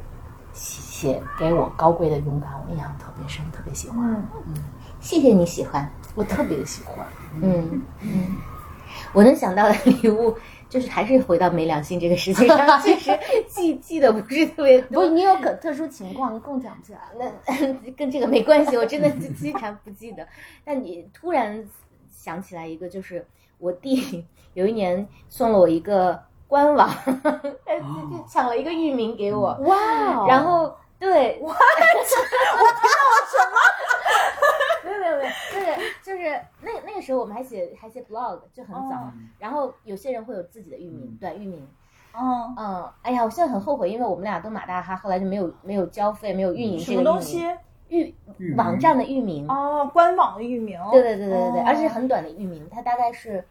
[0.54, 4.14] 写给我高贵的勇敢，我印象特别深，特别喜欢。
[4.48, 4.54] 嗯
[5.02, 7.06] 谢谢你喜欢，我特别喜欢。
[7.42, 8.38] 嗯嗯，
[9.14, 10.36] 我能想到的礼物。
[10.76, 15.08] 就是还是回到没良心这个事情上， 其实记记得不是特别多。
[15.08, 20.28] 不，你有可特殊情况更讲不起来，那跟这个没关系，我真的是经常不记得。
[20.66, 21.66] 但你突然
[22.12, 23.26] 想起来一个，就是
[23.58, 29.78] 我弟有一年送了我一个官网，就抢了一个域名给我，哇
[30.18, 33.58] 哦然后对， 我听到了什么？
[34.86, 41.68] 没有没有没有，就是就是那那个时候我们还写还写 blog 就很早，然后有些人会有自己的域名，短域名。
[42.14, 47.46] 哦，嗯，哎呀，我现在很后悔，因为我们俩都马大哈，后来就没有没有交费，没有运营什这个域么东西？
[47.90, 48.16] 域
[48.56, 49.46] 网站的域名。
[49.50, 50.80] 哦，官网的域名。
[50.92, 53.46] 对对对对对，而且很短的域名，它大概是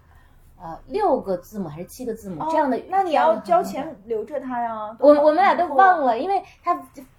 [0.59, 2.81] 呃六个字母还是七个字母、这样的。
[2.89, 4.97] 那你要交钱留着它呀。
[4.99, 6.19] 我我们俩都忘了。
[6.19, 6.75] 因为他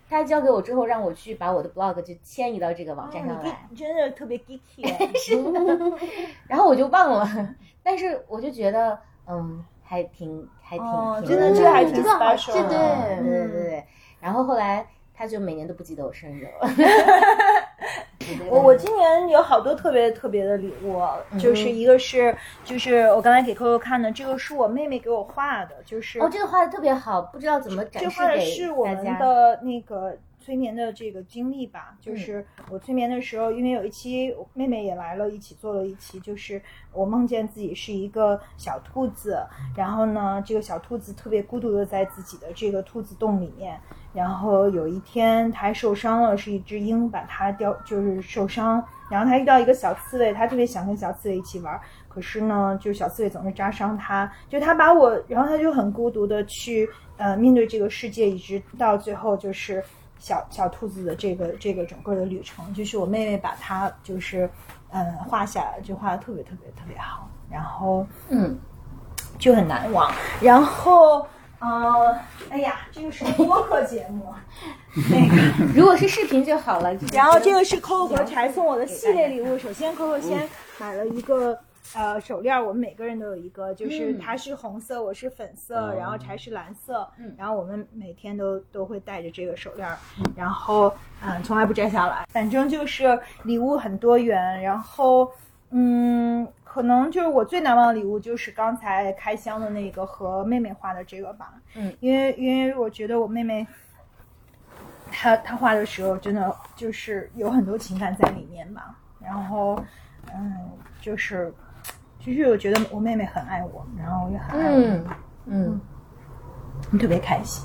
[0.10, 5.12] 他交给我之后，让我去把我的 blog 就迁移到这个网站上哦来，你真的特别 geeky 哎。
[5.18, 5.98] 是的，
[6.48, 12.70] 然后我就忘了，但是我就觉得嗯，还挺还挺、哦挺真的这还挺 special 对的
[13.22, 13.86] 对对对对。
[14.20, 16.68] 然后后来他就每年都不记得我生日了。
[18.48, 29.16] 我我今年有好多特别特别的礼物，嗯就是一个是就是我刚才给 Coco 看的，这个是我妹妹给我画的，就是哦，这个画的特别好，不知道怎么展这画的示给是我们。
[29.16, 36.62] 的那个催眠的这个经历吧，就是我催眠的时候，因为有一期妹妹也来了，一起做了一期，就是
[36.94, 39.40] 我梦见自己是一个小兔子，
[39.76, 43.76] 然后呢，这个小兔子特别孤独的在自己的这个兔子洞里面，
[44.14, 59.84] 然后有一天它受伤了，是一只鹰把它叼，就是受伤，然后它遇到一个小刺猬，它特别想跟小刺猬一起玩，可是呢，就是小刺猬总是扎伤它，就它把我，然后它就很孤独的去呃面对这个世界，一直到最后就是
[60.26, 64.50] 小小兔子的这个这个整个的旅程，就是我妹妹把它就是
[64.90, 68.58] 嗯画下来，就画的特别特别特别好，然后嗯，
[69.38, 70.12] 就很难忘，
[70.42, 71.28] 然后。
[71.58, 72.20] 呃，
[72.50, 74.26] 哎呀，这个是播客节目，
[75.10, 76.94] 那个， 如果是视频就好了。
[77.14, 79.58] 然后这个是 Coco 和柴送我的系列礼物。
[79.58, 80.48] 首先，Coco 先
[80.78, 81.58] 买了一个
[81.94, 87.08] 呃手链，我们每个人都有一个，就是它是红色，我是粉色，然后柴是蓝色，
[87.38, 89.88] 然后我们每天都都会戴着这个手链，
[90.36, 92.26] 然后嗯，从来不摘下来。
[92.30, 95.32] 反正就是礼物很多元，然后
[95.70, 96.48] 嗯。
[96.76, 101.54] 可能就是我最难忘的礼物，就是刚才开箱的那个和妹妹画的这个吧。
[101.74, 103.66] 嗯，因为因为我觉得我妹妹，
[105.10, 108.94] 她她画的时候真的就是有很多情感在里面吧。
[109.22, 109.82] 然后，
[110.34, 111.54] 嗯，就是
[112.26, 114.80] 其实我觉得我妹妹很爱我，然后也很爱我。
[114.80, 115.06] 嗯
[115.46, 115.82] 嗯，
[116.90, 117.64] 你特别开心。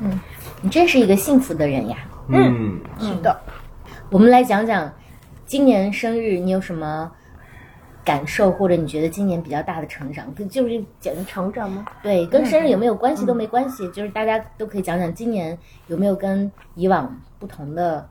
[0.00, 0.18] 嗯，
[0.60, 1.98] 你真是一个幸福的人呀。
[2.26, 3.40] 嗯，是的。
[4.10, 4.92] 我们来讲讲
[5.46, 7.12] 今年生日你有什么？
[8.02, 11.84] 感受或者你觉得今年比较大的成长，就是讲成长吗？
[12.02, 15.56] 对，跟生日有没有关系都没关系，就是大家都可以讲讲今年
[15.86, 18.08] 有没有跟以往不同的，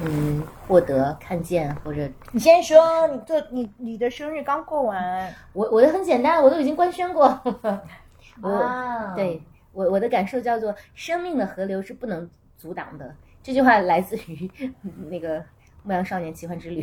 [0.00, 2.08] 嗯，获得看见或者。
[2.32, 7.26] 你先说，你做你你的生日刚过完，我我的很简单，我都已经官宣过。
[8.42, 9.40] 啊，对
[9.72, 14.50] 我我的感受叫做生命的河流是不能阻挡的，这句话来自于
[15.08, 15.40] 那个
[15.82, 16.82] 《牧羊少年奇幻之旅》。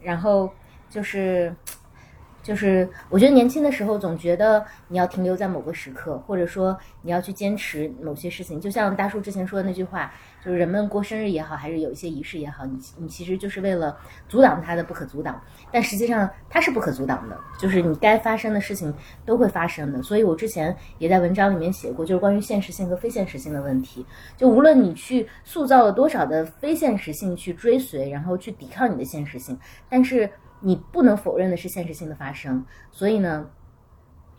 [0.00, 0.50] 然后
[0.88, 1.54] 就是，
[2.50, 8.60] 就是我觉得年轻的时候总觉得你要停留在某个时刻，或者说你要去坚持某些事情。
[8.60, 10.12] 就像大叔之前说的那句话，
[10.44, 13.96] 就是人们过生日也好，还是有一些仪式也好，你你其实就是为了
[14.28, 15.40] 阻挡它的不可阻挡。
[15.70, 18.92] 但实际上它是不可阻挡的，就是你该发生的事情
[19.24, 20.02] 都会发生的。
[20.02, 24.04] 所以我之前也在文章里面写过，就是关于现实性和非现实性的问题。
[24.36, 29.56] 就无论你去塑造了多少的非现实性去追随，然后去抵抗你的现实性，
[29.88, 30.28] 但是
[30.60, 32.64] 你不能否认的是现实性的发生。
[32.90, 33.48] 所以呢，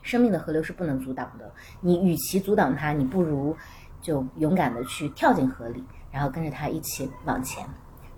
[0.02, 1.52] 生命的河流是不能阻挡的。
[1.80, 3.56] 你与其阻挡它，你不如
[4.02, 7.66] 就勇敢的去跳进河里，然后跟着它一起往前。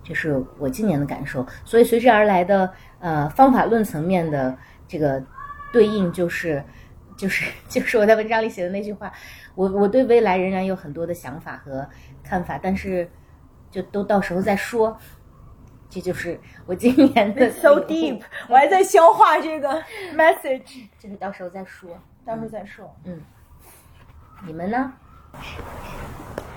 [0.02, 4.54] 这是我今年的感受，所以随之而来的呃方法论层面的
[4.86, 5.22] 这个
[5.72, 6.62] 对应就是，
[7.16, 9.10] 就是就是我在文章里写的那句话，
[9.54, 11.88] 我我对未来仍然有很多的想法和
[12.22, 13.10] 看法，但是
[13.70, 14.94] 就都到时候再说。
[15.94, 19.80] 这就是我今年的 so deep，我还在消化这个
[20.16, 21.96] message，这个到时候再说，
[22.26, 22.92] 到时候再说。
[23.04, 23.20] 嗯，
[24.44, 24.92] 你们呢？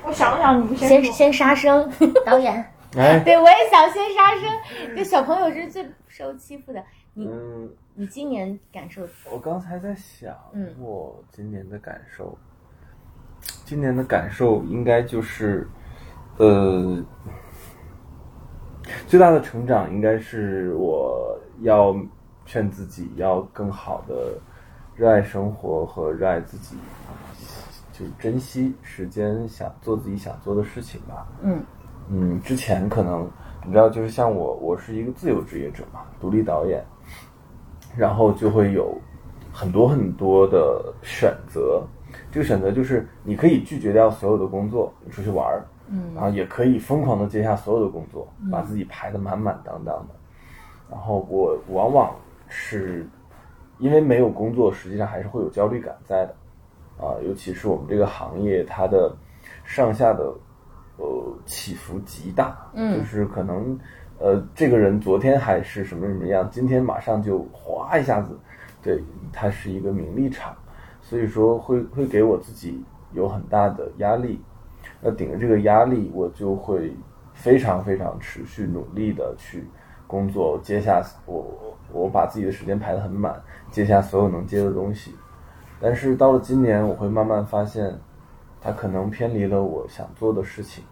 [0.03, 1.87] 我想想，你们先先杀生，
[2.25, 2.73] 导演。
[2.91, 4.95] 对，我也想先杀生。
[4.95, 6.83] 这小朋友是最受欺负的。
[7.13, 7.29] 你，
[7.93, 9.07] 你今年感受？
[9.29, 12.35] 我刚才在想，嗯，我今年的感受，
[13.65, 15.67] 今年的感受应该就是，
[16.37, 17.03] 呃，
[19.07, 21.95] 最大的成长应该是我要
[22.45, 24.33] 劝自己要更好的
[24.95, 26.75] 热爱生活和热爱自己，
[27.93, 31.27] 就珍惜时间，想做自己想做的事情吧。
[31.41, 31.61] 嗯。
[32.09, 33.29] 嗯，之前可能
[33.65, 36.81] 你知道，就是像我，我是一个自由职业者嘛，独立导演，
[37.97, 38.97] 然后就会有
[39.51, 41.83] 很多很多的选择。
[42.31, 50.15] 这个选择就是你可以拒绝掉所有的工作，你出去玩儿，嗯，然后也可以疯狂的接下所有的工作，把自己排得满满当当的。
[50.89, 52.15] 然后我往往
[52.47, 53.07] 是
[53.79, 56.35] 因为没有工作，实际上还是会有焦虑感在的
[56.97, 59.15] 啊，尤其是我们这个行业，它的
[59.63, 60.33] 上下的。
[60.99, 61.05] 呃，
[61.45, 63.79] 起伏极大，嗯，就是可能，
[64.17, 68.35] 呃，这个人昨天还是什么什么样，今天马上就哗一下子，
[68.81, 68.99] 对，
[69.31, 70.55] 它是一个名利场，
[70.99, 72.83] 所以说会会给我自己
[73.13, 74.41] 有很大的压力，
[75.01, 76.95] 那顶着这个压力，我就会
[77.33, 79.65] 非常非常持续努力的去
[80.05, 83.41] 工作，接下我我把自己的时间排得很满，
[83.71, 85.13] 接下所有能接的东西，
[85.79, 87.97] 但是到了今年，我会慢慢发现。
[88.59, 90.83] 它可能偏离了我想做的事情，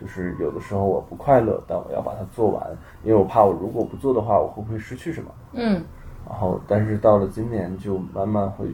[0.00, 2.64] 就是有的时候我不快乐，但我要把它做完，
[3.02, 5.30] 因为我怕我如果不做的话，我会不会失去什么？
[5.54, 5.84] 嗯。
[6.24, 8.68] 然后，但是到了今年，就慢慢会，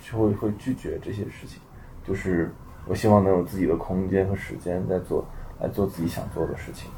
[0.00, 1.60] 就会会拒绝这些事情，
[2.04, 2.54] 就是
[2.86, 5.24] 我希望能有自己的空间和时间在做
[5.60, 6.90] 来做自己想做的事情。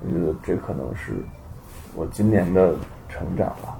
[0.00, 1.12] 我觉得这可能是
[1.94, 2.74] 我今年的
[3.08, 3.78] 成长吧。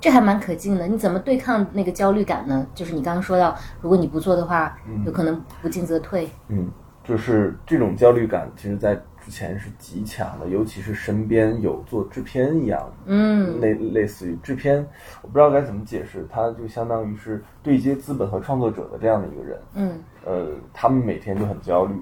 [0.00, 0.86] 这还蛮可敬的。
[0.86, 2.66] 你怎么对抗那个焦虑感呢？
[2.74, 6.28] 就是你刚刚说到，如果你不做的话，有可能不进则退。
[6.48, 6.68] 嗯，
[7.02, 14.86] 就是这种焦虑感，其实在之前是极强的，尤其是身边有做制片一样，嗯，类类似于制片，
[15.22, 19.58] 我不知道该怎么解释，他就相当于是对接资本和创作者的这样的一个人。
[19.74, 21.94] 嗯，呃，他们每天就很焦虑，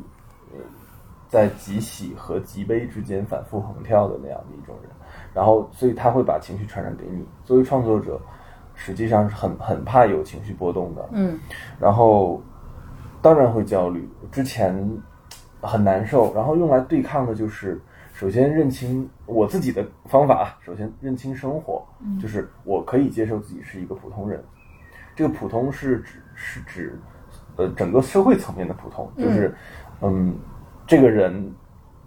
[0.55, 0.59] 呃，
[1.29, 4.91] 在极喜和极悲之间反复横跳的那样的一种人。
[5.35, 7.23] 然后，所以他会把情绪传染给你。
[7.45, 8.19] 作为创作者，
[8.75, 11.07] 实际上是很很怕有情绪波动的。
[11.13, 11.39] 嗯，
[11.79, 12.43] 然后
[13.21, 14.75] 当然会焦虑，之前
[15.61, 16.33] 很难受。
[16.35, 17.79] 然后用来对抗的就是，
[18.15, 20.57] 首先认清我自己的方法啊。
[20.65, 21.85] 首先认清生活，
[22.19, 24.43] 就是我可以接受自己是一个普通人。
[25.15, 26.99] 这个普通是指是指
[27.57, 29.55] 呃整个社会层面的普通，就是
[30.01, 30.35] 嗯，
[30.87, 31.53] 这个人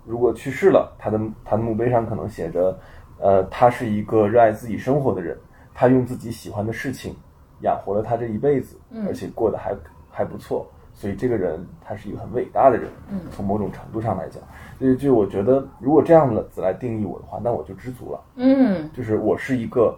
[0.05, 2.77] 如果去世了，他的他的墓碑上可能写着。
[3.19, 5.35] 呃，他是一个热爱自己生活的人，
[5.73, 7.15] 他用自己喜欢的事情
[7.61, 9.75] 养活了他这一辈子，而且过得还
[10.11, 12.91] 还不错，所以这个人他是一个很伟大的人。
[13.09, 14.39] 嗯，从某种程度上来讲，
[14.79, 18.21] 就就我觉得，如果这样子来定义我的话，那我就知足了。
[18.35, 19.97] 嗯，就是我是一个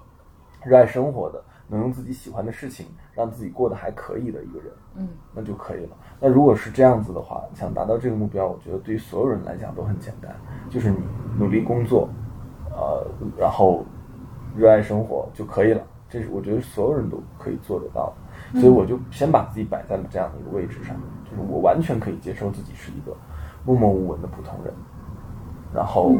[0.63, 4.73] 热爱生活的，能用自己喜欢的事情让自己过得还可以的一个人。
[4.95, 5.95] 嗯，那就可以了。
[6.19, 10.35] 那如果是这样子的话，想达到这个目标，我觉得对于所有人来讲都很简单，
[10.69, 10.97] 就是你
[11.37, 12.09] 努力工作。
[12.71, 13.05] 呃，
[13.37, 13.83] 然后
[14.55, 18.13] 热爱生活就可以了，这是我觉得所有人都可以做得到
[18.53, 23.13] 的，所以我就先把自己摆在了这样的一个位置上，就是我完全可以接受自己是一个
[23.65, 24.73] 默默无闻的普通人，
[25.73, 26.13] 然后，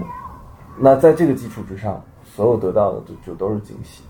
[0.78, 4.04] 那在这个基础之上，所有得到的就就都是惊喜。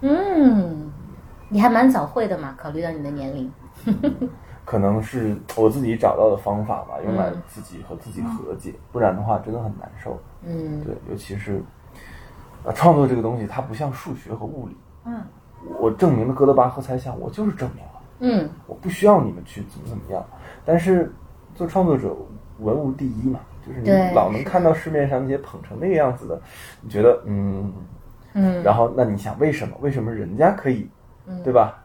[0.00, 0.90] 嗯，
[1.48, 3.50] 你还蛮早会的嘛，考虑到你的年龄。
[4.64, 10.16] 可能是我自己找到的方法吧，用来自己和自己和解，不然的话真的很难受。
[10.44, 11.62] 嗯，对，尤其是。
[12.62, 14.76] 啊，创作这个东西，它不像数学和物理。
[15.06, 15.22] 嗯，
[15.78, 17.90] 我证明了哥德巴赫猜想，我就是证明了。
[18.18, 20.22] 嗯，我不需要你们去怎么怎么样。
[20.62, 21.10] 但是
[21.54, 22.14] 做创作者，
[22.58, 26.38] 文无第一嘛，就是你老能看到市面上那些捧成那个样子的，
[26.82, 27.72] 你觉得嗯
[28.34, 29.76] 嗯，然后那你想为什么？
[29.80, 30.88] 为什么人家可以，
[31.44, 31.76] 对吧？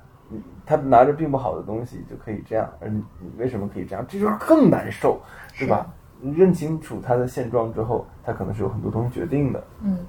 [0.65, 4.03] 他拿着并不好的东西就可以这样，而你你为什么可以这样？
[4.07, 5.19] 这就是更难受，
[5.57, 5.85] 对吧？
[6.19, 9.63] 你认清楚他的现状之后，他可能是有很多东西决定的。
[9.81, 9.99] 嗯。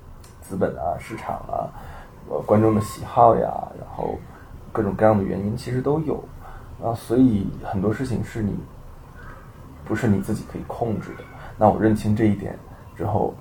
[0.40, 1.66] 资本啊，市场啊，
[2.30, 4.16] 呃，观众的喜好呀，然后
[4.72, 6.22] 各种各样的原因其实都有
[6.80, 8.56] 啊，所以很多事情是你
[9.84, 11.24] 不是你自己可以控制的。
[11.58, 12.56] 那我认清这一点
[12.94, 13.34] 之后，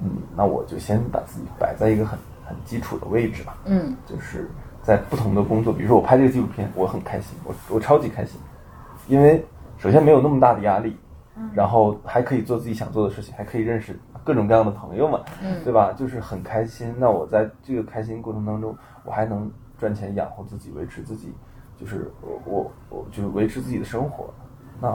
[0.00, 3.56] 嗯，那我就先把自己摆在一个很很基础的位置吧。
[3.64, 4.50] 嗯，就是
[4.82, 8.40] 在不同的工作，比如说我拍这个纪录片，我很开心，我我超级开心，
[9.08, 9.44] 因为
[9.78, 10.96] 首先没有那么大的压力，
[11.52, 13.98] 然后还可以做自己想做的事情，还可以认识。
[14.22, 15.92] 各种各样的朋友嘛，嗯，对吧？
[15.92, 16.94] 就是很开心。
[16.96, 21.30] 那我在这个开心过程当中，我还能赚钱养活自己，维持自己，
[21.78, 24.32] 就是我我我就维持自己的生活。
[24.80, 24.88] 那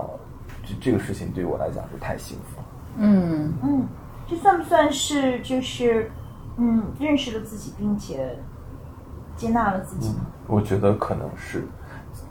[0.63, 2.65] 这这个事情对我来讲就太幸福了。
[2.97, 3.87] 嗯嗯，
[4.27, 6.09] 这算不算是就是
[6.59, 8.37] 嗯认识了自己，并且
[9.35, 10.09] 接纳了自己？
[10.09, 11.65] 嗯、我觉得可能是，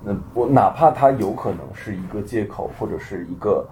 [0.04, 3.66] 那我哪怕它有可能是一个借口，或者是一个。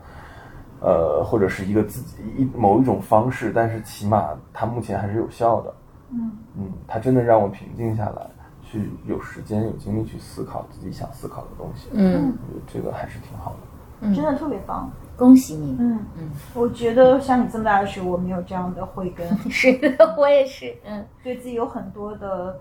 [0.78, 5.74] 呃，或者是一个自己一某一种方式，但是起码它目前还是有效的。
[6.10, 8.26] 嗯嗯，它真的让我平静下来，
[8.62, 11.88] 去有时间有精力去思考自己想思考的东西。
[11.94, 13.58] 嗯，这个还是挺好的。
[14.02, 15.76] 嗯，真的特别棒，恭喜你。
[15.78, 19.26] 嗯嗯，我觉得像你这么大的时候，我没有这样的慧根。
[19.51, 20.74] 是的，我也是。
[20.84, 22.60] 嗯，对自己有很多的，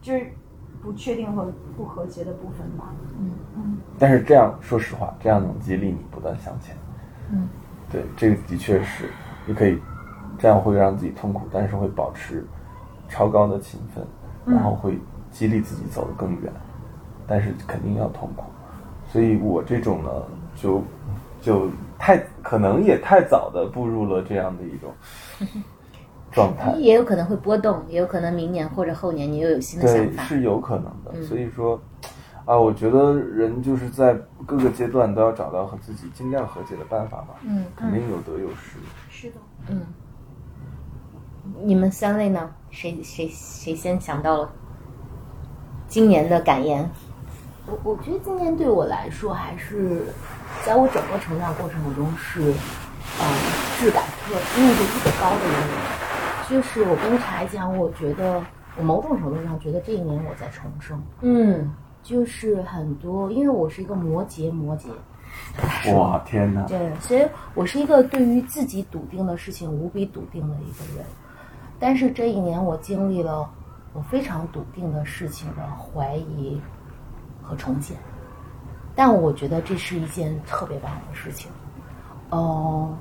[0.00, 0.32] 就是
[0.82, 2.92] 不确定和不和谐的部分吧。
[3.18, 3.78] 嗯嗯。
[3.98, 6.74] 但是这样，说实话，这样能激励你不断向前。
[7.30, 7.48] 嗯，
[7.90, 9.10] 对，这个的确是，
[9.46, 9.78] 你可以
[10.38, 12.46] 这样会让自己痛苦，但是会保持
[13.08, 14.04] 超高的勤奋，
[14.46, 14.98] 然后会
[15.30, 16.50] 激励自己走得更远，
[17.26, 18.44] 但是肯定要痛苦。
[19.12, 20.10] 所以我这种呢，
[20.56, 20.82] 就
[21.42, 21.68] 就
[22.00, 24.92] 太可能也太早的步入了这样的一种
[26.32, 30.22] 状态，也有可能会波动，也有可能明年或者后年你又有新的想对，法。
[30.24, 31.12] 是有可能的。
[31.12, 31.80] 嗯所以说。
[32.46, 34.12] 啊，我觉得人就是在
[34.44, 37.36] 各个阶段都要找到和自己尽量和解的办法吧。
[37.42, 38.78] 嗯，肯定有得有失。
[39.08, 39.36] 是的。
[39.68, 39.82] 嗯，
[41.62, 42.50] 你们三位呢？
[42.70, 44.50] 谁谁谁先想到了
[45.86, 46.90] 今年的感言？
[47.66, 50.06] 我我觉得今年对我来说，还是
[50.64, 52.40] 在我整个成长过程中是，
[53.18, 53.26] 呃，
[53.78, 56.00] 质感特密度特别高的一年。
[56.48, 58.42] 就是我跟柴讲，我觉得
[58.76, 61.00] 我某种程度上觉得这一年我在重生。
[61.20, 61.72] 嗯
[62.02, 64.86] 就是很多，因为我是一个摩羯，摩羯，
[65.94, 66.62] 哇，天哪！
[66.62, 67.24] 对，所以
[67.54, 71.04] 我是一个对于自己笃定的事情无比笃定的一个人，
[71.78, 73.48] 但是这一年我经历了
[73.92, 76.58] 我非常笃定的事情的怀疑
[77.42, 77.96] 和重建，
[79.00, 81.50] 但我觉得这是一件特别棒的事情。
[82.28, 82.94] 哦、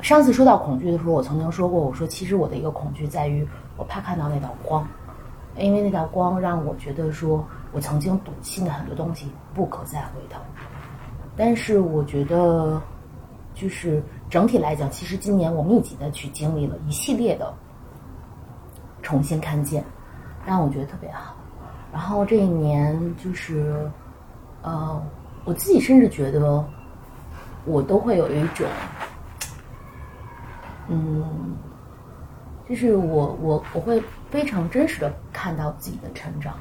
[0.00, 3.44] 上次说到恐惧的时候，我曾经说过，我说其实我的一个恐惧在于
[3.76, 4.86] 我怕看到那道光，
[5.56, 10.40] 因为那道光让我觉得说我曾经笃信的很多东西不可再回头。
[11.36, 12.80] 但是我觉得，
[13.52, 14.00] 就是
[14.30, 17.52] 整体来讲，其实今年我密集的去经历了一系列的
[19.02, 19.84] 重新看见，
[20.46, 21.34] 让我觉得特别好。
[21.92, 23.90] 然后这一年就是，
[24.64, 25.02] 呃，
[25.44, 26.64] 我自己甚至觉得，
[27.66, 28.66] 我都会有一种，
[30.88, 31.54] 嗯，
[32.68, 36.54] 就是我我我会非常真实的看到自己的成长，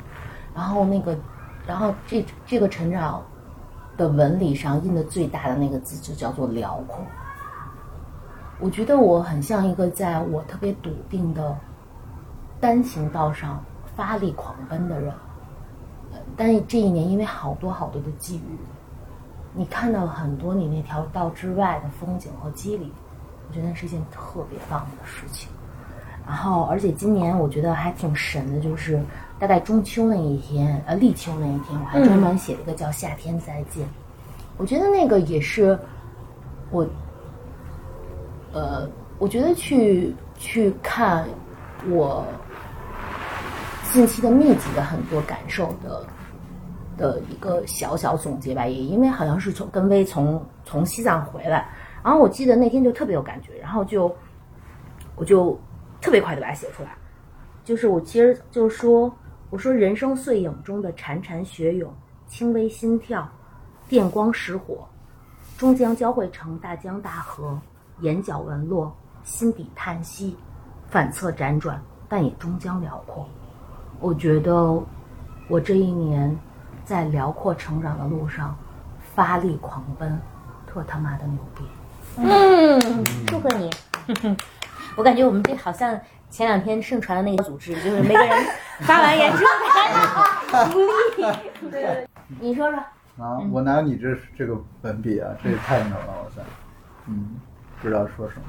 [0.53, 1.17] 然后那个，
[1.65, 3.23] 然后这这个成长
[3.95, 7.05] 的纹理上印的最大的那个字就叫做辽阔。
[8.59, 11.57] 我觉得我很像一个在我特别笃定的
[12.59, 13.63] 单行道上
[13.95, 15.13] 发力狂奔的人，
[16.35, 18.57] 呃但这一年因为好多好多的际遇，
[19.53, 22.91] 你看到了很多你那条道之外的风景和机理，
[23.47, 25.49] 我觉得那是一件特别棒的事情。
[26.25, 29.01] 然后，而且今年我觉得还挺神的，就是
[29.37, 33.85] 大概中秋那一天，呃，立秋那一天，我还专门写了一个叫《夏天再见》。
[34.57, 35.77] 我觉得那个也是
[36.71, 36.87] 我，
[38.53, 38.89] 呃，
[39.19, 41.27] 我觉得去去看
[41.89, 42.25] 我
[43.91, 46.05] 近期的密集的很多感受的
[46.97, 51.69] 的一个小小总结吧，也因为好像是从跟薇从从西藏回来，
[52.03, 54.13] 然后我记得那天就特别有感觉，然后就
[55.15, 55.59] 我就
[56.01, 56.95] 特别快的把它写出来，
[57.63, 59.11] 就是我其实就是说，
[59.49, 61.91] 我说人生碎影中的潺潺雪涌，
[62.27, 63.29] 轻微心跳，
[63.87, 64.87] 电光石火，
[65.57, 67.59] 终将交汇成大江大河，
[68.01, 68.93] 眼角纹络，
[69.23, 70.35] 心底叹息，
[70.89, 73.25] 反侧辗转，但也终将辽阔。
[73.99, 74.81] 我觉得
[75.47, 76.35] 我这一年
[76.85, 78.55] 在辽阔成长的路上
[79.15, 80.19] 发力狂奔，
[80.67, 81.63] 特他妈的牛逼！
[82.17, 83.69] 嗯，祝贺你！
[84.95, 85.99] 我感觉我们这好像
[86.29, 88.45] 前两天盛传的那个组织，就是每个人
[88.81, 91.23] 发完言之后 鼓励。
[91.61, 92.07] 对对对，
[92.39, 92.79] 你说说。
[93.17, 95.29] 啊，我哪有你这这个文笔啊？
[95.43, 96.41] 这也太牛了，哇塞！
[97.07, 97.35] 嗯，
[97.81, 98.43] 不知道说什么。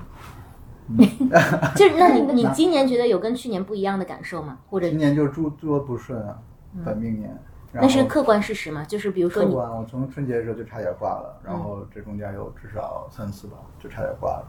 [1.77, 4.59] 就是那你你今年觉得有跟去年不一样的感受吗？
[4.69, 6.37] 或者今年就诸诸多不顺啊，
[6.85, 7.39] 本命年。
[7.83, 8.85] 那是客观事实嘛？
[8.85, 14.49] 就是比如说客观，我从春节的时候就差点挂了，然后这中间有至少三次吧，就差点挂了。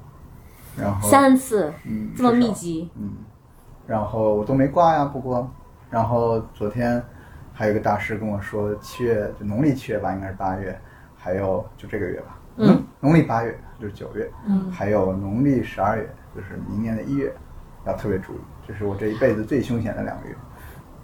[0.77, 3.14] 然后三次嗯这么密集，嗯，
[3.88, 5.49] 然后我都没挂呀，不过，
[5.89, 7.02] 然后昨天
[7.53, 10.77] 还有一个大师跟我说，七月就农历七月吧，应该是八月，
[11.15, 17.34] 还有就这个月吧，嗯，农历八月就是九月，嗯还有农历十二月，就是明年的一月，
[17.85, 20.35] 要特别注意，这是我这一辈子最凶险的两个月，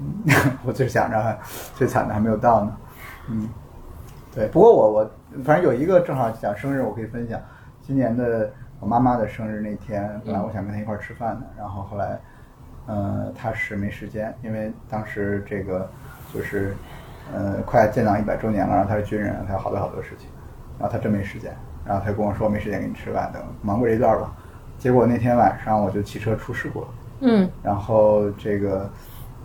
[0.01, 0.33] 嗯，
[0.65, 1.37] 我就想着
[1.75, 2.77] 最惨的还没有到呢，
[3.29, 3.47] 嗯，
[4.33, 5.11] 对，不过我我
[5.43, 7.39] 反正有一个正好讲生日，我可以分享。
[7.81, 12.19] 今年的我妈妈的生日那天，本来我想跟她一块儿吃饭的，然后后来，
[12.87, 15.89] 呃，她是没时间，因为当时这个
[16.33, 16.75] 就是，
[17.33, 20.29] 呃，快建党一百周年了，然后她是军人，她有好多好多事情，
[20.79, 21.55] 然后她真没时间，
[21.85, 24.31] 然后她跟我说没时间给你吃饭，等忙过这一段吧。
[24.77, 26.87] 结果那天晚上我就骑车出事故了。
[27.23, 28.89] 嗯然后这个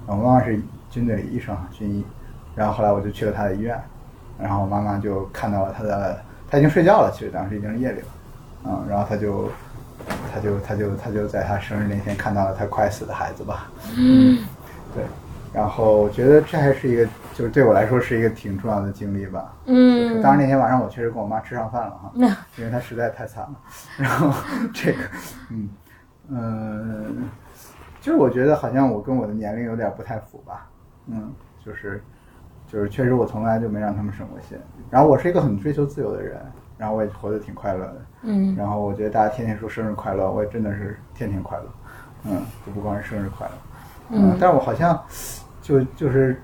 [0.07, 0.61] 我妈妈是
[0.91, 2.05] 军队里医生，军医，
[2.55, 3.81] 然后后来我就去了她的医院，
[4.39, 6.19] 然后我妈妈就看到了她的，
[6.49, 8.07] 她已经睡觉了，其实当时已经是夜里了，
[8.65, 9.51] 嗯，然后她就，
[10.33, 14.39] 她就她就她就在她生日那天看到了她快死的孩子吧，嗯，
[14.95, 15.05] 对，
[15.53, 17.05] 然后我觉得这还是一个，
[17.35, 22.13] 就是对我来说是一个挺重要的经历吧，嗯，当然那天晚上我确实跟我妈吃上饭了哈，
[22.57, 23.55] 因为她实在太惨了。
[23.99, 24.33] 然后
[24.73, 24.99] 这个，
[25.51, 25.69] 嗯
[26.29, 27.29] 嗯，
[28.07, 30.71] 就是我觉得好像我跟我的年龄有点不太符吧，
[31.09, 32.01] 嗯，就是
[32.65, 34.57] 就是确实我从来就没让他们省过心。
[34.89, 36.41] 然后我是一个很追求自由的人，
[36.79, 38.07] 然后我也活得挺快乐的。
[38.23, 41.65] 嗯然后我觉得大家天天说生日快乐，我也真的是天天快乐，
[42.27, 43.53] 嗯，就不光是生日快乐，
[44.11, 45.03] 嗯，但是我好像
[45.61, 46.41] 就就是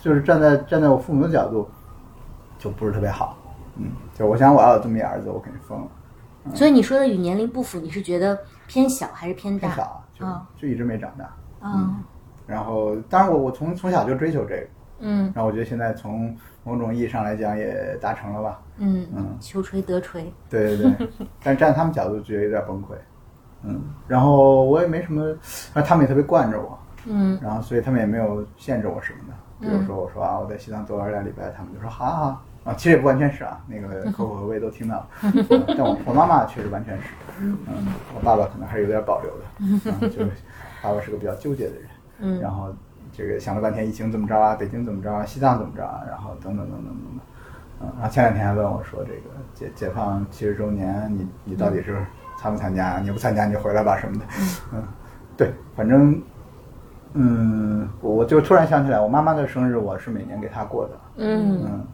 [0.00, 1.68] 就是站在站在我父母的角度，
[2.58, 3.38] 就不是特别好，
[3.76, 5.88] 嗯，就我想我要有这么一儿子，我肯定疯了，
[6.52, 9.68] 所以你说的与年龄不符，你是觉得偏小还是偏大？
[9.68, 11.96] 偏小，就、一直没长大，嗯。
[12.46, 14.66] 然后当然我我从从小就追求这个，
[15.00, 15.24] 嗯。
[15.34, 16.34] 然后我觉得现在从
[16.64, 19.36] 某种意义上来讲也达成了吧，嗯嗯。
[19.40, 20.32] 求锤得锤。
[20.48, 21.08] 对对对，
[21.42, 22.94] 但是站他们角度觉得有点崩溃，
[23.62, 25.34] 嗯，然后我也没什么，
[25.84, 27.38] 他们也特别惯着我，嗯。
[27.42, 29.34] 然后所以他们也没有限制我什么的。
[29.58, 37.04] 比如说我说啊，我在西藏多玩俩礼拜，他们就说好啊好啊，啊，其实也不完全是啊，那个客户和魏都听到了，嗯但我我妈妈确实完全是，
[37.40, 37.56] 嗯，
[38.14, 39.44] 我爸爸可能还是有点保留的，
[40.00, 40.30] 嗯，就是
[40.82, 41.88] 爸爸是个比较纠结的人，
[42.18, 42.40] 嗯。
[42.40, 42.74] 然后
[43.12, 47.20] 这个想了半天疫情怎么着啊，北京怎么着啊，西藏怎么着啊，然后等等等等等等，
[47.82, 52.04] 嗯，然后前两天还问我说这个解解放七十周年，你你到底是
[52.36, 52.98] 参不参加？
[52.98, 54.24] 你不参加你就回来吧什么的，
[54.72, 54.82] 嗯，
[55.36, 56.20] 对，反正。
[57.18, 61.62] 嗯，我我就突然想起来，我妈妈的生日我是每年给她过的，嗯。
[61.64, 61.86] 嗯，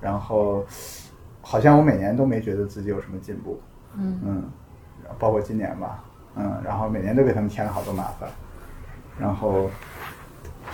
[0.00, 0.64] 然后
[1.40, 3.60] 好像我每年都没觉得自己有什么进步，
[3.96, 4.20] 嗯。
[4.24, 4.50] 嗯，
[5.18, 6.04] 包括今年吧，
[6.34, 8.28] 嗯，然后每年都给他们添了好多麻烦，
[9.18, 9.70] 然后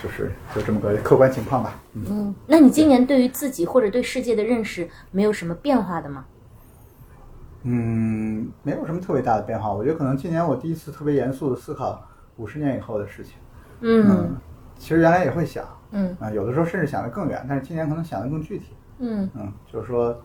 [0.01, 6.25] 就是就这么个客观情况吧，嗯，嗯，那你今年对于自己或者对世界的认识没有什么变化的吗？
[7.65, 12.05] 嗯，没有什么特别大的变化，我觉得可能今年我第一次特别严肃的思考
[12.35, 13.35] 五十年以后的事情，
[13.81, 14.35] 嗯。
[14.77, 16.17] 其实原来也会想，嗯。
[16.19, 20.15] 啊，有的时候甚至想的更远，但是今年可能想的更具体，嗯嗯，就是说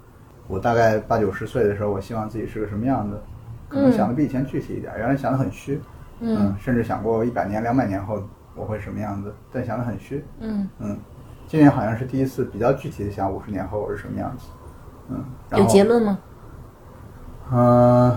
[0.47, 3.21] 我大概八九十岁的时候，我希望自己是个什么样子，
[3.69, 4.93] 可能想的比以前具体一点。
[4.99, 5.81] 原来想的很虚，
[6.21, 8.23] 嗯甚至想过一百年、两百年后
[8.55, 10.99] 我会什么样子，但想的很虚，嗯，嗯。
[11.47, 14.49] 今年好像是第一次比较具体的想五十年后我是什么样子，
[15.09, 15.25] 嗯。
[15.49, 16.19] 然有结论吗？
[17.51, 18.15] 嗯、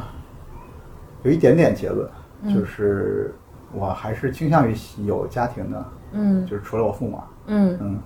[1.23, 2.10] 有一点点结论，
[2.41, 3.34] 嗯就是
[3.72, 4.76] 我还是倾向于
[5.06, 7.99] 有家庭的，嗯就是除了我父母啊，嗯嗯，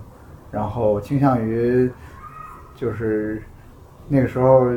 [0.52, 1.92] 然后倾向于
[2.76, 3.42] 就是
[4.08, 4.72] 那个时候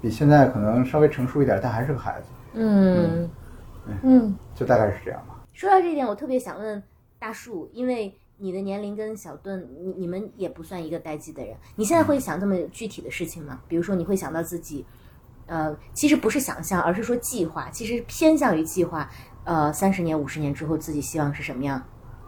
[0.00, 3.30] 比现在可能稍微成熟一点，但还是个孩子，嗯
[4.02, 4.36] 嗯。
[4.54, 5.44] 就大概是这样吧。
[5.52, 6.82] 说到这一点，我特别想问
[7.18, 13.60] 大树，因为你的年龄跟小盾，你你们也不算一个代际的人，你现在会想这么具体的事情吗？
[13.66, 14.84] 比如说，你会想到自己，
[15.46, 19.08] 呃，其实不是想象，而是说计划，其实偏向于计划，
[19.44, 21.82] 呃，三十年、五十年之后自己希望是什么样？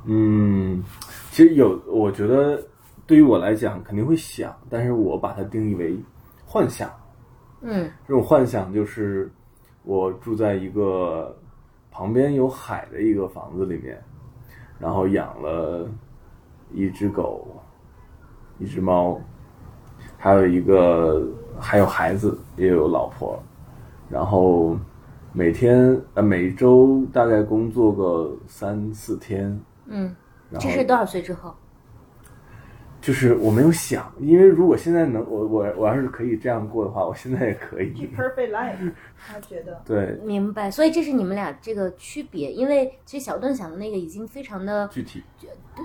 [0.07, 0.83] 嗯，
[1.31, 2.61] 其实有，我觉得
[3.11, 5.99] 对于我来讲肯定会想，但是我把它定义为
[6.47, 6.89] 幻想。
[7.61, 9.29] 嗯这种幻想就是
[9.83, 11.37] 我住在一个
[11.91, 14.01] 旁边有海的一个房子里面，
[14.79, 15.91] 然后养了
[16.73, 17.49] 一只狗，
[18.61, 19.21] 一只猫，
[20.17, 21.27] 还有一个
[21.59, 23.37] 还有孩子，也有老婆，
[24.09, 24.79] 然后
[25.33, 30.15] 每天呃每周大概工作个三四天，嗯，
[30.61, 31.53] 这是多少岁之后？
[33.01, 38.09] 就是我没有想，因为如果现在能我我我要是可以这样过的话，我现在也可以。
[38.17, 45.23] perfect life，他觉得对，明白，所以这是你们俩这个区别，因为其实小顿想的那个已经非常的具体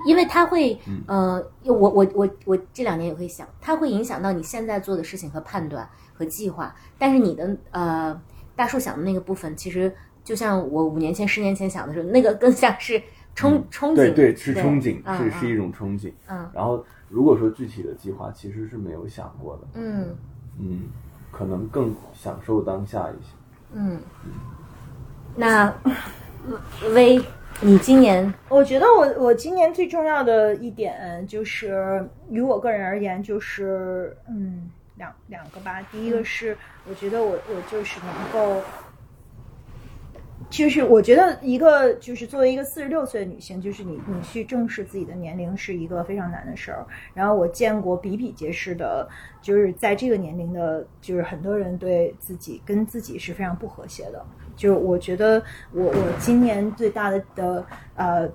[0.06, 0.78] 因为他会，
[1.08, 6.76] 呃，我我我我这两年也会想，它会影响到你现在做的事情和判断和计划。
[6.98, 8.22] 但是你的呃
[8.58, 9.94] 大树想的那个部分，其实
[10.24, 13.02] 就像我五年前、十年前想的时候，那个更像是
[13.38, 16.12] 憧憧憬，对对是憧憬，嗯是是一种憧憬。
[16.28, 16.84] 嗯然后
[17.16, 19.68] 如果说具体的计划，其实是没有想过的。
[19.76, 20.14] 嗯
[20.60, 20.82] 嗯，
[21.32, 23.32] 可能更享受当下一些。
[23.72, 23.98] 嗯。
[25.34, 25.74] 那
[26.94, 27.18] 薇，
[27.62, 35.82] 你今年我觉得我我今年最重要的一点就是，于我个人而言，就是嗯两两个吧。
[35.90, 38.62] 第一个是，我觉得我我就是能够，
[40.50, 46.86] 就是我觉得一个就是作为一个四十六岁的女性，就是你你去正视自己的年龄是一个非常难的事儿。
[47.14, 49.08] 然后我见过比比皆是的，
[49.42, 54.26] 就是在这个年龄的，就是很多人对自己跟自己是非常不和谐的。
[54.56, 55.44] 就是我觉得
[55.74, 57.66] 我我今年最大的的
[57.96, 58.30] 呃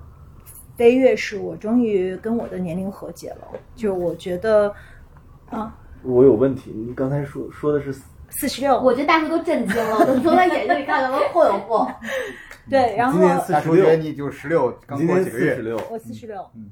[0.75, 3.47] 飞跃是我终于跟我的年龄和解了。
[3.75, 4.71] 就我觉得
[5.49, 7.95] 啊我有问题，你刚才说说的是
[8.31, 11.87] 四十六，我觉得大叔都震惊了，我都从他眼睛里看到了霍有霍。
[12.69, 15.55] 对，然后今年四大十六，叔觉得你就十六，刚今年过几个月。
[15.55, 16.69] 四十，六，我四十六，嗯。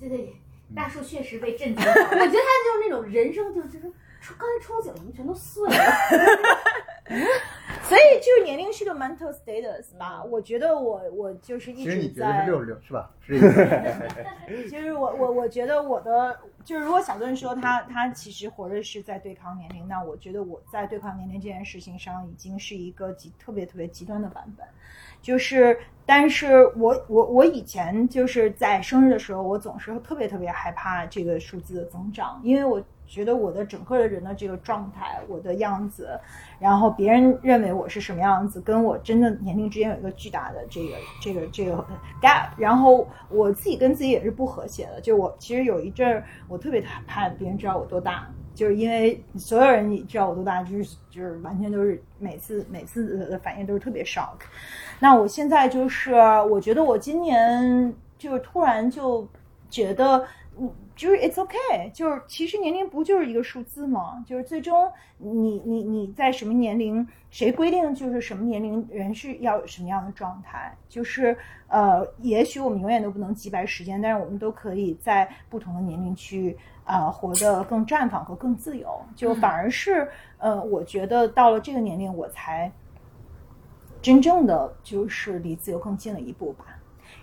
[0.00, 0.34] 对对，
[0.76, 1.92] 大叔确实被震惊了。
[1.92, 5.74] 我觉得他就是那种人生就就是刚才憧憬的全都碎了。
[7.82, 10.22] 所以就是年龄是个 mental status 吧。
[10.22, 13.10] 我觉得我我就是一其实你直在觉得是六十六是吧？
[13.20, 14.70] 是这意思。
[14.70, 24.66] 就是我我我觉得我的就是，如果小顿说他他其实活着是在对抗年龄，那我觉得我在对抗年龄这件事情上已经是一个极特别特别极端的版本。
[25.22, 36.10] 就是，但是我我我以前就是在生日的时候，我总是特别特别害怕这个数字的增长，因为我觉得我的整个的人的这个状态，我的样子，
[36.60, 41.84] 然后别人认为我是什么样子，跟我真的年龄之间有一个巨大的这个这个这个
[42.20, 45.00] gap，然后我自己跟自己也是不和谐的。
[45.00, 54.36] 就我其实有一阵儿，我特别怕别人知道我多大，就是因为所有人你知道我多大，就是就是完全都是每次每次的反应都是特别 shock。
[55.00, 56.12] 那我现在就是，
[56.50, 59.26] 我觉得我今年就是突然就
[59.70, 60.24] 觉得，
[60.96, 64.22] 就是 it's okay，就是其实年龄不就是一个数字吗？
[64.26, 70.76] 就是最终你你你在什么年龄，谁规定就是什么年龄人是要什么样的状态？
[70.88, 71.36] 就是
[71.68, 79.00] 呃，也许我们永远都不能击败时间，但是我们都可以在不同的年龄去呃活得更绽放和更自由。
[79.14, 80.08] 就反而是
[80.38, 82.72] 呃，我觉得到了这个年龄，我才
[84.02, 86.64] 真正的就是离自由更近了一步吧。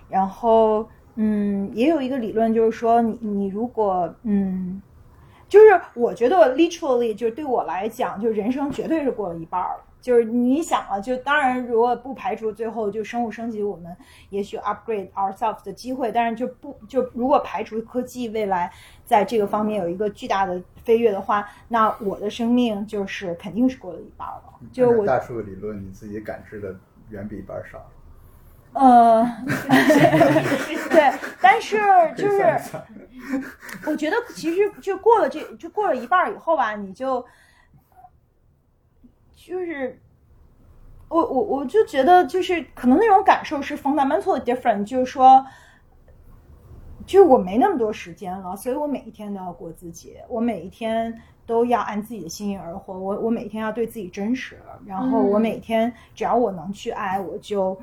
[0.08, 0.88] 然后。
[1.16, 4.82] 嗯，也有一个理论，就是说，你你如果嗯，
[5.48, 9.84] 就是我觉得 literally 就对我来讲，就人生绝对是过了一半了。
[10.02, 13.96] 就是你想啊，就当然如果不排除最后就生物升级，我们
[14.30, 18.72] 也许 upgrade ourselves 的机会，但是就不就如果排除科技未来
[19.04, 24.44] 在这个方面有一个巨大的飞跃的话，那我的生命就是肯定是过了一半了。
[24.72, 26.76] 就我大数理论，你自己感知的
[27.10, 27.84] 远比一半少。
[28.76, 29.26] 呃，
[30.92, 31.78] 对，但是
[32.18, 32.60] 就是，
[33.86, 37.26] 我觉得其实就过了这就过了一半以后吧，你就
[39.34, 39.98] 就是
[41.08, 45.46] 我我我就觉得就是可能那种感受是 fundamental different，就是说，
[47.06, 57.80] 就我没那么多时间了，所以我每一天都要过自己，我每一天都要按自己的心意而活，我我每天要对自己真实，然后我每天只要我能去爱，我就。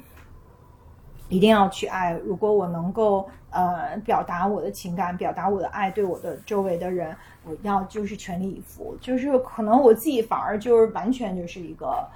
[1.33, 2.13] 一定要去爱。
[2.13, 8.95] 如果我能够呃表达我的情感，表达我的爱，对我的周围的人，我要就是全力以赴。
[9.01, 12.07] 就是可能我自己反而就是完全就是一个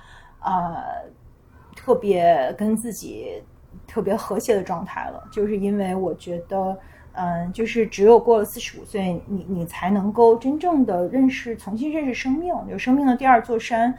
[0.41, 0.77] 呃
[1.75, 3.43] 特别跟自己
[3.87, 5.27] 特别和谐的状态了。
[5.33, 6.79] 就是因为我觉得，
[7.15, 13.97] 嗯，就是只有过了四十五岁，你你才能够真正的认识，重新认识生命，就生命的第二座山，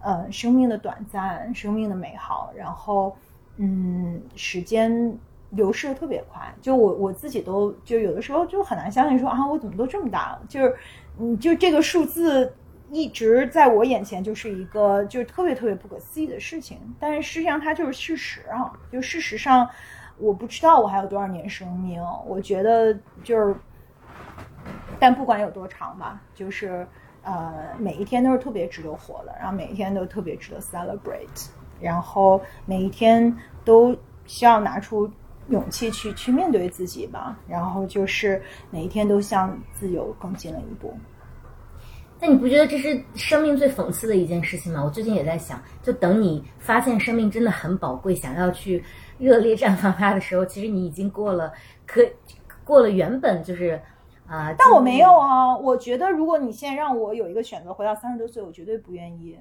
[0.00, 3.16] 呃，生命的短暂，生命的美好，然后。
[3.56, 5.18] 嗯，时间
[5.50, 10.42] 流逝的特别快，就我我自己都就有的时候就很难相信说啊，我怎么都这么大了？
[10.48, 10.76] 就是，
[11.18, 12.52] 嗯，就这个数字
[12.90, 18.72] 一直在我眼前就是一个就是特别特别不可思议的事情，但是实际上它就是事实啊。
[18.90, 19.68] 就事实上，
[20.18, 23.54] 我不知道我还有多少年生命，我觉得就是，
[24.98, 26.86] 但不管有多长吧，就是
[27.22, 31.50] 呃，每一天都是特别值得活的，然后每一天都特别值得 celebrate。
[31.80, 33.34] 然后每一天
[33.64, 33.96] 都
[34.26, 35.10] 需要拿出
[35.48, 38.40] 勇气去去面对自己吧，然后就是
[38.70, 40.94] 每一天都向自由更近了一步。
[42.22, 44.84] 那你不觉得这是生命最讽刺的一件事情吗？
[44.84, 48.84] 我最近也在想，就等你发现生命真的很宝贵，想要去
[49.18, 51.50] 热烈绽放它的时候，其实你已经过了
[51.86, 52.02] 可
[52.62, 53.80] 过了原本就是
[54.26, 54.54] 啊。
[54.58, 59.38] 但我没有啊，我觉得如果你现在让我有一个选择，回到三十多岁，我绝对不愿意。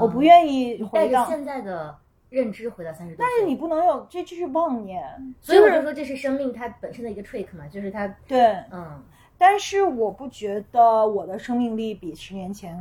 [0.00, 1.96] 我不愿意回到现在的
[2.30, 5.02] 认知回到三十多，但是你不能有这，这是妄念。
[5.40, 9.02] 所以我就说这是生命它本身的一个 trick 嘛，就是它对，嗯。
[9.36, 12.76] 但是我不觉得我的生命力比十年前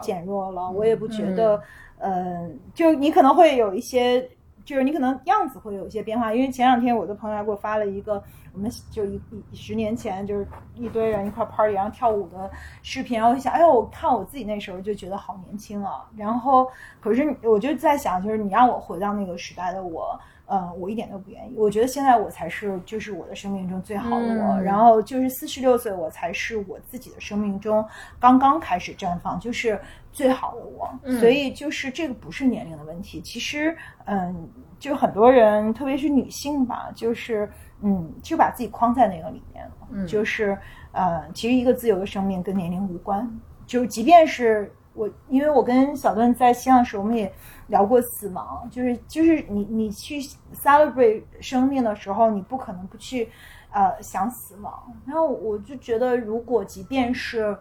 [0.00, 1.62] 减弱了，我也不觉得，
[1.98, 4.28] 呃，就你可能会有一些。
[4.66, 8.22] 就是你可能样子会有一些变化，因为前两天我的朋友还给我发了一个，
[8.52, 9.20] 我们就一
[9.52, 12.50] 一十年前就是一堆人一块 party 然后跳舞的
[12.82, 16.04] 视频，然后我想，哎呦，我看我自己那时候就觉得好年轻啊。
[16.16, 16.68] 然后，
[17.00, 20.20] 可是我就在想，就是你让我回到那个时代的我。
[20.48, 21.54] 嗯，我一点都不愿意。
[21.56, 24.62] 我觉得现在我才是，就是我的生命中最好的我。
[24.62, 27.84] 然后就是四十六岁，我才是我自己的生命中
[28.20, 29.80] 刚刚开始绽放，就是
[30.12, 30.88] 最好的我。
[31.18, 33.20] 所以就是这个不是年龄的问题。
[33.20, 34.48] 其实，嗯，
[34.78, 37.50] 就很多人，特别是女性吧，就是
[37.82, 40.06] 嗯，就把自己框在那个里面了。
[40.06, 40.56] 就是
[40.92, 43.28] 呃，其实一个自由的生命跟年龄无关。
[43.66, 47.32] 就即便是我，因为我跟小段在西藏时，我们也。
[47.68, 50.20] 聊过死亡，就是就是你你去
[50.54, 53.28] celebrate 生命的时候，你不可能不去
[53.72, 54.72] 呃想死亡。
[55.04, 57.58] 然后我就觉得，如果即便是，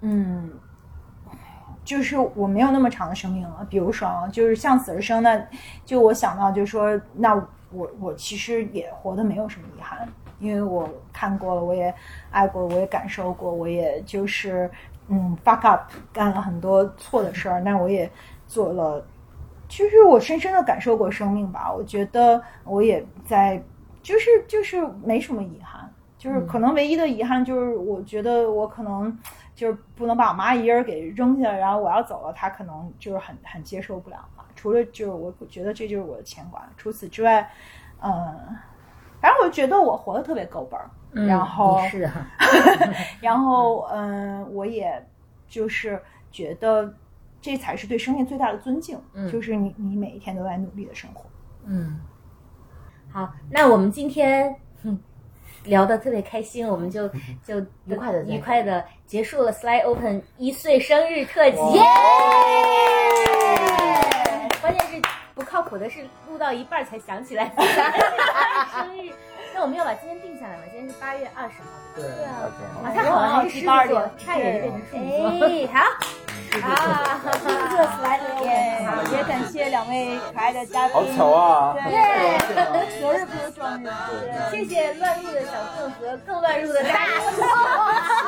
[0.00, 0.52] 嗯，
[1.84, 5.44] 就是我没有那么长的生命了，比如说啊，就是向死而生，那
[5.84, 7.34] 就我想到就是说，那
[7.72, 10.08] 我我其实也活得没有什么遗憾，
[10.38, 11.92] 因为我看过了，我也
[12.30, 14.70] 爱过，我也感受过，我也就是
[15.08, 18.08] 嗯 fuck up 干了很多错的事儿，那我也。
[18.52, 19.02] 做了，
[19.66, 21.72] 其实我深深的感受过生命吧。
[21.72, 23.62] 我觉得我也在，
[24.02, 29.18] 就是就是没什么遗憾，就是可能唯一的遗憾就是，我觉得我可能
[29.54, 34.44] 就是不能把我妈一人给扔下，然后我要走了，她可能就是很很接受不了嘛。
[34.54, 37.50] 除了就是我觉得这就是我的牵挂，除此之外，
[38.02, 38.12] 嗯，
[39.18, 40.90] 反正我觉得我活得特别够本儿，
[41.26, 42.06] 然后是，
[43.22, 45.02] 然后嗯， 我也
[45.48, 45.98] 就是
[46.30, 46.92] 觉得。
[47.42, 48.98] 这才是对生命最大的尊敬，
[49.30, 51.24] 就是你你每一天都在努力的生活。
[51.66, 51.98] 嗯，
[53.12, 54.54] 好，那我们今天
[55.64, 57.08] 聊得特别开心，我们就
[57.44, 61.56] 就愉快的愉快的结束了 Slide Open 一岁生日特辑。
[64.60, 65.02] 关键是
[65.34, 67.52] 不靠谱的是录到一半儿才想起来
[68.72, 69.12] 生日。
[69.54, 70.62] 那我们要把今天定下来吗？
[70.70, 71.68] 今天是八月二十号。
[71.94, 72.50] 对对啊，
[72.94, 73.66] 太好了，还是狮子
[74.18, 75.26] 差一点就变成处女座。
[75.46, 75.84] 哎， 好，
[76.60, 80.94] 啊，狮子座 Slide Open，好，也感谢两位可爱的嘉宾。
[80.94, 81.76] 好巧啊！
[81.88, 82.38] 耶！
[83.00, 83.86] 昨日不如撞日，
[84.50, 87.42] 谢谢乱入的小宋和更乱入的大宋，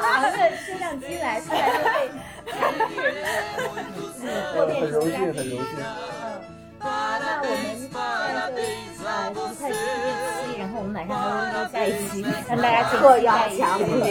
[0.03, 2.09] 扛着摄像机来，突然就被
[2.51, 4.25] 强制
[4.55, 5.35] 破变很荣幸，成嘉宾。
[5.35, 5.69] 很荣幸。
[6.81, 6.89] 嗯，
[7.21, 14.09] 那我们现在就呃愉快结束这期，然后我们马上还会录下一期，让大家特要强今天。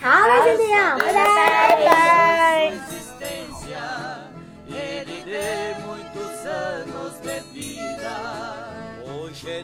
[0.00, 2.72] 好，那先这样，拜拜，拜拜。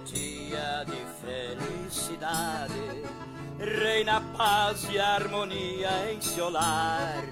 [0.04, 3.04] Dia de felicidade,
[3.58, 7.22] reina paz e harmonia em seu lar.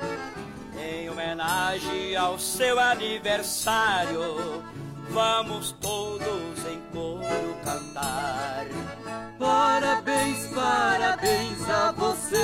[0.80, 4.62] Em homenagem ao seu aniversário,
[5.10, 8.66] vamos todos em coro cantar.
[9.38, 12.36] Parabéns, parabéns a você.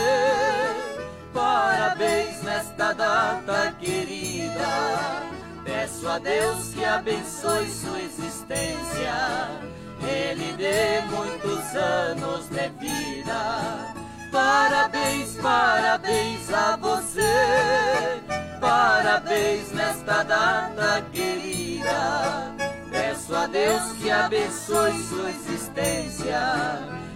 [1.33, 5.25] Parabéns nesta data querida.
[5.65, 9.74] Peço a Deus que abençoe sua existência.
[10.09, 13.95] Ele dê muitos anos de vida.
[14.31, 18.21] Parabéns, parabéns a você.
[18.61, 22.53] Parabéns nesta data querida.
[22.91, 26.41] Peço a Deus que abençoe sua existência.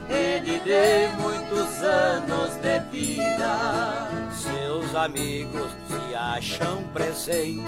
[0.09, 4.09] Ele dê muitos anos de vida.
[4.33, 7.65] Seus amigos se acham presentes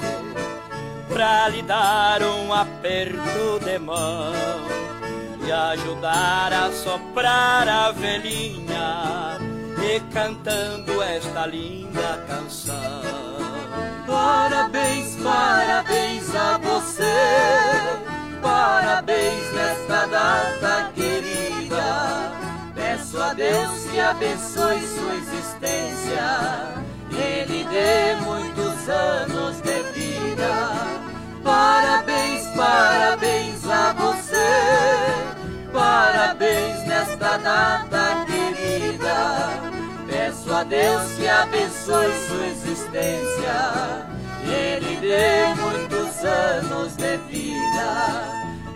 [1.09, 4.33] pra lhe dar um aperto de mão
[5.47, 9.39] e ajudar a soprar a velhinha
[9.83, 12.77] e cantando esta linda canção.
[14.07, 17.05] Parabéns, parabéns a você,
[18.43, 22.33] parabéns nesta data querida.
[22.75, 26.75] Peço a Deus que abençoe sua existência,
[27.11, 31.01] Ele dê muitos anos de vida.
[31.43, 33.60] Parabéns, parabéns
[37.21, 39.51] nesta data querida.
[40.09, 44.07] Peço a Deus que abençoe sua existência,
[44.43, 48.25] Ele dê muitos anos de vida.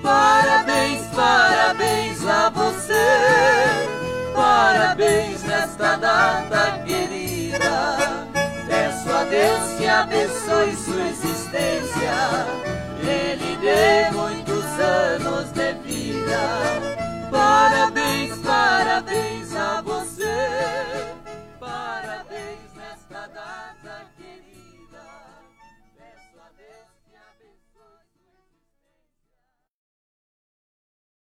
[0.02, 2.92] Parabéns, parabéns a você,
[4.34, 7.96] parabéns nesta data querida.
[8.68, 12.46] Peço a Deus que abençoe sua existência,
[13.00, 17.13] Ele dê muitos anos de vida.
[17.34, 19.43] Parabéns, parabéns